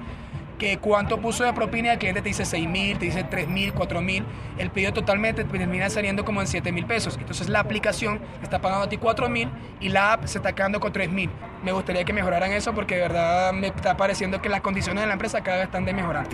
que 0.58 0.78
cuánto 0.78 1.20
puso 1.20 1.44
de 1.44 1.52
propina 1.52 1.92
el 1.92 1.98
cliente 1.98 2.20
te 2.20 2.28
dice 2.28 2.44
6 2.44 2.68
mil, 2.68 2.98
te 2.98 3.06
dice 3.06 3.24
3 3.24 3.48
mil, 3.48 3.72
4 3.72 4.00
mil, 4.02 4.24
el 4.58 4.70
pedido 4.70 4.92
totalmente 4.92 5.44
termina 5.44 5.88
saliendo 5.88 6.24
como 6.24 6.40
en 6.40 6.46
7 6.46 6.72
mil 6.72 6.84
pesos. 6.84 7.16
Entonces 7.18 7.48
la 7.48 7.60
aplicación 7.60 8.20
está 8.42 8.60
pagando 8.60 8.86
a 8.86 8.88
ti 8.88 8.96
4 8.96 9.28
mil 9.28 9.48
y 9.80 9.88
la 9.88 10.12
app 10.12 10.26
se 10.26 10.38
está 10.38 10.54
quedando 10.54 10.80
con 10.80 10.92
3 10.92 11.10
mil. 11.10 11.30
Me 11.62 11.72
gustaría 11.72 12.04
que 12.04 12.12
mejoraran 12.12 12.52
eso 12.52 12.74
porque 12.74 12.96
de 12.96 13.02
verdad 13.02 13.52
me 13.52 13.68
está 13.68 13.96
pareciendo 13.96 14.42
que 14.42 14.48
las 14.48 14.60
condiciones 14.60 15.02
de 15.02 15.06
la 15.06 15.12
empresa 15.14 15.42
cada 15.42 15.58
vez 15.58 15.66
están 15.66 15.84
de 15.84 15.92
mejorar. 15.92 16.26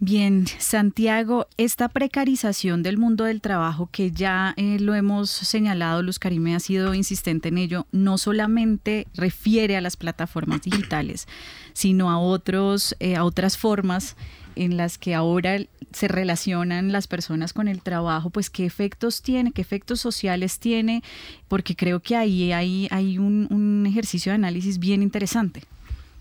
Bien, 0.00 0.46
Santiago, 0.58 1.48
esta 1.56 1.88
precarización 1.88 2.84
del 2.84 2.98
mundo 2.98 3.24
del 3.24 3.40
trabajo 3.40 3.88
que 3.90 4.12
ya 4.12 4.54
eh, 4.56 4.78
lo 4.78 4.94
hemos 4.94 5.28
señalado, 5.28 6.02
Luz 6.02 6.20
Karime 6.20 6.54
ha 6.54 6.60
sido 6.60 6.94
insistente 6.94 7.48
en 7.48 7.58
ello, 7.58 7.84
no 7.90 8.16
solamente 8.16 9.08
refiere 9.14 9.76
a 9.76 9.80
las 9.80 9.96
plataformas 9.96 10.62
digitales, 10.62 11.26
sino 11.72 12.12
a, 12.12 12.18
otros, 12.20 12.94
eh, 13.00 13.16
a 13.16 13.24
otras 13.24 13.58
formas 13.58 14.14
en 14.54 14.76
las 14.76 14.98
que 14.98 15.16
ahora 15.16 15.58
se 15.92 16.06
relacionan 16.06 16.92
las 16.92 17.08
personas 17.08 17.52
con 17.52 17.66
el 17.66 17.82
trabajo, 17.82 18.30
pues 18.30 18.50
qué 18.50 18.66
efectos 18.66 19.20
tiene, 19.20 19.50
qué 19.50 19.62
efectos 19.62 20.00
sociales 20.00 20.60
tiene, 20.60 21.02
porque 21.48 21.74
creo 21.74 21.98
que 21.98 22.14
ahí 22.14 22.52
hay, 22.52 22.86
hay 22.92 23.18
un, 23.18 23.48
un 23.50 23.84
ejercicio 23.84 24.30
de 24.30 24.36
análisis 24.36 24.78
bien 24.78 25.02
interesante. 25.02 25.64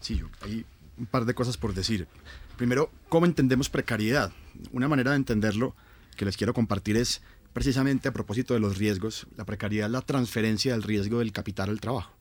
Sí, 0.01 0.19
hay 0.41 0.65
un 0.97 1.05
par 1.05 1.25
de 1.25 1.35
cosas 1.35 1.57
por 1.57 1.75
decir. 1.75 2.07
Primero, 2.57 2.89
¿cómo 3.07 3.27
entendemos 3.27 3.69
precariedad? 3.69 4.31
Una 4.71 4.87
manera 4.87 5.11
de 5.11 5.17
entenderlo 5.17 5.75
que 6.15 6.25
les 6.25 6.37
quiero 6.37 6.55
compartir 6.55 6.97
es 6.97 7.21
precisamente 7.53 8.07
a 8.07 8.13
propósito 8.13 8.55
de 8.55 8.59
los 8.59 8.79
riesgos. 8.79 9.27
La 9.37 9.45
precariedad 9.45 9.85
es 9.85 9.91
la 9.91 10.01
transferencia 10.01 10.73
del 10.73 10.81
riesgo 10.81 11.19
del 11.19 11.31
capital 11.31 11.69
al 11.69 11.79
trabajo. 11.79 12.11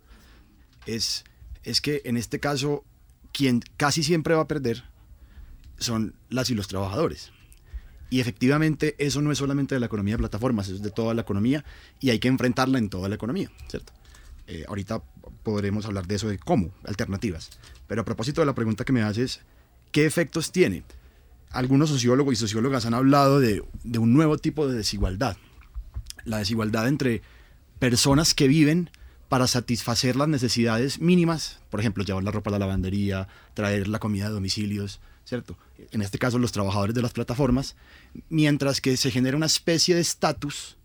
Es, 0.84 1.24
es 1.62 1.80
que 1.80 2.02
en 2.04 2.18
este 2.18 2.38
caso, 2.38 2.84
quien 3.32 3.62
casi 3.78 4.02
siempre 4.02 4.34
va 4.34 4.42
a 4.42 4.48
perder 4.48 4.84
son 5.78 6.14
las 6.28 6.50
y 6.50 6.54
los 6.54 6.68
trabajadores. 6.68 7.32
Y 8.10 8.20
efectivamente 8.20 8.94
eso 8.98 9.22
no 9.22 9.32
es 9.32 9.38
solamente 9.38 9.74
de 9.74 9.80
la 9.80 9.86
economía 9.86 10.14
de 10.14 10.18
plataformas, 10.18 10.68
es 10.68 10.82
de 10.82 10.90
toda 10.90 11.14
la 11.14 11.22
economía 11.22 11.64
y 11.98 12.10
hay 12.10 12.18
que 12.18 12.28
enfrentarla 12.28 12.78
en 12.78 12.90
toda 12.90 13.08
la 13.08 13.14
economía, 13.14 13.50
¿cierto? 13.68 13.94
Eh, 14.46 14.64
ahorita 14.68 15.02
podremos 15.42 15.86
hablar 15.86 16.06
de 16.06 16.14
eso, 16.14 16.28
de 16.28 16.38
cómo, 16.38 16.72
alternativas. 16.84 17.50
Pero 17.88 18.02
a 18.02 18.04
propósito 18.04 18.42
de 18.42 18.46
la 18.46 18.54
pregunta 18.54 18.84
que 18.84 18.92
me 18.92 19.02
haces, 19.02 19.40
¿Qué 19.96 20.04
efectos 20.04 20.52
tiene? 20.52 20.82
Algunos 21.50 21.88
sociólogos 21.88 22.34
y 22.34 22.36
sociólogas 22.36 22.84
han 22.84 22.92
hablado 22.92 23.40
de, 23.40 23.62
un 23.98 24.12
nuevo 24.12 24.36
tipo 24.36 24.68
de 24.68 24.76
desigualdad. 24.76 25.38
La 26.26 26.36
desigualdad 26.36 26.86
entre 26.86 27.22
personas 27.78 28.34
que 28.34 28.46
viven 28.46 28.90
para 29.30 29.46
satisfacer 29.46 30.14
las 30.14 30.28
necesidades 30.28 31.00
mínimas, 31.00 31.60
por 31.70 31.80
ejemplo, 31.80 32.04
llevar 32.04 32.24
la 32.24 32.30
ropa 32.30 32.50
a 32.50 32.52
la 32.52 32.58
lavandería, 32.58 33.26
traer 33.54 33.88
la 33.88 33.98
comida 33.98 34.26
de 34.26 34.34
domicilios, 34.34 35.00
¿cierto? 35.24 35.56
En 35.92 36.02
este 36.02 36.18
caso, 36.18 36.38
los 36.38 36.52
trabajadores 36.52 36.94
de 36.94 37.00
las 37.00 37.14
plataformas, 37.14 37.74
mientras 38.28 38.82
que 38.82 38.98
se 38.98 39.10
genera 39.10 39.38
una 39.38 39.46
especie 39.46 39.94
de 39.94 40.02
estatus 40.02 40.76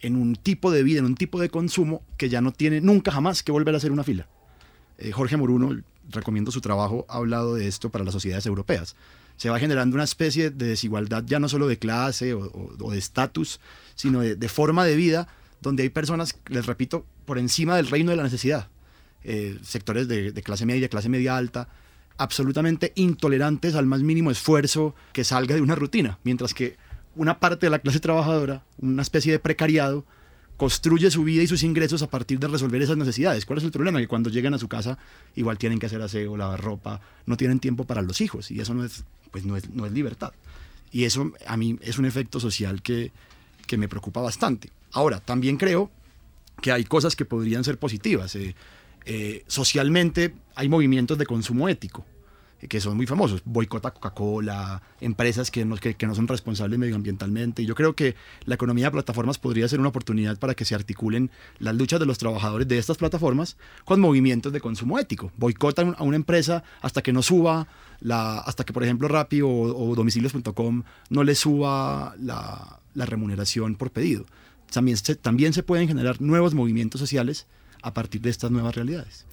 en 0.00 0.16
un 0.16 0.36
tipo 0.36 0.70
de 0.70 0.82
vida, 0.84 1.00
en 1.00 1.04
un 1.04 1.16
tipo 1.16 1.38
de 1.38 1.50
consumo 1.50 2.02
que 2.16 2.30
ya 2.30 2.40
no 2.40 2.52
tiene 2.52 2.80
nunca 2.80 3.12
jamás 3.12 3.42
que 3.42 3.52
volver 3.52 3.74
a 3.74 3.76
hacer 3.76 3.92
una 3.92 4.04
fila. 4.04 4.26
Eh, 4.96 5.12
Jorge 5.12 5.36
Moruno, 5.36 5.82
recomiendo 6.08 6.50
su 6.50 6.60
trabajo, 6.60 7.06
ha 7.08 7.16
hablado 7.16 7.54
de 7.54 7.68
esto 7.68 7.90
para 7.90 8.04
las 8.04 8.14
sociedades 8.14 8.46
europeas. 8.46 8.96
Se 9.36 9.50
va 9.50 9.58
generando 9.58 9.94
una 9.94 10.04
especie 10.04 10.50
de 10.50 10.66
desigualdad 10.66 11.22
ya 11.26 11.38
no 11.38 11.48
solo 11.48 11.68
de 11.68 11.78
clase 11.78 12.34
o, 12.34 12.90
de 12.90 12.98
estatus, 12.98 13.60
sino 13.94 14.20
de, 14.20 14.48
forma 14.48 14.84
de 14.84 14.96
vida, 14.96 15.28
donde 15.60 15.84
hay 15.84 15.90
personas, 15.90 16.36
les 16.48 16.66
repito, 16.66 17.04
por 17.24 17.38
encima 17.38 17.76
del 17.76 17.88
reino 17.88 18.10
de 18.10 18.16
la 18.16 18.24
necesidad. 18.24 18.68
Eh, 19.24 19.58
sectores 19.62 20.08
de, 20.08 20.32
de 20.32 20.42
clase 20.42 20.66
media, 20.66 20.88
clase 20.88 21.08
media 21.08 21.36
alta, 21.36 21.68
absolutamente 22.16 22.92
intolerantes 22.96 23.74
al 23.74 23.86
más 23.86 24.00
mínimo 24.00 24.30
esfuerzo 24.30 24.94
que 25.12 25.24
salga 25.24 25.54
de 25.54 25.62
una 25.62 25.76
rutina, 25.76 26.18
mientras 26.24 26.52
que 26.52 26.76
una 27.14 27.38
parte 27.38 27.66
de 27.66 27.70
la 27.70 27.78
clase 27.78 28.00
trabajadora, 28.00 28.64
una 28.78 29.02
especie 29.02 29.32
de 29.32 29.38
precariado, 29.38 30.04
construye 30.58 31.08
su 31.10 31.22
vida 31.22 31.42
y 31.42 31.46
sus 31.46 31.62
ingresos 31.62 32.02
a 32.02 32.10
partir 32.10 32.40
de 32.40 32.48
resolver 32.48 32.82
esas 32.82 32.96
necesidades. 32.96 33.46
¿Cuál 33.46 33.60
es 33.60 33.64
el 33.64 33.70
problema? 33.70 34.00
Que 34.00 34.08
cuando 34.08 34.28
llegan 34.28 34.54
a 34.54 34.58
su 34.58 34.68
casa 34.68 34.98
igual 35.36 35.56
tienen 35.56 35.78
que 35.78 35.86
hacer 35.86 36.02
aseo, 36.02 36.36
lavar 36.36 36.60
ropa, 36.60 37.00
no 37.26 37.36
tienen 37.36 37.60
tiempo 37.60 37.84
para 37.84 38.02
los 38.02 38.20
hijos 38.20 38.50
y 38.50 38.60
eso 38.60 38.74
no 38.74 38.84
es, 38.84 39.04
pues 39.30 39.46
no 39.46 39.56
es, 39.56 39.70
no 39.70 39.86
es 39.86 39.92
libertad. 39.92 40.32
Y 40.90 41.04
eso 41.04 41.32
a 41.46 41.56
mí 41.56 41.78
es 41.80 41.98
un 41.98 42.06
efecto 42.06 42.40
social 42.40 42.82
que, 42.82 43.12
que 43.66 43.78
me 43.78 43.88
preocupa 43.88 44.20
bastante. 44.20 44.70
Ahora, 44.90 45.20
también 45.20 45.58
creo 45.58 45.92
que 46.60 46.72
hay 46.72 46.84
cosas 46.84 47.14
que 47.14 47.24
podrían 47.24 47.62
ser 47.62 47.78
positivas. 47.78 48.34
Eh, 48.34 48.56
eh, 49.04 49.44
socialmente 49.46 50.34
hay 50.56 50.68
movimientos 50.68 51.16
de 51.18 51.26
consumo 51.26 51.68
ético 51.68 52.04
que 52.66 52.80
son 52.80 52.96
muy 52.96 53.06
famosos, 53.06 53.42
boicota 53.44 53.92
Coca-Cola, 53.92 54.82
empresas 55.00 55.50
que 55.50 55.64
no, 55.64 55.76
que, 55.76 55.96
no, 56.06 56.14
son 56.14 56.26
responsables 56.26 56.78
medioambientalmente. 56.78 57.62
Y 57.62 57.66
yo 57.66 57.74
creo 57.76 57.94
que 57.94 58.16
la 58.46 58.56
economía 58.56 58.86
de 58.86 58.90
plataformas 58.90 59.38
podría 59.38 59.68
ser 59.68 59.78
una 59.78 59.90
oportunidad 59.90 60.38
para 60.38 60.54
que 60.54 60.64
se 60.64 60.74
articulen 60.74 61.30
las 61.60 61.76
luchas 61.76 62.00
de 62.00 62.06
los 62.06 62.18
trabajadores 62.18 62.66
de 62.66 62.78
estas 62.78 62.96
plataformas 62.96 63.56
con 63.84 64.00
movimientos 64.00 64.52
de 64.52 64.60
consumo 64.60 64.98
ético. 64.98 65.30
Boicotan 65.36 65.94
a 65.98 66.02
una 66.02 66.16
empresa 66.16 66.64
hasta 66.80 67.00
que 67.00 67.12
no 67.12 67.22
suba, 67.22 67.68
la, 68.00 68.38
hasta 68.38 68.64
que 68.64 68.72
por 68.72 68.82
ejemplo 68.82 69.06
Rappi 69.06 69.40
o, 69.42 69.94
domicilios.com 69.94 70.82
no 71.10 71.24
le 71.24 71.34
suba 71.36 72.14
la, 72.18 72.80
la, 72.94 73.06
remuneración 73.06 73.76
por 73.76 73.92
pedido. 73.92 74.26
También 74.72 74.96
se, 74.96 75.14
también 75.14 75.52
se 75.52 75.62
pueden 75.62 75.86
generar 75.86 76.20
nuevos 76.20 76.54
movimientos 76.54 77.00
sociales 77.00 77.46
a 77.82 77.94
partir 77.94 78.20
de 78.20 78.30
estas 78.30 78.50
nuevas 78.50 78.74
realidades 78.74 79.26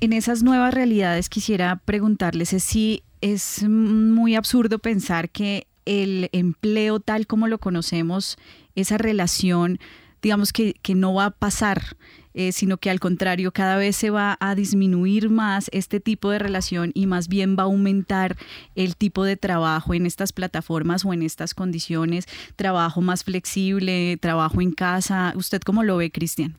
en 0.00 0.12
esas 0.12 0.42
nuevas 0.42 0.74
realidades 0.74 1.28
quisiera 1.28 1.76
preguntarles 1.84 2.50
si 2.62 3.02
es 3.20 3.64
muy 3.68 4.34
absurdo 4.34 4.78
pensar 4.78 5.30
que 5.30 5.66
el 5.84 6.28
empleo 6.32 7.00
tal 7.00 7.26
como 7.26 7.48
lo 7.48 7.58
conocemos, 7.58 8.36
esa 8.74 8.98
relación, 8.98 9.78
digamos 10.20 10.52
que, 10.52 10.74
que 10.82 10.94
no 10.94 11.14
va 11.14 11.26
a 11.26 11.30
pasar, 11.30 11.96
eh, 12.34 12.52
sino 12.52 12.76
que 12.76 12.90
al 12.90 13.00
contrario 13.00 13.50
cada 13.52 13.78
vez 13.78 13.96
se 13.96 14.10
va 14.10 14.36
a 14.40 14.54
disminuir 14.54 15.30
más 15.30 15.70
este 15.72 16.00
tipo 16.00 16.30
de 16.30 16.38
relación 16.38 16.90
y 16.92 17.06
más 17.06 17.28
bien 17.28 17.56
va 17.56 17.62
a 17.62 17.66
aumentar 17.66 18.36
el 18.74 18.96
tipo 18.96 19.24
de 19.24 19.38
trabajo 19.38 19.94
en 19.94 20.04
estas 20.04 20.34
plataformas 20.34 21.06
o 21.06 21.14
en 21.14 21.22
estas 21.22 21.54
condiciones, 21.54 22.26
trabajo 22.56 23.00
más 23.00 23.24
flexible, 23.24 24.18
trabajo 24.18 24.60
en 24.60 24.72
casa. 24.72 25.32
¿Usted 25.34 25.62
cómo 25.62 25.82
lo 25.82 25.96
ve, 25.96 26.10
Cristian? 26.10 26.58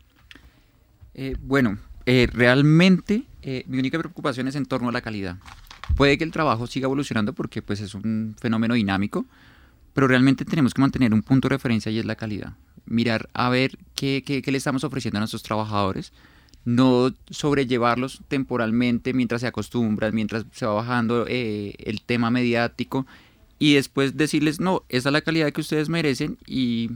Eh, 1.14 1.36
bueno, 1.42 1.78
eh, 2.08 2.26
realmente 2.32 3.26
eh, 3.42 3.66
mi 3.68 3.80
única 3.80 4.00
preocupación 4.00 4.48
es 4.48 4.56
en 4.56 4.66
torno 4.66 4.88
a 4.88 4.92
la 4.94 5.02
calidad. 5.02 5.40
Puede 5.98 6.18
que 6.18 6.24
el 6.24 6.32
trabajo 6.32 6.66
siga 6.66 6.86
evolucionando 6.86 7.34
porque 7.34 7.62
pues, 7.62 7.82
es 7.82 7.94
un 7.96 8.34
fenómeno 8.40 8.76
dinámico, 8.76 9.26
pero 9.94 10.08
realmente 10.08 10.46
tenemos 10.46 10.74
que 10.74 10.80
mantener 10.80 11.14
un 11.14 11.22
punto 11.22 11.50
de 11.50 11.56
referencia 11.56 11.92
y 11.92 12.00
es 12.00 12.06
la 12.06 12.16
calidad. 12.16 12.54
Mirar 12.86 13.28
a 13.34 13.50
ver 13.50 13.78
qué, 13.94 14.24
qué, 14.26 14.42
le 14.50 14.58
estamos 14.58 14.86
ofreciendo 14.86 15.18
a 15.18 15.20
nuestros 15.20 15.44
trabajadores, 15.44 16.14
no 16.64 17.14
sobrellevarlos 17.30 18.22
temporalmente 18.30 19.14
mientras 19.14 19.42
se 19.42 19.48
acostumbran, 19.48 20.16
mientras 20.16 20.46
se 20.54 20.66
va 20.66 20.76
bajando 20.76 21.26
eh, 21.28 21.76
el 21.80 22.02
tema 22.04 22.32
mediático 22.32 23.06
y 23.60 23.74
después 23.74 24.16
decirles, 24.16 24.62
no, 24.62 24.84
esa 24.88 25.10
es 25.10 25.14
la 25.14 25.22
calidad 25.22 25.52
que 25.52 25.60
ustedes 25.60 25.90
merecen 25.90 26.38
y 26.46 26.90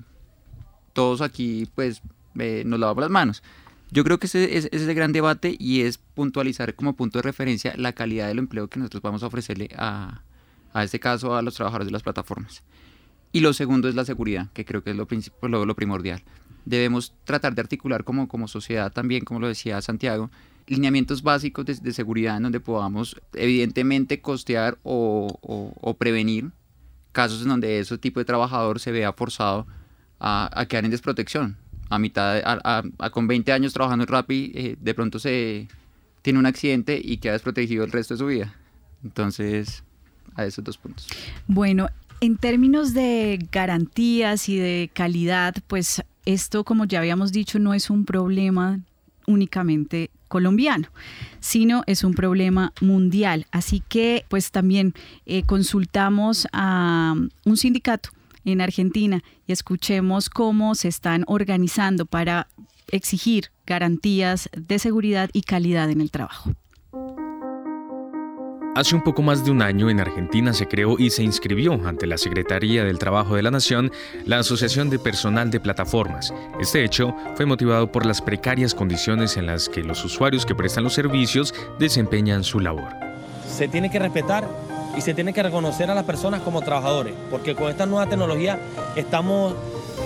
todos 0.93 1.19
aquí 1.19 1.67
pues 1.75 2.01
eh, 2.39 2.63
nos 2.65 2.79
lavamos 2.79 3.01
las 3.01 3.11
manos. 3.11 3.43
Yo 3.91 4.05
creo 4.05 4.19
que 4.19 4.27
ese, 4.27 4.57
es 4.57 4.65
el 4.71 4.93
gran 4.95 5.11
debate 5.11 5.55
y 5.59 5.81
es 5.81 5.97
puntualizar 5.97 6.75
como 6.75 6.95
punto 6.95 7.19
de 7.19 7.23
referencia 7.23 7.73
la 7.75 7.91
calidad 7.91 8.29
del 8.29 8.39
empleo 8.39 8.69
que 8.69 8.79
nosotros 8.79 9.01
vamos 9.01 9.21
a 9.21 9.27
ofrecerle 9.27 9.69
a, 9.77 10.23
a 10.73 10.83
este 10.83 10.99
caso 10.99 11.35
a 11.35 11.41
los 11.41 11.55
trabajadores 11.55 11.87
de 11.87 11.91
las 11.91 12.03
plataformas. 12.03 12.63
Y 13.33 13.41
lo 13.41 13.53
segundo 13.53 13.89
es 13.89 13.95
la 13.95 14.05
seguridad, 14.05 14.49
que 14.53 14.65
creo 14.65 14.83
que 14.83 14.91
es 14.91 14.95
lo, 14.95 15.07
lo, 15.47 15.65
lo 15.65 15.75
primordial. 15.75 16.23
Debemos 16.65 17.13
tratar 17.25 17.53
de 17.53 17.61
articular 17.61 18.03
como, 18.03 18.27
como 18.27 18.47
sociedad 18.47 18.91
también, 18.91 19.25
como 19.25 19.39
lo 19.39 19.47
decía 19.47 19.81
Santiago, 19.81 20.29
lineamientos 20.67 21.21
básicos 21.23 21.65
de, 21.65 21.93
seguridad 21.93 22.37
en 22.37 22.43
donde 22.43 22.59
podamos 22.59 23.19
evidentemente 23.33 24.21
costear 24.21 24.77
o, 24.83 25.27
o, 25.41 25.93
prevenir 25.95 26.51
casos 27.11 27.41
en 27.41 27.49
donde 27.49 27.79
ese 27.79 27.97
tipo 27.97 28.19
de 28.19 28.25
trabajador 28.25 28.79
se 28.79 28.91
vea 28.91 29.11
forzado 29.11 29.67
a, 30.19 30.49
a 30.53 30.65
quedar 30.67 30.85
en 30.85 30.91
desprotección. 30.91 31.57
A 31.91 31.99
mitad, 31.99 32.41
a, 32.45 33.09
con 33.09 33.27
20 33.27 33.51
años 33.51 33.73
trabajando 33.73 34.03
en 34.03 34.07
Rappi, 34.07 34.51
eh, 34.55 34.75
de 34.79 34.93
pronto 34.93 35.19
se 35.19 35.67
tiene 36.21 36.39
un 36.39 36.45
accidente 36.45 36.99
y 37.03 37.17
queda 37.17 37.33
desprotegido 37.33 37.83
el 37.83 37.91
resto 37.91 38.13
de 38.13 38.17
su 38.19 38.27
vida. 38.27 38.55
Entonces, 39.03 39.83
a 40.35 40.45
esos 40.45 40.63
dos 40.63 40.77
puntos. 40.77 41.07
Bueno, 41.47 41.89
en 42.21 42.37
términos 42.37 42.93
de 42.93 43.45
garantías 43.51 44.47
y 44.47 44.57
de 44.57 44.89
calidad, 44.93 45.55
pues 45.67 46.01
esto, 46.25 46.63
como 46.63 46.85
ya 46.85 46.99
habíamos 46.99 47.31
dicho, 47.31 47.59
no 47.59 47.73
es 47.73 47.89
un 47.89 48.05
problema 48.05 48.79
únicamente 49.27 50.11
colombiano, 50.27 50.87
sino 51.39 51.83
es 51.87 52.03
un 52.03 52.13
problema 52.13 52.73
mundial. 52.79 53.47
Así 53.51 53.83
que 53.87 54.25
pues 54.29 54.51
también 54.51 54.93
eh, 55.25 55.43
consultamos 55.43 56.47
a 56.53 57.15
un 57.43 57.57
sindicato 57.57 58.11
en 58.45 58.61
Argentina 58.61 59.23
y 59.47 59.51
escuchemos 59.51 60.29
cómo 60.29 60.75
se 60.75 60.87
están 60.87 61.23
organizando 61.27 62.05
para 62.05 62.47
exigir 62.87 63.51
garantías 63.65 64.49
de 64.55 64.79
seguridad 64.79 65.29
y 65.33 65.41
calidad 65.41 65.89
en 65.89 66.01
el 66.01 66.11
trabajo. 66.11 66.51
Hace 68.73 68.95
un 68.95 69.01
poco 69.01 69.21
más 69.21 69.43
de 69.43 69.51
un 69.51 69.61
año 69.61 69.89
en 69.89 69.99
Argentina 69.99 70.53
se 70.53 70.65
creó 70.65 70.97
y 70.97 71.09
se 71.09 71.23
inscribió 71.23 71.73
ante 71.85 72.07
la 72.07 72.17
Secretaría 72.17 72.85
del 72.85 72.99
Trabajo 72.99 73.35
de 73.35 73.43
la 73.43 73.51
Nación 73.51 73.91
la 74.25 74.39
Asociación 74.39 74.89
de 74.89 74.97
Personal 74.97 75.51
de 75.51 75.59
Plataformas. 75.59 76.33
Este 76.57 76.85
hecho 76.85 77.13
fue 77.35 77.45
motivado 77.45 77.91
por 77.91 78.05
las 78.05 78.21
precarias 78.21 78.73
condiciones 78.73 79.35
en 79.35 79.45
las 79.45 79.67
que 79.67 79.83
los 79.83 80.05
usuarios 80.05 80.45
que 80.45 80.55
prestan 80.55 80.85
los 80.85 80.93
servicios 80.93 81.53
desempeñan 81.79 82.45
su 82.45 82.61
labor. 82.61 82.93
Se 83.45 83.67
tiene 83.67 83.91
que 83.91 83.99
respetar 83.99 84.47
y 84.95 85.01
se 85.01 85.13
tiene 85.13 85.33
que 85.33 85.43
reconocer 85.43 85.89
a 85.89 85.95
las 85.95 86.03
personas 86.03 86.41
como 86.41 86.61
trabajadores, 86.61 87.13
porque 87.29 87.55
con 87.55 87.69
esta 87.69 87.85
nueva 87.85 88.07
tecnología 88.07 88.59
estamos, 88.95 89.53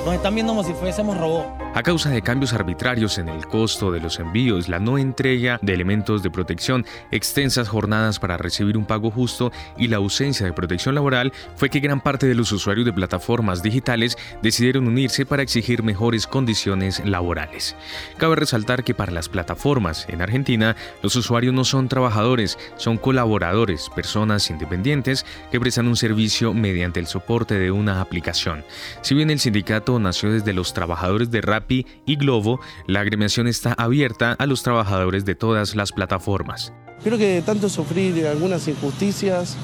nos 0.03 0.15
están 0.15 0.35
viendo 0.35 0.53
como 0.53 0.63
si 0.63 0.73
fuésemos 0.73 1.17
robots. 1.17 1.65
A 1.75 1.83
causa 1.83 2.09
de 2.09 2.21
cambios 2.21 2.53
arbitrarios 2.53 3.17
en 3.17 3.27
el 3.27 3.45
costo 3.47 3.91
de 3.91 3.99
los 3.99 4.19
envíos, 4.19 4.69
la 4.69 4.79
no 4.79 4.97
entrega 4.97 5.59
de 5.61 5.73
elementos 5.73 6.23
de 6.23 6.31
protección, 6.31 6.85
extensas 7.11 7.67
jornadas 7.67 8.17
para 8.17 8.37
recibir 8.37 8.77
un 8.77 8.85
pago 8.85 9.11
justo 9.11 9.51
y 9.77 9.89
la 9.89 9.97
ausencia 9.97 10.45
de 10.45 10.53
protección 10.53 10.95
laboral, 10.95 11.33
fue 11.57 11.69
que 11.69 11.81
gran 11.81 11.99
parte 11.99 12.27
de 12.27 12.35
los 12.35 12.53
usuarios 12.53 12.85
de 12.85 12.93
plataformas 12.93 13.61
digitales 13.61 14.17
decidieron 14.41 14.87
unirse 14.87 15.25
para 15.25 15.43
exigir 15.43 15.83
mejores 15.83 16.27
condiciones 16.27 17.03
laborales. 17.05 17.75
Cabe 18.15 18.37
resaltar 18.37 18.85
que 18.85 18.93
para 18.93 19.11
las 19.11 19.27
plataformas 19.27 20.07
en 20.07 20.21
Argentina, 20.21 20.77
los 21.03 21.17
usuarios 21.17 21.53
no 21.53 21.65
son 21.65 21.89
trabajadores, 21.89 22.57
son 22.77 22.97
colaboradores, 22.97 23.89
personas 23.93 24.49
independientes 24.49 25.25
que 25.51 25.59
prestan 25.59 25.87
un 25.87 25.97
servicio 25.97 26.53
mediante 26.53 27.01
el 27.01 27.07
soporte 27.07 27.59
de 27.59 27.71
una 27.71 27.99
aplicación. 27.99 28.63
Si 29.01 29.13
bien 29.13 29.29
el 29.29 29.39
sindicato 29.39 29.84
nació 29.99 30.31
desde 30.31 30.53
los 30.53 30.73
trabajadores 30.73 31.31
de 31.31 31.41
Rap 31.41 31.71
y 31.71 31.86
Globo, 32.15 32.59
la 32.88 33.01
agremiación 33.01 33.47
está 33.47 33.73
abierta 33.73 34.36
a 34.38 34.45
los 34.45 34.63
trabajadores 34.63 35.25
de 35.25 35.36
todas 35.36 35.75
las 35.75 35.91
plataformas. 35.91 36.73
Creo 37.03 37.17
que 37.17 37.43
tanto 37.45 37.69
sufrir 37.69 38.25
algunas 38.27 38.67
injusticias, 38.67 39.55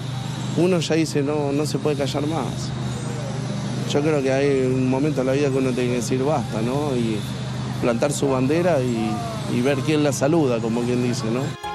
uno 0.58 0.80
ya 0.80 0.96
dice 0.96 1.24
no, 1.24 1.52
no 1.52 1.66
se 1.66 1.80
puede 1.80 1.98
callar 1.98 2.28
más. 2.28 2.70
Yo 3.92 4.02
creo 4.02 4.22
que 4.22 4.32
hay 4.32 4.66
un 4.66 4.90
momento 4.90 5.22
en 5.22 5.28
la 5.28 5.34
vida 5.34 5.50
que 5.50 5.58
uno 5.58 5.72
tiene 5.72 5.90
que 5.90 5.96
decir 5.98 6.24
basta, 6.24 6.62
¿no? 6.62 6.96
Y 6.96 7.18
plantar 7.82 8.12
su 8.12 8.30
bandera 8.30 8.78
y 8.80 9.62
ver 9.62 9.80
quién 9.80 10.04
la 10.04 10.14
saluda, 10.14 10.60
como 10.60 10.82
quien 10.82 11.04
dice, 11.04 11.26
¿no? 11.32 11.71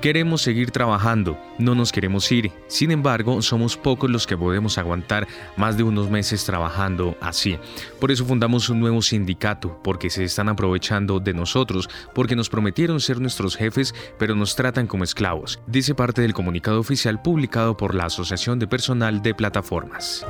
Queremos 0.00 0.42
seguir 0.42 0.70
trabajando, 0.70 1.36
no 1.58 1.74
nos 1.74 1.90
queremos 1.90 2.30
ir. 2.30 2.52
Sin 2.68 2.92
embargo, 2.92 3.42
somos 3.42 3.76
pocos 3.76 4.08
los 4.08 4.28
que 4.28 4.36
podemos 4.36 4.78
aguantar 4.78 5.26
más 5.56 5.76
de 5.76 5.82
unos 5.82 6.08
meses 6.08 6.44
trabajando 6.44 7.16
así. 7.20 7.58
Por 7.98 8.12
eso 8.12 8.24
fundamos 8.24 8.68
un 8.68 8.78
nuevo 8.78 9.02
sindicato, 9.02 9.80
porque 9.82 10.08
se 10.08 10.22
están 10.22 10.48
aprovechando 10.48 11.18
de 11.18 11.34
nosotros, 11.34 11.90
porque 12.14 12.36
nos 12.36 12.48
prometieron 12.48 13.00
ser 13.00 13.20
nuestros 13.20 13.56
jefes, 13.56 13.92
pero 14.20 14.36
nos 14.36 14.54
tratan 14.54 14.86
como 14.86 15.02
esclavos, 15.02 15.58
dice 15.66 15.96
parte 15.96 16.22
del 16.22 16.32
comunicado 16.32 16.78
oficial 16.78 17.20
publicado 17.20 17.76
por 17.76 17.96
la 17.96 18.04
Asociación 18.04 18.60
de 18.60 18.68
Personal 18.68 19.20
de 19.20 19.34
Plataformas. 19.34 20.24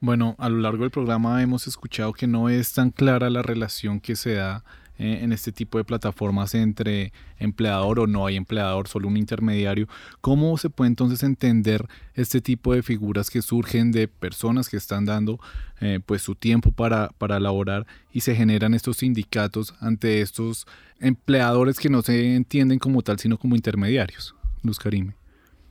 Bueno, 0.00 0.36
a 0.38 0.48
lo 0.48 0.58
largo 0.58 0.84
del 0.84 0.92
programa 0.92 1.42
hemos 1.42 1.66
escuchado 1.66 2.12
que 2.12 2.28
no 2.28 2.48
es 2.48 2.72
tan 2.72 2.90
clara 2.90 3.30
la 3.30 3.42
relación 3.42 3.98
que 3.98 4.14
se 4.14 4.34
da 4.34 4.62
eh, 4.96 5.20
en 5.22 5.32
este 5.32 5.50
tipo 5.50 5.76
de 5.78 5.84
plataformas 5.84 6.54
entre 6.54 7.12
empleador 7.38 7.98
o 7.98 8.06
no 8.06 8.24
hay 8.24 8.36
empleador, 8.36 8.86
solo 8.86 9.08
un 9.08 9.16
intermediario. 9.16 9.88
¿Cómo 10.20 10.56
se 10.56 10.70
puede 10.70 10.88
entonces 10.88 11.24
entender 11.24 11.88
este 12.14 12.40
tipo 12.40 12.74
de 12.74 12.84
figuras 12.84 13.28
que 13.28 13.42
surgen 13.42 13.90
de 13.90 14.06
personas 14.06 14.68
que 14.68 14.76
están 14.76 15.04
dando 15.04 15.40
eh, 15.80 15.98
pues 16.04 16.22
su 16.22 16.36
tiempo 16.36 16.70
para, 16.70 17.08
para 17.18 17.40
laborar 17.40 17.84
y 18.12 18.20
se 18.20 18.36
generan 18.36 18.74
estos 18.74 18.98
sindicatos 18.98 19.74
ante 19.80 20.20
estos 20.20 20.66
empleadores 21.00 21.80
que 21.80 21.90
no 21.90 22.02
se 22.02 22.36
entienden 22.36 22.78
como 22.78 23.02
tal, 23.02 23.18
sino 23.18 23.36
como 23.36 23.56
intermediarios? 23.56 24.36
Luz 24.62 24.78
Karime. 24.78 25.14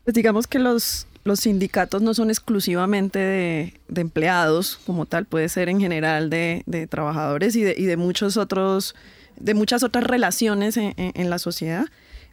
Pues 0.04 0.16
digamos 0.16 0.48
que 0.48 0.60
los, 0.60 1.06
los 1.28 1.42
sindicatos 1.42 2.02
no 2.02 2.14
son 2.14 2.30
exclusivamente 2.30 3.20
de, 3.20 4.02
empleados 4.02 4.80
como 4.86 5.06
tal, 5.06 5.26
puede 5.26 5.50
ser 5.50 5.68
en 5.68 5.80
general 5.80 6.30
de, 6.30 6.64
trabajadores 6.90 7.56
y 7.58 7.64
de, 7.64 7.98
muchos 7.98 8.38
otros, 8.38 8.96
de 9.36 9.54
muchas 9.54 9.84
otras 9.84 10.06
relaciones 10.06 10.78
en, 10.78 11.30
la 11.30 11.38
sociedad. 11.38 11.86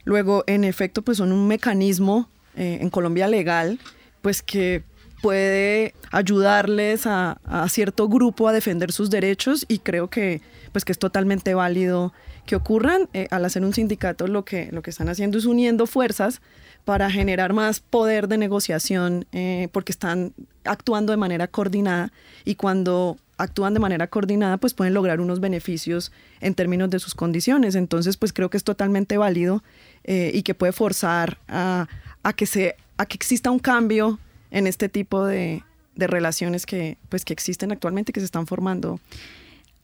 Luego, 0.05 0.45
en 0.47 0.63
efecto, 0.63 1.01
pues 1.01 1.17
son 1.17 1.33
un 1.33 1.45
mecanismo 1.47 2.29
eh, 2.55 2.77
en 2.79 2.89
Colombia 2.89 3.27
legal, 3.27 3.79
pues 4.21 4.41
que 4.41 4.83
puede 5.21 5.93
ayudarles 6.11 7.05
a, 7.05 7.37
cierto 7.67 8.07
grupo 8.07 8.47
a 8.47 8.53
defender 8.53 8.93
sus 8.93 9.09
derechos 9.09 9.65
y 9.67 9.79
creo 9.79 10.09
que 10.09 10.41
pues 10.71 10.85
que 10.85 10.91
es 10.91 10.99
totalmente 10.99 11.53
válido 11.53 12.13
que 12.45 12.55
ocurran. 12.55 13.09
Eh, 13.13 13.27
al 13.31 13.43
hacer 13.43 13.63
un 13.63 13.73
sindicato 13.73 14.27
lo 14.27 14.45
que, 14.45 14.69
lo 14.71 14.81
que 14.81 14.91
están 14.91 15.09
haciendo 15.09 15.37
es 15.37 15.45
uniendo 15.45 15.85
fuerzas 15.85 16.41
para 16.85 17.09
generar 17.09 17.53
más 17.53 17.79
poder 17.79 18.27
de 18.27 18.37
negociación 18.37 19.25
eh, 19.31 19.67
porque 19.71 19.91
están 19.91 20.33
actuando 20.63 21.11
de 21.11 21.17
manera 21.17 21.47
coordinada 21.47 22.13
y 22.45 22.55
cuando 22.55 23.17
actúan 23.37 23.73
de 23.73 23.79
manera 23.79 24.07
coordinada 24.07 24.57
pues 24.57 24.75
pueden 24.75 24.93
lograr 24.93 25.19
unos 25.19 25.39
beneficios 25.39 26.11
en 26.39 26.53
términos 26.53 26.91
de 26.91 26.99
sus 26.99 27.15
condiciones. 27.15 27.73
Entonces 27.73 28.17
pues 28.17 28.31
creo 28.31 28.51
que 28.51 28.57
es 28.57 28.63
totalmente 28.63 29.17
válido 29.17 29.63
eh, 30.03 30.31
y 30.33 30.43
que 30.43 30.53
puede 30.53 30.71
forzar 30.71 31.39
a, 31.47 31.87
que 32.35 32.45
se, 32.45 32.75
a 32.97 33.07
que 33.07 33.15
exista 33.15 33.49
un 33.49 33.59
cambio 33.59 34.19
en 34.51 34.67
este 34.67 34.87
tipo 34.87 35.25
de, 35.25 35.63
relaciones 35.95 36.65
que, 36.65 36.97
pues, 37.09 37.25
que 37.25 37.33
existen 37.33 37.71
actualmente, 37.71 38.13
que 38.13 38.19
se 38.19 38.25
están 38.25 38.47
formando. 38.47 38.99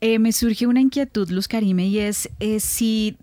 Eh, 0.01 0.19
me 0.19 0.31
surge 0.31 0.67
una 0.67 0.81
inquietud, 0.81 1.29
Luz 1.29 1.47
Karime, 1.47 1.87
y 1.87 1.99
es 1.99 2.29
si 2.59 3.17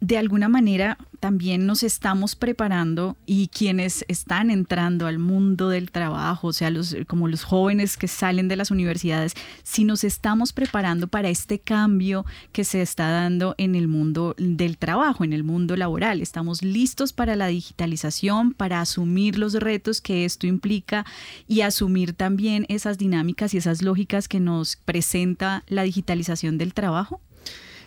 de 0.00 0.16
alguna 0.16 0.48
manera 0.48 0.96
también 1.18 1.66
nos 1.66 1.82
estamos 1.82 2.36
preparando 2.36 3.16
y 3.26 3.48
quienes 3.48 4.04
están 4.06 4.50
entrando 4.50 5.08
al 5.08 5.18
mundo 5.18 5.68
del 5.68 5.90
trabajo, 5.90 6.48
o 6.48 6.52
sea, 6.52 6.70
los, 6.70 6.96
como 7.08 7.26
los 7.26 7.42
jóvenes 7.42 7.96
que 7.96 8.06
salen 8.06 8.46
de 8.46 8.54
las 8.54 8.70
universidades, 8.70 9.34
si 9.64 9.82
nos 9.82 10.04
estamos 10.04 10.52
preparando 10.52 11.08
para 11.08 11.28
este 11.28 11.58
cambio 11.58 12.24
que 12.52 12.62
se 12.62 12.80
está 12.80 13.10
dando 13.10 13.56
en 13.58 13.74
el 13.74 13.88
mundo 13.88 14.36
del 14.38 14.78
trabajo, 14.78 15.24
en 15.24 15.32
el 15.32 15.42
mundo 15.42 15.76
laboral. 15.76 16.20
Estamos 16.20 16.62
listos 16.62 17.12
para 17.12 17.34
la 17.34 17.48
digitalización, 17.48 18.52
para 18.52 18.80
asumir 18.80 19.36
los 19.36 19.54
retos 19.54 20.00
que 20.00 20.24
esto 20.24 20.46
implica 20.46 21.04
y 21.48 21.62
asumir 21.62 22.12
también 22.12 22.66
esas 22.68 22.98
dinámicas 22.98 23.52
y 23.54 23.58
esas 23.58 23.82
lógicas 23.82 24.28
que 24.28 24.38
nos 24.38 24.76
presenta 24.76 25.64
la 25.66 25.82
digitalización 25.82 26.56
del 26.56 26.74
trabajo. 26.74 27.20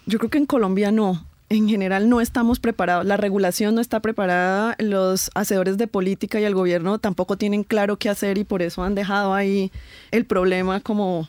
Yo 0.05 0.17
creo 0.17 0.31
que 0.31 0.39
en 0.39 0.47
Colombia 0.47 0.91
no 0.91 1.30
en 1.51 1.67
general 1.67 2.07
no 2.07 2.21
estamos 2.21 2.61
preparados, 2.61 3.05
la 3.05 3.17
regulación 3.17 3.75
no 3.75 3.81
está 3.81 3.99
preparada, 3.99 4.75
los 4.79 5.29
hacedores 5.35 5.77
de 5.77 5.85
política 5.85 6.39
y 6.39 6.45
el 6.45 6.55
gobierno 6.55 6.97
tampoco 6.97 7.37
tienen 7.37 7.65
claro 7.65 7.97
qué 7.97 8.07
hacer 8.07 8.37
y 8.37 8.45
por 8.45 8.61
eso 8.61 8.83
han 8.83 8.95
dejado 8.95 9.33
ahí 9.33 9.69
el 10.11 10.25
problema 10.25 10.79
como 10.79 11.27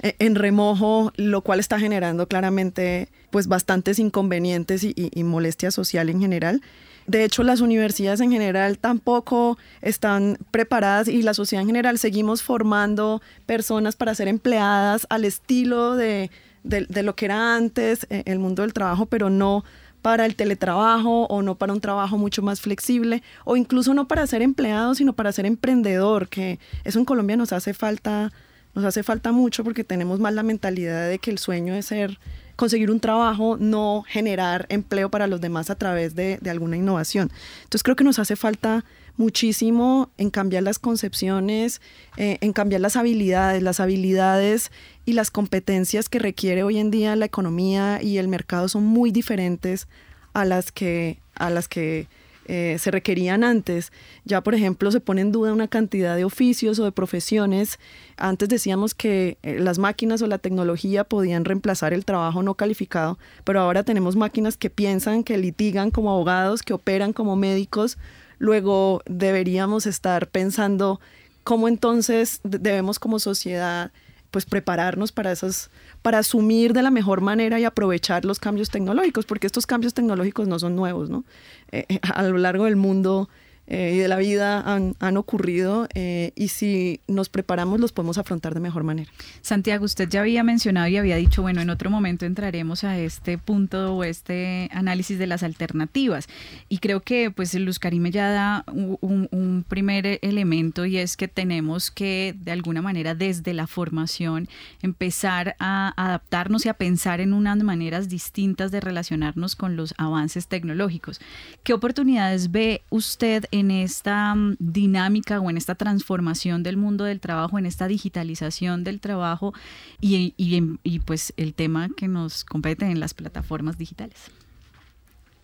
eh, 0.00 0.14
en 0.20 0.36
remojo, 0.36 1.12
lo 1.16 1.40
cual 1.40 1.58
está 1.58 1.80
generando 1.80 2.28
claramente 2.28 3.08
pues 3.30 3.48
bastantes 3.48 3.98
inconvenientes 3.98 4.84
y, 4.84 4.94
y 4.96 5.24
molestia 5.24 5.72
social 5.72 6.08
en 6.08 6.20
general. 6.20 6.62
De 7.08 7.24
hecho, 7.24 7.42
las 7.42 7.60
universidades 7.60 8.20
en 8.20 8.30
general 8.30 8.78
tampoco 8.78 9.58
están 9.82 10.38
preparadas 10.52 11.08
y 11.08 11.20
la 11.22 11.34
sociedad 11.34 11.62
en 11.62 11.66
general 11.66 11.98
seguimos 11.98 12.42
formando 12.42 13.20
personas 13.44 13.96
para 13.96 14.14
ser 14.14 14.28
empleadas 14.28 15.06
al 15.10 15.24
estilo 15.24 15.96
de, 15.96 16.30
de, 16.64 17.02
lo 17.02 17.14
que 17.14 17.26
era 17.26 17.54
antes 17.54 18.06
eh, 18.10 18.22
el 18.26 18.38
mundo 18.38 18.62
del 18.62 18.72
trabajo, 18.72 19.06
pero 19.06 19.30
no 19.30 19.64
para 20.02 20.26
el 20.26 20.36
teletrabajo 20.36 21.26
o 21.26 21.40
no 21.42 21.54
para 21.54 21.72
un 21.72 21.80
trabajo 21.80 22.18
mucho 22.18 22.42
más 22.42 22.60
flexible 22.60 23.22
o 23.44 23.56
incluso 23.56 23.94
no 23.94 24.06
para 24.06 24.26
ser 24.26 24.42
empleado, 24.42 24.94
sino 24.94 25.14
para 25.14 25.32
ser 25.32 25.46
emprendedor, 25.46 26.28
que 26.28 26.58
eso 26.84 26.98
en 26.98 27.04
Colombia 27.04 27.36
nos 27.36 27.52
hace 27.52 27.72
falta, 27.72 28.32
nos 28.74 28.84
hace 28.84 29.02
falta 29.02 29.32
mucho 29.32 29.64
porque 29.64 29.84
tenemos 29.84 30.20
más 30.20 30.34
la 30.34 30.42
mentalidad 30.42 31.08
de 31.08 31.18
que 31.18 31.30
el 31.30 31.38
sueño 31.38 31.74
es 31.74 31.86
ser 31.86 32.18
conseguir 32.56 32.90
un 32.90 33.00
trabajo, 33.00 33.56
no 33.58 34.04
generar 34.06 34.66
empleo 34.68 35.10
para 35.10 35.26
los 35.26 35.40
demás 35.40 35.70
a 35.70 35.74
través 35.76 36.14
de, 36.14 36.38
de 36.40 36.50
alguna 36.50 36.76
innovación. 36.76 37.30
Entonces 37.62 37.82
creo 37.82 37.96
que 37.96 38.04
nos 38.04 38.18
hace 38.18 38.36
falta 38.36 38.84
muchísimo 39.16 40.10
en 40.18 40.30
cambiar 40.30 40.62
las 40.62 40.78
concepciones, 40.78 41.80
eh, 42.16 42.38
en 42.40 42.52
cambiar 42.52 42.80
las 42.80 42.96
habilidades, 42.96 43.62
las 43.62 43.80
habilidades 43.80 44.70
y 45.04 45.12
las 45.12 45.30
competencias 45.30 46.08
que 46.08 46.18
requiere 46.18 46.62
hoy 46.62 46.78
en 46.78 46.90
día 46.90 47.16
la 47.16 47.26
economía 47.26 48.02
y 48.02 48.18
el 48.18 48.28
mercado 48.28 48.68
son 48.68 48.84
muy 48.84 49.10
diferentes 49.10 49.88
a 50.32 50.44
las 50.44 50.72
que, 50.72 51.18
a 51.34 51.50
las 51.50 51.68
que 51.68 52.08
eh, 52.46 52.76
se 52.78 52.90
requerían 52.90 53.42
antes. 53.42 53.90
Ya, 54.24 54.42
por 54.42 54.54
ejemplo, 54.54 54.90
se 54.90 55.00
pone 55.00 55.22
en 55.22 55.32
duda 55.32 55.52
una 55.52 55.68
cantidad 55.68 56.14
de 56.16 56.24
oficios 56.24 56.78
o 56.78 56.84
de 56.84 56.92
profesiones. 56.92 57.78
Antes 58.16 58.48
decíamos 58.48 58.94
que 58.94 59.38
eh, 59.42 59.58
las 59.60 59.78
máquinas 59.78 60.20
o 60.20 60.26
la 60.26 60.38
tecnología 60.38 61.04
podían 61.04 61.44
reemplazar 61.44 61.94
el 61.94 62.04
trabajo 62.04 62.42
no 62.42 62.54
calificado, 62.54 63.18
pero 63.44 63.60
ahora 63.60 63.82
tenemos 63.82 64.16
máquinas 64.16 64.56
que 64.58 64.68
piensan, 64.68 65.24
que 65.24 65.38
litigan 65.38 65.90
como 65.90 66.10
abogados, 66.10 66.62
que 66.62 66.74
operan 66.74 67.12
como 67.12 67.36
médicos 67.36 67.96
luego 68.44 69.02
deberíamos 69.06 69.86
estar 69.86 70.28
pensando 70.28 71.00
cómo 71.44 71.66
entonces 71.66 72.40
debemos 72.44 72.98
como 72.98 73.18
sociedad 73.18 73.90
pues 74.30 74.44
prepararnos 74.44 75.12
para 75.12 75.32
esas 75.32 75.70
para 76.02 76.18
asumir 76.18 76.72
de 76.72 76.82
la 76.82 76.90
mejor 76.90 77.20
manera 77.20 77.58
y 77.58 77.64
aprovechar 77.64 78.24
los 78.24 78.38
cambios 78.38 78.68
tecnológicos 78.68 79.24
porque 79.24 79.46
estos 79.46 79.66
cambios 79.66 79.94
tecnológicos 79.94 80.46
no 80.46 80.58
son 80.58 80.76
nuevos 80.76 81.08
no 81.08 81.24
eh, 81.72 81.86
eh, 81.88 82.00
a 82.02 82.22
lo 82.24 82.36
largo 82.38 82.64
del 82.64 82.76
mundo 82.76 83.28
eh, 83.66 83.92
y 83.94 83.98
de 83.98 84.08
la 84.08 84.16
vida 84.16 84.60
han, 84.60 85.16
ocurrido 85.16 85.88
eh, 85.94 86.32
y 86.34 86.48
si 86.48 87.00
nos 87.06 87.28
preparamos 87.28 87.80
los 87.80 87.92
podemos 87.92 88.18
afrontar 88.18 88.52
de 88.54 88.60
mejor 88.60 88.84
manera. 88.84 89.10
Santiago, 89.42 89.84
usted 89.84 90.08
ya 90.08 90.20
había 90.20 90.42
mencionado 90.42 90.88
y 90.88 90.96
había 90.96 91.16
dicho, 91.16 91.42
bueno, 91.42 91.60
en 91.60 91.70
otro 91.70 91.88
momento 91.88 92.26
entraremos 92.26 92.84
a 92.84 92.98
este 92.98 93.38
punto 93.38 93.94
o 93.94 94.04
este 94.04 94.68
análisis 94.72 95.18
de 95.18 95.26
las 95.26 95.42
alternativas 95.42 96.28
y 96.68 96.78
creo 96.78 97.00
que 97.00 97.30
pues 97.30 97.54
Luz 97.54 97.78
Karime 97.78 98.10
ya 98.10 98.30
da 98.30 98.64
un 98.66 99.64
primer 99.68 100.18
elemento 100.22 100.84
y 100.84 100.98
es 100.98 101.16
que 101.16 101.28
tenemos 101.28 101.90
que 101.90 102.34
de 102.38 102.52
alguna 102.52 102.82
manera 102.82 103.14
desde 103.14 103.54
la 103.54 103.66
formación 103.66 104.48
empezar 104.82 105.56
a 105.58 105.92
adaptarnos 105.96 106.66
y 106.66 106.68
a 106.68 106.74
pensar 106.74 107.20
en 107.20 107.32
unas 107.32 107.62
maneras 107.62 108.08
distintas 108.08 108.70
de 108.70 108.80
relacionarnos 108.80 109.56
con 109.56 109.76
los 109.76 109.94
avances 109.96 110.48
tecnológicos. 110.48 111.20
¿Qué 111.62 111.72
oportunidades 111.72 112.50
ve 112.50 112.82
usted 112.90 113.44
en 113.54 113.70
esta 113.70 114.34
mm, 114.34 114.56
dinámica 114.58 115.38
o 115.38 115.48
en 115.48 115.56
esta 115.56 115.76
transformación 115.76 116.64
del 116.64 116.76
mundo 116.76 117.04
del 117.04 117.20
trabajo, 117.20 117.56
en 117.56 117.66
esta 117.66 117.86
digitalización 117.86 118.82
del 118.82 118.98
trabajo 119.00 119.54
y, 120.00 120.34
y, 120.36 120.98
pues 121.00 121.32
el 121.36 121.54
tema 121.54 121.88
que 121.96 122.08
nos 122.08 122.44
compete 122.44 122.86
en 122.86 122.98
las 122.98 123.14
plataformas 123.14 123.78
digitales? 123.78 124.18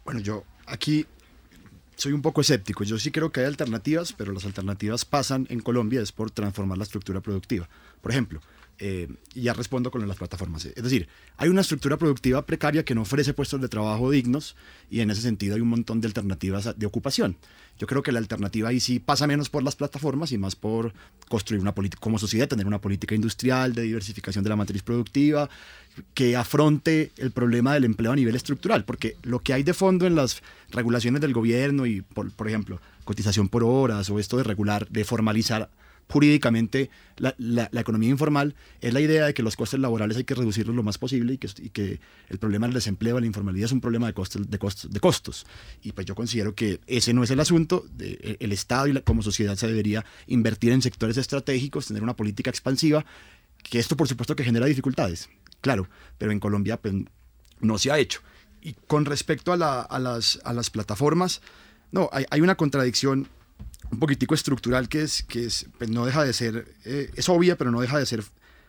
Bueno, 0.05 0.19
yo 0.21 0.43
aquí 0.67 1.07
soy 1.95 2.13
un 2.13 2.21
poco 2.21 2.41
escéptico. 2.41 2.83
Yo 2.83 2.99
sí 2.99 3.13
creo 3.13 3.31
que 3.31 3.41
hay 3.41 3.47
alternativas, 3.47 4.13
pero 4.13 4.33
las 4.33 4.45
alternativas 4.45 5.05
pasan 5.05 5.47
en 5.49 5.61
Colombia 5.61 6.01
es 6.01 6.11
por 6.11 6.33
transformar 6.33 6.79
la 6.79 6.85
estructura 6.85 7.21
productiva. 7.21 7.69
Por 8.01 8.11
ejemplo, 8.11 8.41
eh, 8.83 9.09
y 9.35 9.43
ya 9.43 9.53
respondo 9.53 9.91
con 9.91 10.07
las 10.09 10.17
plataformas. 10.17 10.65
Es 10.65 10.83
decir, 10.83 11.07
hay 11.37 11.51
una 11.51 11.61
estructura 11.61 11.99
productiva 11.99 12.47
precaria 12.47 12.83
que 12.83 12.95
no 12.95 13.03
ofrece 13.03 13.35
puestos 13.35 13.61
de 13.61 13.69
trabajo 13.69 14.11
dignos 14.11 14.57
y 14.91 15.01
en 15.01 15.11
ese 15.11 15.21
sentido 15.21 15.55
hay 15.55 15.61
un 15.61 15.69
montón 15.69 16.01
de 16.01 16.07
alternativas 16.07 16.79
de 16.79 16.87
ocupación. 16.87 17.37
Yo 17.79 17.87
creo 17.87 18.03
que 18.03 18.11
la 18.11 18.19
alternativa 18.19 18.71
ahí 18.71 18.81
sí 18.81 18.99
pasa 18.99 19.27
menos 19.27 19.51
por 19.51 19.63
las 19.63 19.77
plataformas 19.77 20.33
y 20.33 20.39
más 20.39 20.57
por 20.57 20.95
construir 21.29 21.61
una 21.61 21.75
política, 21.75 22.01
como 22.01 22.19
sociedad, 22.19 22.49
tener 22.49 22.67
una 22.67 22.81
política 22.81 23.15
industrial 23.15 23.75
de 23.75 23.83
diversificación 23.83 24.45
de 24.45 24.51
la 24.51 24.57
matriz 24.57 24.83
productiva 24.83 25.51
que 26.15 26.35
afronte 26.35 27.13
el 27.19 27.33
problema 27.33 27.75
del 27.75 27.85
empleo 27.85 28.13
a 28.13 28.17
nivel 28.17 28.35
estructural, 28.35 28.87
porque 28.87 29.17
lo 29.23 29.41
que 29.41 29.53
hay 29.53 29.63
de 29.63 29.75
fondo 29.75 30.07
en 30.07 30.15
las 30.15 30.43
regulaciones 30.71 31.21
del 31.21 31.35
gobierno 31.35 31.85
y, 31.85 32.01
por, 32.01 32.31
por 32.33 32.49
ejemplo, 32.49 32.81
cotización 33.05 33.51
por 33.51 33.63
horas 33.63 34.09
o 34.09 34.19
esto 34.19 34.39
de 34.39 34.45
regular, 34.45 34.89
de 34.89 35.05
formalizar 35.05 35.69
jurídicamente 36.09 36.91
la, 37.17 37.35
la, 37.39 37.81
economía 37.81 38.11
informal 38.11 38.55
es 38.81 38.93
la 38.93 39.01
idea 39.01 39.27
de 39.27 39.35
que 39.35 39.43
los 39.43 39.57
costes 39.57 39.79
laborales 39.79 40.17
hay 40.17 40.25
que 40.25 40.35
reducirlos 40.35 40.75
lo 40.75 40.83
más 40.83 40.99
posible 40.99 41.35
y 41.35 41.39
que, 41.39 42.01
el 42.29 42.39
problema 42.39 42.67
del 42.67 42.75
desempleo, 42.75 43.21
la 43.21 43.27
informalidad 43.27 43.67
es 43.67 43.73
un 43.73 43.81
problema 43.81 44.07
de 44.07 44.15
costos, 44.15 44.51
de 44.51 44.59
costos, 44.59 44.91
de 44.91 45.01
costos. 45.01 45.47
Y 45.83 45.93
pues 45.93 46.07
yo 46.07 46.15
considero 46.15 46.55
que 46.55 46.81
ese 46.87 47.13
no 47.13 47.23
es 47.23 47.31
el 47.31 47.41
asunto. 47.41 47.87
E, 47.99 48.37
el 48.41 48.53
Estado 48.53 48.89
y 48.89 49.01
como 49.03 49.23
sociedad 49.23 49.57
se 49.57 49.67
debería 49.67 50.05
invertir 50.27 50.73
en 50.73 50.83
sectores 50.83 51.17
estratégicos, 51.17 51.87
tener 51.87 52.03
una 52.03 52.17
política 52.17 52.51
expansiva, 52.51 53.05
que 53.63 53.79
esto 53.79 53.97
por 53.97 54.09
supuesto 54.09 54.35
que 54.35 54.45
genera 54.45 54.67
dificultades, 54.67 55.29
claro, 55.61 55.89
pero 56.19 56.33
en 56.33 56.41
Colombia 56.41 56.81
pues, 56.81 56.95
no 57.61 57.79
se 57.79 57.91
ha 57.91 57.99
hecho. 57.99 58.21
Y 58.63 58.75
con 58.87 59.05
respecto 59.05 59.53
a, 59.53 59.83
a, 59.83 59.99
las, 59.99 60.41
a 60.45 60.53
las 60.53 60.71
plataformas, 60.71 61.41
no, 61.93 62.09
hay, 62.13 62.25
hay 62.31 62.41
una 62.41 62.57
contradicción 62.57 63.29
un 63.91 63.99
poquitico 63.99 64.35
estructural 64.35 64.89
que 64.89 65.03
es, 65.03 65.23
que 65.25 65.45
es, 65.47 65.67
pues 65.79 65.91
no 65.91 66.07
deja 66.07 66.25
de 66.25 66.33
ser, 66.33 66.75
eh, 66.85 67.11
es 67.15 67.29
obvia, 67.29 67.57
pero 67.57 67.71
no 67.71 67.81
deja 67.81 67.99
de 67.99 68.07
ser 68.07 68.23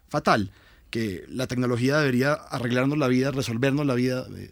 fatal, 0.09 0.51
que 0.89 1.25
la 1.29 1.47
tecnología 1.47 1.97
debería 1.99 2.33
arreglarnos 2.33 2.97
la 2.97 3.07
vida, 3.07 3.31
resolvernos 3.31 3.85
la 3.85 3.93
vida, 3.93 4.27
eh, 4.35 4.49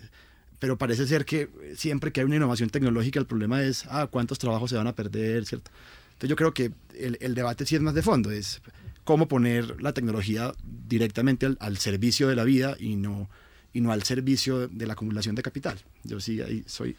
pero 0.59 0.77
parece 0.77 1.07
ser 1.07 1.25
que 1.25 1.49
siempre 1.75 2.11
que 2.11 2.21
hay 2.21 2.25
una 2.25 2.35
innovación 2.35 2.69
tecnológica 2.69 3.19
el 3.19 3.25
problema 3.25 3.63
es, 3.63 3.85
ah, 3.89 4.07
cuántos 4.09 4.39
trabajos 4.39 4.69
se 4.69 4.77
van 4.77 4.87
a 4.87 4.95
perder, 4.95 5.45
¿cierto? 5.45 5.71
Entonces 6.13 6.29
yo 6.29 6.35
creo 6.35 6.53
que 6.53 6.71
el, 6.97 7.17
el 7.21 7.33
debate 7.33 7.65
sí 7.65 7.75
es 7.75 7.81
más 7.81 7.93
de 7.93 8.01
fondo, 8.01 8.31
es 8.31 8.61
cómo 9.03 9.27
poner 9.27 9.81
la 9.81 9.93
tecnología 9.93 10.53
directamente 10.87 11.45
al, 11.45 11.57
al, 11.61 11.77
servicio 11.77 12.27
de 12.27 12.35
la 12.35 12.43
vida 12.43 12.75
y 12.79 12.95
no, 12.95 13.29
y 13.73 13.81
no 13.81 13.91
al 13.91 14.03
servicio 14.03 14.67
de 14.67 14.85
la 14.85 14.93
acumulación 14.93 15.35
de 15.35 15.41
capital. 15.41 15.79
Yo 16.03 16.19
sí 16.19 16.41
ahí 16.41 16.63
soy 16.67 16.95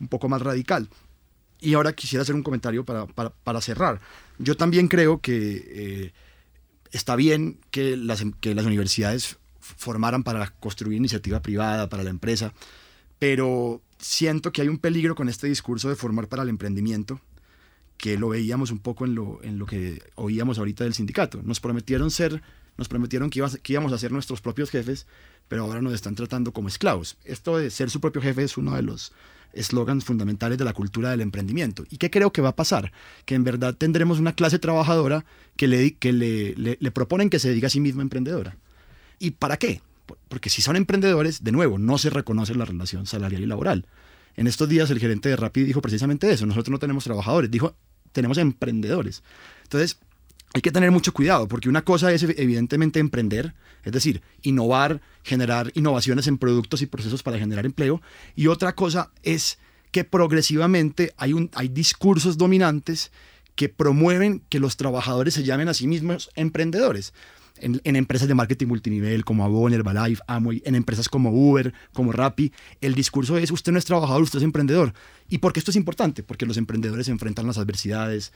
un 0.00 0.08
poco 0.08 0.28
más 0.28 0.42
radical. 0.42 0.88
Y 1.64 1.74
ahora 1.74 1.94
quisiera 1.94 2.22
hacer 2.22 2.34
un 2.34 2.42
comentario 2.42 2.84
para, 2.84 3.06
para, 3.06 3.60
cerrar. 3.62 4.00
Yo 4.38 4.54
también 4.54 4.86
creo 4.86 5.20
que 5.22 5.64
eh, 5.66 6.12
está 6.92 7.16
bien 7.16 7.58
que 7.70 7.96
las, 7.96 8.22
que 8.40 8.54
las 8.54 8.66
universidades 8.66 9.38
formaran 9.58 10.24
para 10.24 10.50
construir 10.60 10.98
iniciativa 10.98 11.40
privada, 11.40 11.88
para 11.88 12.02
la 12.02 12.10
empresa, 12.10 12.52
pero 13.18 13.80
siento 13.98 14.52
que 14.52 14.60
hay 14.60 14.68
un 14.68 14.76
peligro 14.76 15.14
con 15.14 15.30
este 15.30 15.46
discurso 15.46 15.88
de 15.88 15.96
formar 15.96 16.28
para 16.28 16.42
el 16.42 16.50
emprendimiento, 16.50 17.18
que 17.96 18.18
lo 18.18 18.28
veíamos 18.28 18.70
un 18.70 18.80
poco 18.80 19.06
en 19.06 19.14
lo, 19.14 19.42
en 19.42 19.58
lo 19.58 19.64
que 19.64 20.02
oíamos 20.16 20.58
ahorita 20.58 20.84
del 20.84 20.92
sindicato. 20.92 21.40
Nos 21.42 21.60
prometieron 21.60 22.10
ser, 22.10 22.42
nos 22.76 22.88
prometieron 22.88 23.30
que, 23.30 23.42
que 23.62 23.72
íbamos 23.72 23.92
a 23.94 23.98
ser 23.98 24.12
nuestros 24.12 24.42
propios 24.42 24.70
jefes, 24.70 25.06
pero 25.48 25.62
ahora 25.62 25.80
nos 25.80 25.94
están 25.94 26.14
tratando 26.14 26.52
como 26.52 26.68
esclavos. 26.68 27.16
Esto 27.24 27.56
de 27.56 27.70
ser 27.70 27.88
su 27.88 28.02
propio 28.02 28.20
jefe 28.20 28.42
es 28.42 28.58
uno 28.58 28.74
de 28.74 28.82
los 28.82 29.12
eslogans 29.56 30.04
fundamentales 30.04 30.58
de 30.58 30.64
la 30.64 30.72
cultura 30.72 31.10
del 31.10 31.20
emprendimiento. 31.20 31.84
¿Y 31.90 31.98
qué 31.98 32.10
creo 32.10 32.32
que 32.32 32.42
va 32.42 32.50
a 32.50 32.56
pasar? 32.56 32.92
Que 33.24 33.34
en 33.34 33.44
verdad 33.44 33.74
tendremos 33.74 34.18
una 34.18 34.34
clase 34.34 34.58
trabajadora 34.58 35.24
que 35.56 35.68
le, 35.68 35.94
que 35.94 36.12
le, 36.12 36.54
le, 36.56 36.90
proponen 36.90 37.30
que 37.30 37.38
se 37.38 37.52
diga 37.52 37.66
a 37.66 37.70
sí 37.70 37.80
misma 37.80 38.02
emprendedora. 38.02 38.56
¿Y 39.18 39.32
para 39.32 39.56
qué? 39.56 39.80
Porque 40.28 40.50
si 40.50 40.62
son 40.62 40.76
emprendedores, 40.76 41.44
de 41.44 41.52
nuevo, 41.52 41.78
no 41.78 41.98
se 41.98 42.10
reconoce 42.10 42.54
la 42.54 42.64
relación 42.64 43.06
salarial 43.06 43.42
y 43.42 43.46
laboral. 43.46 43.86
En 44.36 44.46
estos 44.46 44.68
días 44.68 44.90
el 44.90 44.98
gerente 44.98 45.28
de 45.28 45.36
Rappi 45.36 45.62
dijo 45.62 45.80
precisamente 45.80 46.30
eso, 46.30 46.46
nosotros 46.46 46.72
no 46.72 46.78
tenemos 46.78 47.04
trabajadores, 47.04 47.50
dijo, 47.50 47.76
tenemos 48.12 48.38
emprendedores. 48.38 49.22
Entonces, 49.62 49.98
hay 50.54 50.62
que 50.62 50.70
tener 50.70 50.92
mucho 50.92 51.12
cuidado, 51.12 51.48
porque 51.48 51.68
una 51.68 51.82
cosa 51.82 52.12
es 52.12 52.22
evidentemente 52.22 53.00
emprender, 53.00 53.54
es 53.82 53.92
decir, 53.92 54.22
innovar, 54.42 55.00
generar 55.24 55.72
innovaciones 55.74 56.28
en 56.28 56.38
productos 56.38 56.80
y 56.80 56.86
procesos 56.86 57.24
para 57.24 57.38
generar 57.38 57.66
empleo, 57.66 58.00
y 58.36 58.46
otra 58.46 58.74
cosa 58.74 59.10
es 59.24 59.58
que 59.90 60.04
progresivamente 60.04 61.12
hay, 61.16 61.32
un, 61.32 61.50
hay 61.54 61.68
discursos 61.68 62.38
dominantes 62.38 63.10
que 63.56 63.68
promueven 63.68 64.42
que 64.48 64.60
los 64.60 64.76
trabajadores 64.76 65.34
se 65.34 65.42
llamen 65.42 65.68
a 65.68 65.74
sí 65.74 65.88
mismos 65.88 66.30
emprendedores. 66.36 67.12
En, 67.58 67.96
empresas 67.96 68.28
de 68.28 68.34
marketing 68.34 68.66
multinivel 68.66 69.24
como 69.24 69.44
Avon, 69.44 69.72
Herbalife, 69.72 70.22
Amway, 70.26 70.62
en 70.64 70.74
empresas 70.74 71.08
como 71.08 71.30
Uber, 71.30 71.72
como 71.92 72.12
Rappi, 72.12 72.52
el 72.80 72.94
discurso 72.94 73.38
es 73.38 73.50
usted 73.50 73.72
no 73.72 73.78
es 73.78 73.84
trabajador, 73.84 74.22
usted 74.22 74.38
es 74.38 74.44
emprendedor. 74.44 74.92
¿Y 75.28 75.38
por 75.38 75.52
qué 75.52 75.60
esto 75.60 75.70
es 75.70 75.76
importante? 75.76 76.22
Porque 76.22 76.46
los 76.46 76.56
emprendedores 76.56 77.08
enfrentan 77.08 77.46
las 77.46 77.58
adversidades, 77.58 78.32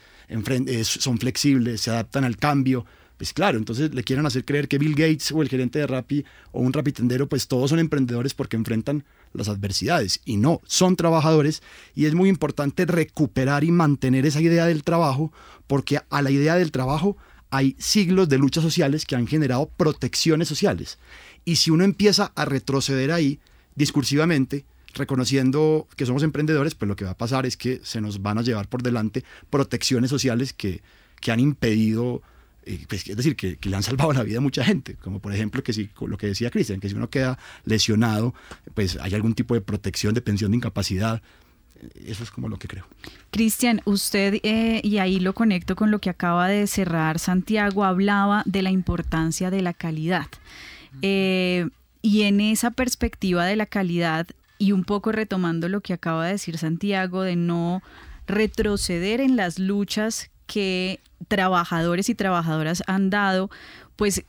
son 0.83 1.17
flexibles, 1.19 1.81
se 1.81 1.91
adaptan 1.91 2.23
al 2.23 2.37
cambio. 2.37 2.85
Pues 3.17 3.33
claro, 3.33 3.57
entonces 3.57 3.93
le 3.93 4.03
quieren 4.05 4.25
hacer 4.25 4.45
creer 4.45 4.69
que 4.69 4.77
Bill 4.77 4.95
Gates 4.95 5.33
o 5.33 5.41
el 5.41 5.49
gerente 5.49 5.77
de 5.77 5.87
Rappi 5.87 6.23
o 6.53 6.61
un 6.61 6.71
rapitendero, 6.71 7.27
pues 7.27 7.49
todos 7.49 7.69
son 7.69 7.79
emprendedores 7.79 8.33
porque 8.33 8.55
enfrentan 8.55 9.03
las 9.33 9.49
adversidades. 9.49 10.21
Y 10.23 10.37
no, 10.37 10.61
son 10.65 10.95
trabajadores 10.95 11.61
y 11.93 12.05
es 12.05 12.15
muy 12.15 12.29
importante 12.29 12.85
recuperar 12.85 13.65
y 13.65 13.71
mantener 13.71 14.25
esa 14.25 14.39
idea 14.39 14.65
del 14.67 14.83
trabajo 14.83 15.33
porque 15.67 15.99
a 16.09 16.21
la 16.21 16.31
idea 16.31 16.55
del 16.55 16.71
trabajo 16.71 17.17
hay 17.49 17.75
siglos 17.79 18.29
de 18.29 18.37
luchas 18.37 18.63
sociales 18.63 19.05
que 19.05 19.15
han 19.15 19.27
generado 19.27 19.69
protecciones 19.69 20.47
sociales. 20.47 20.99
Y 21.45 21.55
si 21.57 21.71
uno 21.71 21.83
empieza 21.83 22.31
a 22.35 22.45
retroceder 22.45 23.11
ahí 23.11 23.39
discursivamente, 23.75 24.65
reconociendo 24.93 25.87
que 25.95 26.05
somos 26.05 26.23
emprendedores, 26.23 26.75
pues 26.75 26.87
lo 26.87 26.95
que 26.95 27.05
va 27.05 27.11
a 27.11 27.17
pasar 27.17 27.45
es 27.45 27.57
que 27.57 27.79
se 27.83 28.01
nos 28.01 28.21
van 28.21 28.37
a 28.37 28.41
llevar 28.41 28.67
por 28.67 28.83
delante 28.83 29.23
protecciones 29.49 30.09
sociales 30.09 30.53
que, 30.53 30.81
que 31.21 31.31
han 31.31 31.39
impedido, 31.39 32.21
eh, 32.65 32.85
pues, 32.87 33.07
es 33.07 33.15
decir, 33.15 33.35
que, 33.35 33.57
que, 33.57 33.69
le 33.69 33.75
han 33.75 33.83
salvado 33.83 34.13
la 34.13 34.23
vida 34.23 34.39
a 34.39 34.41
mucha 34.41 34.63
gente, 34.63 34.95
como 34.95 35.19
por 35.19 35.33
ejemplo 35.33 35.63
que 35.63 35.73
si, 35.73 35.89
lo 36.01 36.17
que 36.17 36.27
decía 36.27 36.51
Cristian, 36.51 36.79
que 36.79 36.89
si 36.89 36.95
uno 36.95 37.09
queda 37.09 37.39
lesionado, 37.65 38.33
pues 38.73 38.97
hay 39.01 39.13
algún 39.15 39.33
tipo 39.33 39.53
de 39.53 39.61
protección 39.61 40.13
de 40.13 40.21
pensión 40.21 40.51
de 40.51 40.57
incapacidad, 40.57 41.21
eso 42.05 42.23
es 42.23 42.31
como 42.31 42.49
lo 42.49 42.57
que 42.57 42.67
creo. 42.67 42.85
Cristian, 43.31 43.81
usted, 43.85 44.39
eh, 44.43 44.81
y 44.83 44.97
ahí 44.97 45.19
lo 45.19 45.33
conecto 45.33 45.75
con 45.75 45.91
lo 45.91 45.99
que 45.99 46.09
acaba 46.09 46.47
de 46.47 46.67
cerrar 46.67 47.19
Santiago, 47.19 47.83
hablaba 47.83 48.43
de 48.45 48.61
la 48.61 48.71
importancia 48.71 49.49
de 49.49 49.61
la 49.61 49.73
calidad. 49.73 50.27
Eh, 51.01 51.67
y 52.01 52.23
en 52.23 52.41
esa 52.41 52.71
perspectiva 52.71 53.45
de 53.45 53.55
la 53.55 53.65
calidad, 53.65 54.27
y 54.57 54.71
un 54.71 54.83
poco 54.83 55.11
retomando 55.11 55.69
lo 55.69 55.81
que 55.81 55.93
acaba 55.93 56.25
de 56.25 56.33
decir 56.33 56.57
Santiago, 56.57 57.21
de 57.21 57.35
no 57.35 57.81
retroceder 58.27 59.21
en 59.21 59.35
las 59.35 59.59
luchas 59.59 60.29
que 60.47 60.99
trabajadores 61.27 62.09
y 62.09 62.15
trabajadoras 62.15 62.83
han 62.87 63.09
dado, 63.09 63.49
pues, 63.95 64.23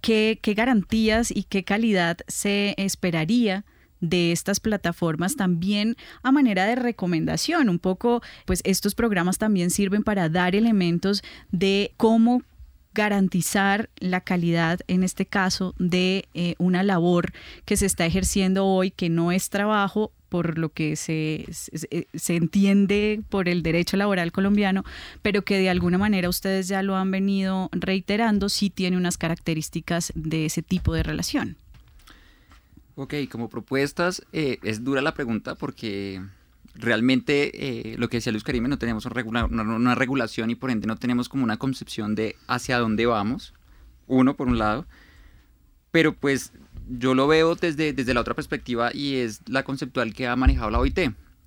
qué 0.00 0.54
garantías 0.56 1.30
y 1.30 1.42
qué 1.42 1.64
calidad 1.64 2.18
se 2.28 2.74
esperaría? 2.78 3.64
De 4.00 4.32
estas 4.32 4.60
plataformas 4.60 5.36
también 5.36 5.96
a 6.22 6.32
manera 6.32 6.66
de 6.66 6.74
recomendación. 6.74 7.68
Un 7.68 7.78
poco, 7.78 8.22
pues 8.46 8.60
estos 8.64 8.94
programas 8.94 9.38
también 9.38 9.70
sirven 9.70 10.02
para 10.02 10.28
dar 10.28 10.54
elementos 10.54 11.22
de 11.50 11.92
cómo 11.96 12.42
garantizar 12.94 13.90
la 13.98 14.22
calidad, 14.22 14.80
en 14.88 15.04
este 15.04 15.26
caso, 15.26 15.74
de 15.78 16.28
eh, 16.34 16.54
una 16.58 16.82
labor 16.82 17.32
que 17.64 17.76
se 17.76 17.86
está 17.86 18.06
ejerciendo 18.06 18.66
hoy, 18.66 18.90
que 18.90 19.08
no 19.08 19.30
es 19.30 19.50
trabajo, 19.50 20.12
por 20.28 20.58
lo 20.58 20.70
que 20.70 20.96
se, 20.96 21.46
se, 21.50 22.36
entiende 22.36 23.22
por 23.28 23.48
el 23.48 23.62
derecho 23.62 23.96
laboral 23.96 24.32
colombiano, 24.32 24.84
pero 25.22 25.42
que 25.42 25.58
de 25.58 25.70
alguna 25.70 25.96
manera 25.96 26.28
ustedes 26.28 26.68
ya 26.68 26.82
lo 26.82 26.96
han 26.96 27.10
venido 27.10 27.70
reiterando, 27.72 28.48
sí 28.48 28.68
tiene 28.68 28.96
unas 28.96 29.16
características 29.16 30.12
de 30.14 30.46
ese 30.46 30.62
tipo 30.62 30.92
de 30.92 31.02
relación. 31.02 31.56
Ok, 33.00 33.14
como 33.30 33.48
propuestas, 33.48 34.26
eh, 34.32 34.58
es 34.64 34.82
dura 34.82 35.00
la 35.00 35.14
pregunta 35.14 35.54
porque 35.54 36.20
realmente 36.74 37.92
eh, 37.92 37.96
lo 37.96 38.08
que 38.08 38.16
decía 38.16 38.32
Luis 38.32 38.42
Karime, 38.42 38.68
no 38.68 38.76
tenemos 38.76 39.06
una, 39.06 39.94
regulación 39.94 40.50
y 40.50 40.56
por 40.56 40.72
ende 40.72 40.88
no 40.88 40.96
tenemos 40.96 41.28
como 41.28 41.44
una 41.44 41.58
concepción 41.58 42.16
de 42.16 42.34
hacia 42.48 42.80
dónde 42.80 43.06
vamos, 43.06 43.54
uno 44.08 44.34
por 44.34 44.48
un 44.48 44.58
lado, 44.58 44.84
pero 45.92 46.12
pues 46.12 46.52
yo 46.88 47.14
lo 47.14 47.28
veo 47.28 47.54
desde, 47.54 47.92
desde 47.92 48.14
la 48.14 48.20
otra 48.20 48.34
perspectiva 48.34 48.90
y 48.92 49.18
es 49.18 49.42
la 49.46 49.62
conceptual 49.62 50.12
que 50.12 50.26
ha 50.26 50.34
manejado 50.34 50.70
la 50.70 50.80
OIT. 50.80 50.98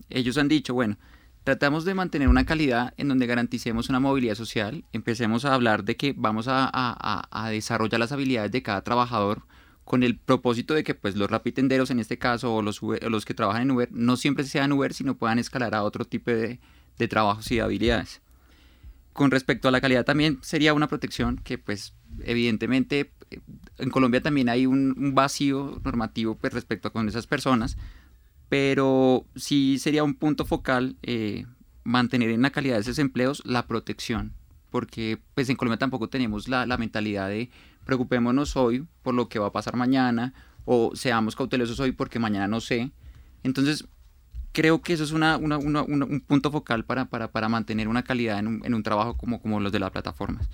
Ellos 0.09 0.37
han 0.37 0.47
dicho, 0.47 0.73
bueno, 0.73 0.97
tratamos 1.43 1.83
de 1.83 1.95
mantener 1.95 2.29
una 2.29 2.45
calidad 2.45 2.93
en 2.95 3.09
donde 3.09 3.27
garanticemos 3.27 3.89
una 3.89 3.99
movilidad 3.99 4.35
social, 4.35 4.85
empecemos 4.93 5.43
a 5.43 5.53
hablar 5.53 5.83
de 5.83 5.97
que 5.97 6.13
vamos 6.15 6.47
a, 6.47 6.69
a 6.71 7.49
desarrollar 7.49 7.99
las 7.99 8.13
habilidades 8.13 8.53
de 8.53 8.63
cada 8.63 8.85
trabajador, 8.85 9.43
con 9.83 10.03
el 10.03 10.17
propósito 10.17 10.73
de 10.73 10.83
que 10.83 10.95
pues 10.95 11.15
los 11.15 11.29
rapitenderos 11.29 11.91
en 11.91 11.99
este 11.99 12.17
caso 12.17 12.55
o 12.55 12.61
los, 12.61 13.25
que 13.25 13.33
trabajan 13.33 13.63
en 13.63 13.71
Uber 13.71 13.89
no 13.91 14.15
siempre 14.17 14.43
sean 14.45 14.71
Uber, 14.71 14.93
sino 14.93 15.17
puedan 15.17 15.39
escalar 15.39 15.75
a 15.75 15.83
otro 15.83 16.05
tipo 16.05 16.31
de, 16.31 16.59
de 16.97 17.07
trabajos 17.07 17.51
y 17.51 17.55
de 17.55 17.61
habilidades. 17.61 18.21
Con 19.13 19.31
respecto 19.31 19.67
a 19.67 19.71
la 19.71 19.81
calidad 19.81 20.05
también 20.05 20.39
sería 20.41 20.73
una 20.73 20.87
protección 20.87 21.37
que 21.43 21.57
pues 21.57 21.93
evidentemente 22.23 23.11
en 23.77 23.89
Colombia 23.89 24.21
también 24.21 24.49
hay 24.49 24.65
un, 24.65 25.13
vacío 25.13 25.79
normativo 25.83 26.35
pues, 26.35 26.53
respecto 26.53 26.87
a 26.87 26.93
con 26.93 27.07
esas 27.07 27.27
personas, 27.27 27.77
pero 28.49 29.25
sí 29.35 29.79
sería 29.79 30.03
un 30.03 30.15
punto 30.15 30.45
focal 30.45 30.97
eh, 31.03 31.45
mantener 31.83 32.29
en 32.29 32.41
la 32.41 32.51
calidad 32.51 32.75
de 32.75 32.81
esos 32.81 32.99
empleos 32.99 33.41
la 33.45 33.67
protección, 33.67 34.33
porque 34.69 35.19
pues 35.33 35.49
en 35.49 35.55
Colombia 35.55 35.79
tampoco 35.79 36.09
tenemos 36.09 36.47
la, 36.47 36.65
la 36.65 36.77
mentalidad 36.77 37.29
de 37.29 37.49
preocupémonos 37.85 38.55
hoy 38.55 38.85
por 39.03 39.13
lo 39.13 39.29
que 39.29 39.39
va 39.39 39.47
a 39.47 39.51
pasar 39.51 39.75
mañana 39.75 40.33
o 40.65 40.91
seamos 40.95 41.35
cautelosos 41.35 41.79
hoy 41.79 41.91
porque 41.91 42.19
mañana 42.19 42.47
no 42.47 42.61
sé. 42.61 42.91
Entonces, 43.43 43.85
creo 44.51 44.81
que 44.81 44.93
eso 44.93 45.03
es 45.03 45.11
una, 45.11 45.37
un 45.37 46.23
punto 46.27 46.51
focal 46.51 46.85
para, 46.85 47.05
para, 47.05 47.49
mantener 47.49 47.87
una 47.87 48.03
calidad 48.03 48.39
en 48.39 48.47
un, 48.47 48.65
en 48.65 48.73
un, 48.73 48.83
trabajo 48.83 49.17
como, 49.17 49.41
como 49.41 49.59
los 49.59 49.71
de 49.71 49.79
las 49.79 49.91
plataformas. 49.91 50.49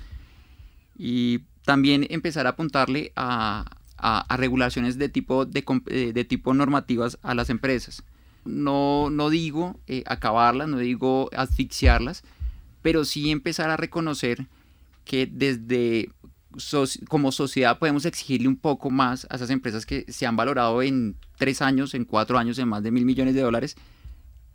Y 0.98 1.40
también 1.64 2.08
empezar 2.10 2.48
a 2.48 2.52
apuntarle 2.52 3.12
a, 3.16 3.66
a, 3.98 4.38
regulaciones 4.38 4.98
de 4.98 5.10
tipo, 5.10 5.46
de, 5.46 6.12
de, 6.14 6.26
tipo 6.26 6.54
normativas 6.54 7.18
a 7.22 7.34
las 7.36 7.50
empresas. 7.50 8.04
No, 8.46 9.10
no 9.10 9.30
digo 9.30 9.80
eh, 9.88 10.04
acabarlas, 10.06 10.70
no 10.70 10.78
digo 10.78 11.30
asfixiarlas, 11.36 12.24
pero 12.82 13.04
sí 13.04 13.32
empezar 13.32 13.70
a 13.70 13.78
reconocer 13.78 14.48
que 15.04 15.26
desde 15.26 16.10
como 17.08 17.32
sociedad 17.32 17.80
podemos 17.80 18.06
exigirle 18.06 18.48
un 18.48 18.58
poco 18.58 18.90
más 18.90 19.28
a 19.30 19.36
esas 19.36 19.50
empresas 19.50 19.86
que 19.86 20.06
se 20.08 20.26
han 20.26 20.36
valorado 20.36 20.82
en 20.82 21.18
tres 21.38 21.62
años, 21.62 21.94
en 21.94 22.06
cuatro 22.06 22.38
años, 22.38 22.58
en 22.60 22.68
más 22.68 22.84
de 22.84 22.92
mil 22.92 23.06
millones 23.06 23.36
de 23.36 23.42
dólares, 23.42 23.76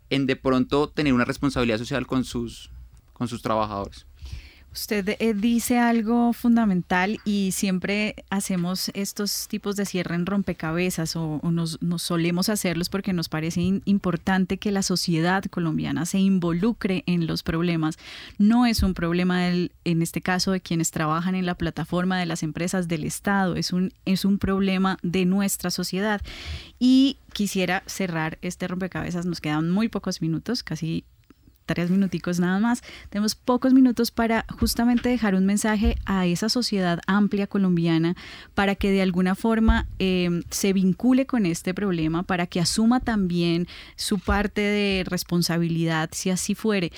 en 0.09 0.25
de 0.25 0.35
pronto 0.35 0.89
tener 0.89 1.13
una 1.13 1.25
responsabilidad 1.25 1.77
social 1.77 2.07
con 2.07 2.23
sus, 2.23 2.69
con 3.13 3.27
sus 3.27 3.41
trabajadores. 3.41 4.05
Usted 4.73 5.17
eh, 5.19 5.35
dice 5.35 5.77
algo 5.77 6.33
fundamental 6.33 7.19
y 7.25 7.51
siempre 7.51 8.15
hacemos 8.31 8.89
estos 8.95 9.47
tipos 9.47 9.75
de 9.75 9.85
cierre 9.85 10.15
en 10.15 10.25
rompecabezas 10.25 11.15
o, 11.15 11.39
nos, 11.43 11.77
solemos 11.97 12.49
hacerlos 12.49 12.89
porque 12.89 13.13
nos 13.13 13.29
parece 13.29 13.61
importante 13.85 14.57
que 14.57 14.71
la 14.71 14.81
sociedad 14.81 15.43
colombiana 15.43 16.07
se 16.07 16.17
involucre 16.17 17.03
en 17.05 17.27
los 17.27 17.43
problemas. 17.43 17.99
No 18.39 18.65
es 18.65 18.81
un 18.81 18.95
problema 18.95 19.47
en 19.47 20.01
este 20.01 20.21
caso 20.21 20.51
de 20.51 20.59
quienes 20.59 20.89
trabajan 20.89 21.35
en 21.35 21.45
la 21.45 21.53
plataforma 21.53 22.17
de 22.17 22.25
las 22.25 22.41
empresas 22.41 22.87
del 22.87 23.03
Estado, 23.03 23.55
es 23.55 23.73
un, 23.73 23.93
es 24.05 24.25
un 24.25 24.39
problema 24.39 24.97
de 25.03 25.25
nuestra 25.25 25.69
sociedad. 25.69 26.19
Y 26.79 27.17
quisiera 27.31 27.83
cerrar 27.85 28.39
este 28.41 28.67
rompecabezas, 28.67 29.27
nos 29.27 29.39
quedan 29.39 29.69
muy 29.69 29.87
pocos 29.87 30.19
minutos, 30.19 30.63
casi 30.63 31.03
tres 31.65 31.89
minuticos 31.89 32.39
nada 32.39 32.59
más. 32.59 32.81
Tenemos 33.09 33.35
pocos 33.35 33.73
minutos 33.73 34.11
para 34.11 34.45
justamente 34.59 35.09
dejar 35.09 35.35
un 35.35 35.45
mensaje 35.45 35.95
a 36.05 36.25
esa 36.25 36.49
sociedad 36.49 36.99
amplia 37.07 37.47
colombiana 37.47 38.15
para 38.53 38.75
que 38.75 38.91
de 38.91 39.01
alguna 39.01 39.35
forma 39.35 39.87
em, 39.99 40.43
se 40.49 40.73
vincule 40.73 41.25
con 41.25 41.45
este 41.45 41.73
problema, 41.73 42.23
para 42.23 42.47
que 42.47 42.59
asuma 42.59 42.99
también 42.99 43.67
su 43.95 44.19
parte 44.19 44.61
de 44.61 45.03
responsabilidad, 45.07 46.09
si 46.11 46.29
así 46.29 46.55
fuere. 46.55 46.91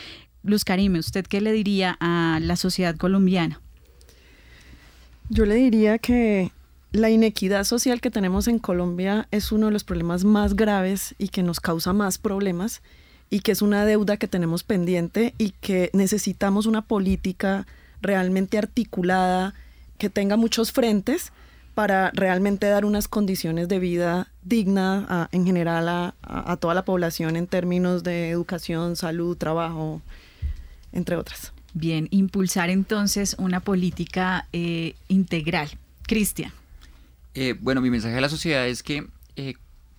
Luz 0.43 0.63
Karime, 0.63 0.99
¿usted 0.99 1.25
qué 1.25 1.41
le 1.41 1.51
diría 1.51 1.97
a 1.99 2.39
la 2.41 2.55
sociedad 2.55 2.95
colombiana? 2.95 3.61
Yo 5.29 5.45
le 5.45 5.55
diría 5.55 5.97
que 5.97 6.51
la 6.91 7.09
inequidad 7.09 7.63
social 7.63 7.99
que 7.99 8.11
tenemos 8.11 8.47
en 8.47 8.59
Colombia 8.59 9.27
es 9.31 9.51
uno 9.51 9.65
de 9.65 9.71
los 9.71 9.83
problemas 9.83 10.23
más 10.23 10.55
graves 10.55 11.15
y 11.17 11.29
que 11.29 11.41
nos 11.41 11.59
causa 11.59 11.93
más 11.93 12.19
problemas 12.19 12.81
y 13.29 13.39
que 13.39 13.51
es 13.51 13.61
una 13.61 13.85
deuda 13.85 14.17
que 14.17 14.27
tenemos 14.27 14.63
pendiente 14.63 15.33
y 15.37 15.51
que 15.51 15.89
necesitamos 15.93 16.65
una 16.65 16.83
política 16.83 17.65
realmente 18.01 18.57
articulada 18.57 19.53
que 19.97 20.09
tenga 20.09 20.37
muchos 20.37 20.71
frentes 20.71 21.31
para 21.73 22.11
realmente 22.11 22.67
dar 22.67 22.85
unas 22.85 23.07
condiciones 23.07 23.67
de 23.67 23.79
vida 23.79 24.31
digna 24.43 25.27
en 25.31 25.45
general 25.45 26.13
a, 26.21 26.57
toda 26.57 26.73
la 26.73 26.85
población 26.85 27.35
en 27.35 27.47
términos 27.47 28.03
de 28.03 28.29
educación, 28.29 28.95
salud, 28.95 29.35
trabajo, 29.37 30.01
entre 30.93 31.17
otras. 31.17 31.51
Bien, 31.73 32.07
impulsar 32.11 32.69
entonces 32.69 33.35
una 33.37 33.59
política 33.59 34.47
eh, 34.53 34.95
integral. 35.09 35.69
Cristian. 36.03 36.53
Eh, 37.33 37.55
bueno, 37.59 37.81
mi 37.81 37.89
mensaje 37.89 38.17
a 38.17 38.21
la 38.21 38.29
sociedad 38.29 38.65
es 38.67 38.81
que 38.81 39.05
eh, 39.35 39.55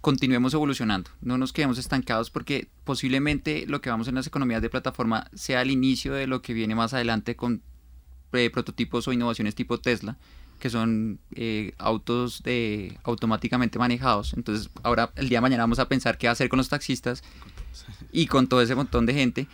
continuemos 0.06 0.54
evolucionando, 0.54 1.10
no 1.20 1.36
nos 1.36 1.52
quedemos 1.52 1.78
estancados 1.78 2.30
porque 2.30 2.68
posiblemente 2.84 3.66
lo 3.66 3.80
que 3.80 3.90
vamos 3.90 4.06
en 4.06 4.14
las 4.14 4.28
economías 4.28 4.62
de 4.62 4.70
plataforma 4.70 5.28
sea 5.34 5.62
el 5.62 5.70
inicio 5.72 6.14
de 6.14 6.28
lo 6.28 6.42
que 6.42 6.54
viene 6.54 6.76
más 6.76 6.94
adelante 6.94 7.34
con 7.34 7.60
eh, 8.32 8.48
prototipos 8.50 9.08
o 9.08 9.12
innovaciones 9.12 9.56
tipo 9.56 9.80
Tesla, 9.80 10.16
que 10.60 10.70
son 10.70 11.18
eh, 11.34 11.72
autos 11.78 12.44
de 12.44 13.00
automáticamente 13.02 13.80
manejados. 13.80 14.34
Entonces, 14.34 14.70
ahora 14.84 15.10
el 15.16 15.28
día 15.28 15.38
de 15.38 15.42
mañana 15.42 15.64
vamos 15.64 15.80
a 15.80 15.88
pensar 15.88 16.18
qué 16.18 16.28
hacer 16.28 16.48
con 16.48 16.58
los 16.58 16.68
taxistas 16.68 17.24
y 18.12 18.28
con 18.28 18.46
todo 18.46 18.62
ese 18.62 18.76
montón 18.76 19.06
de 19.06 19.14
gente. 19.14 19.48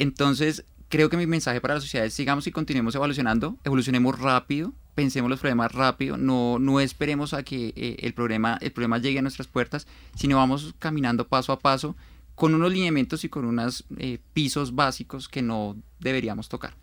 Entonces, 0.00 0.64
creo 0.88 1.10
que 1.10 1.16
mi 1.16 1.28
mensaje 1.28 1.60
para 1.60 1.74
la 1.74 1.80
sociedad 1.80 2.04
es 2.04 2.12
sigamos 2.12 2.48
y 2.48 2.50
continuemos 2.50 2.96
evolucionando, 2.96 3.56
evolucionemos 3.62 4.18
rápido, 4.18 4.72
pensemos 4.94 5.30
los 5.30 5.40
problemas 5.40 5.72
rápido, 5.72 6.16
no, 6.16 6.58
no 6.58 6.80
esperemos 6.80 7.34
a 7.34 7.42
que 7.42 7.72
eh, 7.76 7.96
el, 8.00 8.14
problema, 8.14 8.58
el 8.60 8.72
problema 8.72 8.98
llegue 8.98 9.18
a 9.18 9.22
nuestras 9.22 9.46
puertas, 9.46 9.86
sino 10.16 10.36
vamos 10.36 10.74
caminando 10.78 11.26
paso 11.26 11.52
a 11.52 11.58
paso 11.58 11.96
con 12.34 12.54
unos 12.54 12.72
lineamientos 12.72 13.24
y 13.24 13.28
con 13.28 13.44
unos 13.44 13.84
eh, 13.98 14.18
pisos 14.32 14.74
básicos 14.74 15.28
que 15.28 15.42
no 15.42 15.76
deberíamos 16.00 16.48
tocar. 16.48 16.74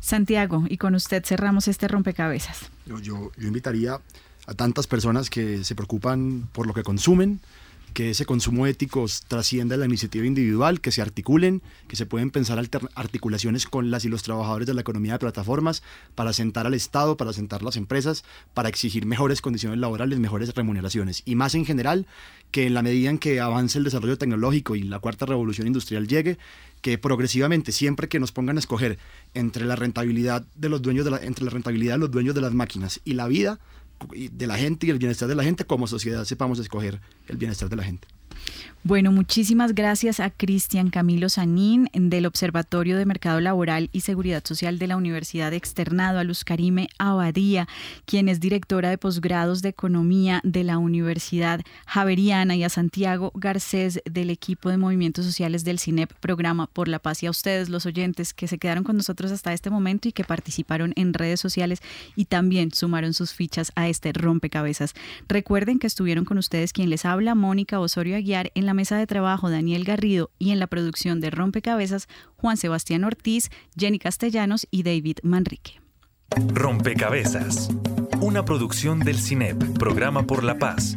Santiago, 0.00 0.64
y 0.68 0.76
con 0.76 0.94
usted 0.94 1.24
cerramos 1.24 1.68
este 1.68 1.88
rompecabezas. 1.88 2.70
Yo, 2.86 2.98
yo, 3.00 3.32
yo 3.36 3.48
invitaría 3.48 4.00
a 4.46 4.54
tantas 4.54 4.86
personas 4.86 5.28
que 5.28 5.64
se 5.64 5.74
preocupan 5.74 6.48
por 6.52 6.66
lo 6.66 6.74
que 6.74 6.82
consumen, 6.82 7.40
que 7.96 8.10
ese 8.10 8.26
consumo 8.26 8.66
ético 8.66 9.06
trascienda 9.26 9.74
la 9.78 9.86
iniciativa 9.86 10.26
individual, 10.26 10.82
que 10.82 10.92
se 10.92 11.00
articulen, 11.00 11.62
que 11.88 11.96
se 11.96 12.04
pueden 12.04 12.30
pensar 12.30 12.62
articulaciones 12.94 13.64
con 13.64 13.90
las 13.90 14.04
y 14.04 14.10
los 14.10 14.22
trabajadores 14.22 14.66
de 14.66 14.74
la 14.74 14.82
economía 14.82 15.14
de 15.14 15.18
plataformas 15.18 15.82
para 16.14 16.34
sentar 16.34 16.66
al 16.66 16.74
Estado, 16.74 17.16
para 17.16 17.32
sentar 17.32 17.62
las 17.62 17.78
empresas, 17.78 18.22
para 18.52 18.68
exigir 18.68 19.06
mejores 19.06 19.40
condiciones 19.40 19.78
laborales, 19.78 20.18
mejores 20.18 20.54
remuneraciones. 20.54 21.22
Y 21.24 21.36
más 21.36 21.54
en 21.54 21.64
general, 21.64 22.06
que 22.50 22.66
en 22.66 22.74
la 22.74 22.82
medida 22.82 23.08
en 23.08 23.16
que 23.16 23.40
avance 23.40 23.78
el 23.78 23.84
desarrollo 23.84 24.18
tecnológico 24.18 24.76
y 24.76 24.82
la 24.82 24.98
cuarta 24.98 25.24
revolución 25.24 25.66
industrial 25.66 26.06
llegue, 26.06 26.36
que 26.82 26.98
progresivamente, 26.98 27.72
siempre 27.72 28.10
que 28.10 28.20
nos 28.20 28.30
pongan 28.30 28.58
a 28.58 28.60
escoger 28.60 28.98
entre 29.32 29.64
la 29.64 29.74
rentabilidad 29.74 30.44
de 30.54 30.68
los 30.68 30.82
dueños 30.82 31.06
de 31.06 31.12
la, 31.12 31.22
entre 31.22 31.46
la 31.46 31.50
rentabilidad 31.50 31.94
de 31.94 32.00
los 32.00 32.10
dueños 32.10 32.34
de 32.34 32.42
las 32.42 32.52
máquinas 32.52 33.00
y 33.06 33.14
la 33.14 33.26
vida, 33.26 33.58
de 34.10 34.46
la 34.46 34.56
gente 34.56 34.86
y 34.86 34.90
el 34.90 34.98
bienestar 34.98 35.28
de 35.28 35.34
la 35.34 35.44
gente, 35.44 35.64
como 35.64 35.86
sociedad 35.86 36.24
sepamos 36.24 36.58
escoger 36.58 37.00
el 37.28 37.36
bienestar 37.36 37.68
de 37.68 37.76
la 37.76 37.84
gente. 37.84 38.08
Bueno, 38.82 39.10
muchísimas 39.10 39.74
gracias 39.74 40.20
a 40.20 40.30
Cristian 40.30 40.90
Camilo 40.90 41.28
Sanín 41.28 41.88
del 41.92 42.24
Observatorio 42.24 42.96
de 42.96 43.04
Mercado 43.04 43.40
Laboral 43.40 43.90
y 43.90 44.02
Seguridad 44.02 44.44
Social 44.44 44.78
de 44.78 44.86
la 44.86 44.96
Universidad 44.96 45.52
Externado, 45.54 46.20
a 46.20 46.24
Luz 46.24 46.44
Karime 46.44 46.86
Abadía, 46.96 47.66
quien 48.04 48.28
es 48.28 48.38
directora 48.38 48.88
de 48.88 48.96
posgrados 48.96 49.60
de 49.60 49.70
Economía 49.70 50.40
de 50.44 50.62
la 50.62 50.78
Universidad 50.78 51.62
Javeriana, 51.86 52.54
y 52.54 52.62
a 52.62 52.68
Santiago 52.68 53.32
Garcés 53.34 54.00
del 54.04 54.30
equipo 54.30 54.70
de 54.70 54.76
Movimientos 54.76 55.24
Sociales 55.24 55.64
del 55.64 55.80
CINEP, 55.80 56.12
Programa 56.20 56.68
por 56.68 56.86
la 56.86 57.00
Paz, 57.00 57.24
y 57.24 57.26
a 57.26 57.30
ustedes, 57.30 57.68
los 57.68 57.86
oyentes, 57.86 58.32
que 58.34 58.46
se 58.46 58.58
quedaron 58.58 58.84
con 58.84 58.96
nosotros 58.96 59.32
hasta 59.32 59.52
este 59.52 59.68
momento 59.68 60.06
y 60.06 60.12
que 60.12 60.22
participaron 60.22 60.92
en 60.94 61.12
redes 61.12 61.40
sociales 61.40 61.80
y 62.14 62.26
también 62.26 62.72
sumaron 62.72 63.14
sus 63.14 63.32
fichas 63.32 63.72
a 63.74 63.88
este 63.88 64.12
rompecabezas. 64.12 64.94
Recuerden 65.26 65.80
que 65.80 65.88
estuvieron 65.88 66.24
con 66.24 66.38
ustedes 66.38 66.72
quien 66.72 66.88
les 66.88 67.04
habla, 67.04 67.34
Mónica 67.34 67.80
Osorio 67.80 68.14
Aguiar, 68.14 68.52
en 68.54 68.64
la 68.64 68.75
mesa 68.76 68.96
de 68.96 69.08
trabajo 69.08 69.50
Daniel 69.50 69.82
Garrido 69.82 70.30
y 70.38 70.52
en 70.52 70.60
la 70.60 70.68
producción 70.68 71.20
de 71.20 71.30
Rompecabezas 71.30 72.06
Juan 72.36 72.56
Sebastián 72.56 73.02
Ortiz, 73.02 73.50
Jenny 73.76 73.98
Castellanos 73.98 74.68
y 74.70 74.84
David 74.84 75.18
Manrique. 75.24 75.80
Rompecabezas, 76.48 77.70
una 78.20 78.44
producción 78.44 79.00
del 79.00 79.18
CINEP, 79.18 79.78
Programa 79.78 80.24
por 80.26 80.44
la 80.44 80.58
Paz, 80.58 80.96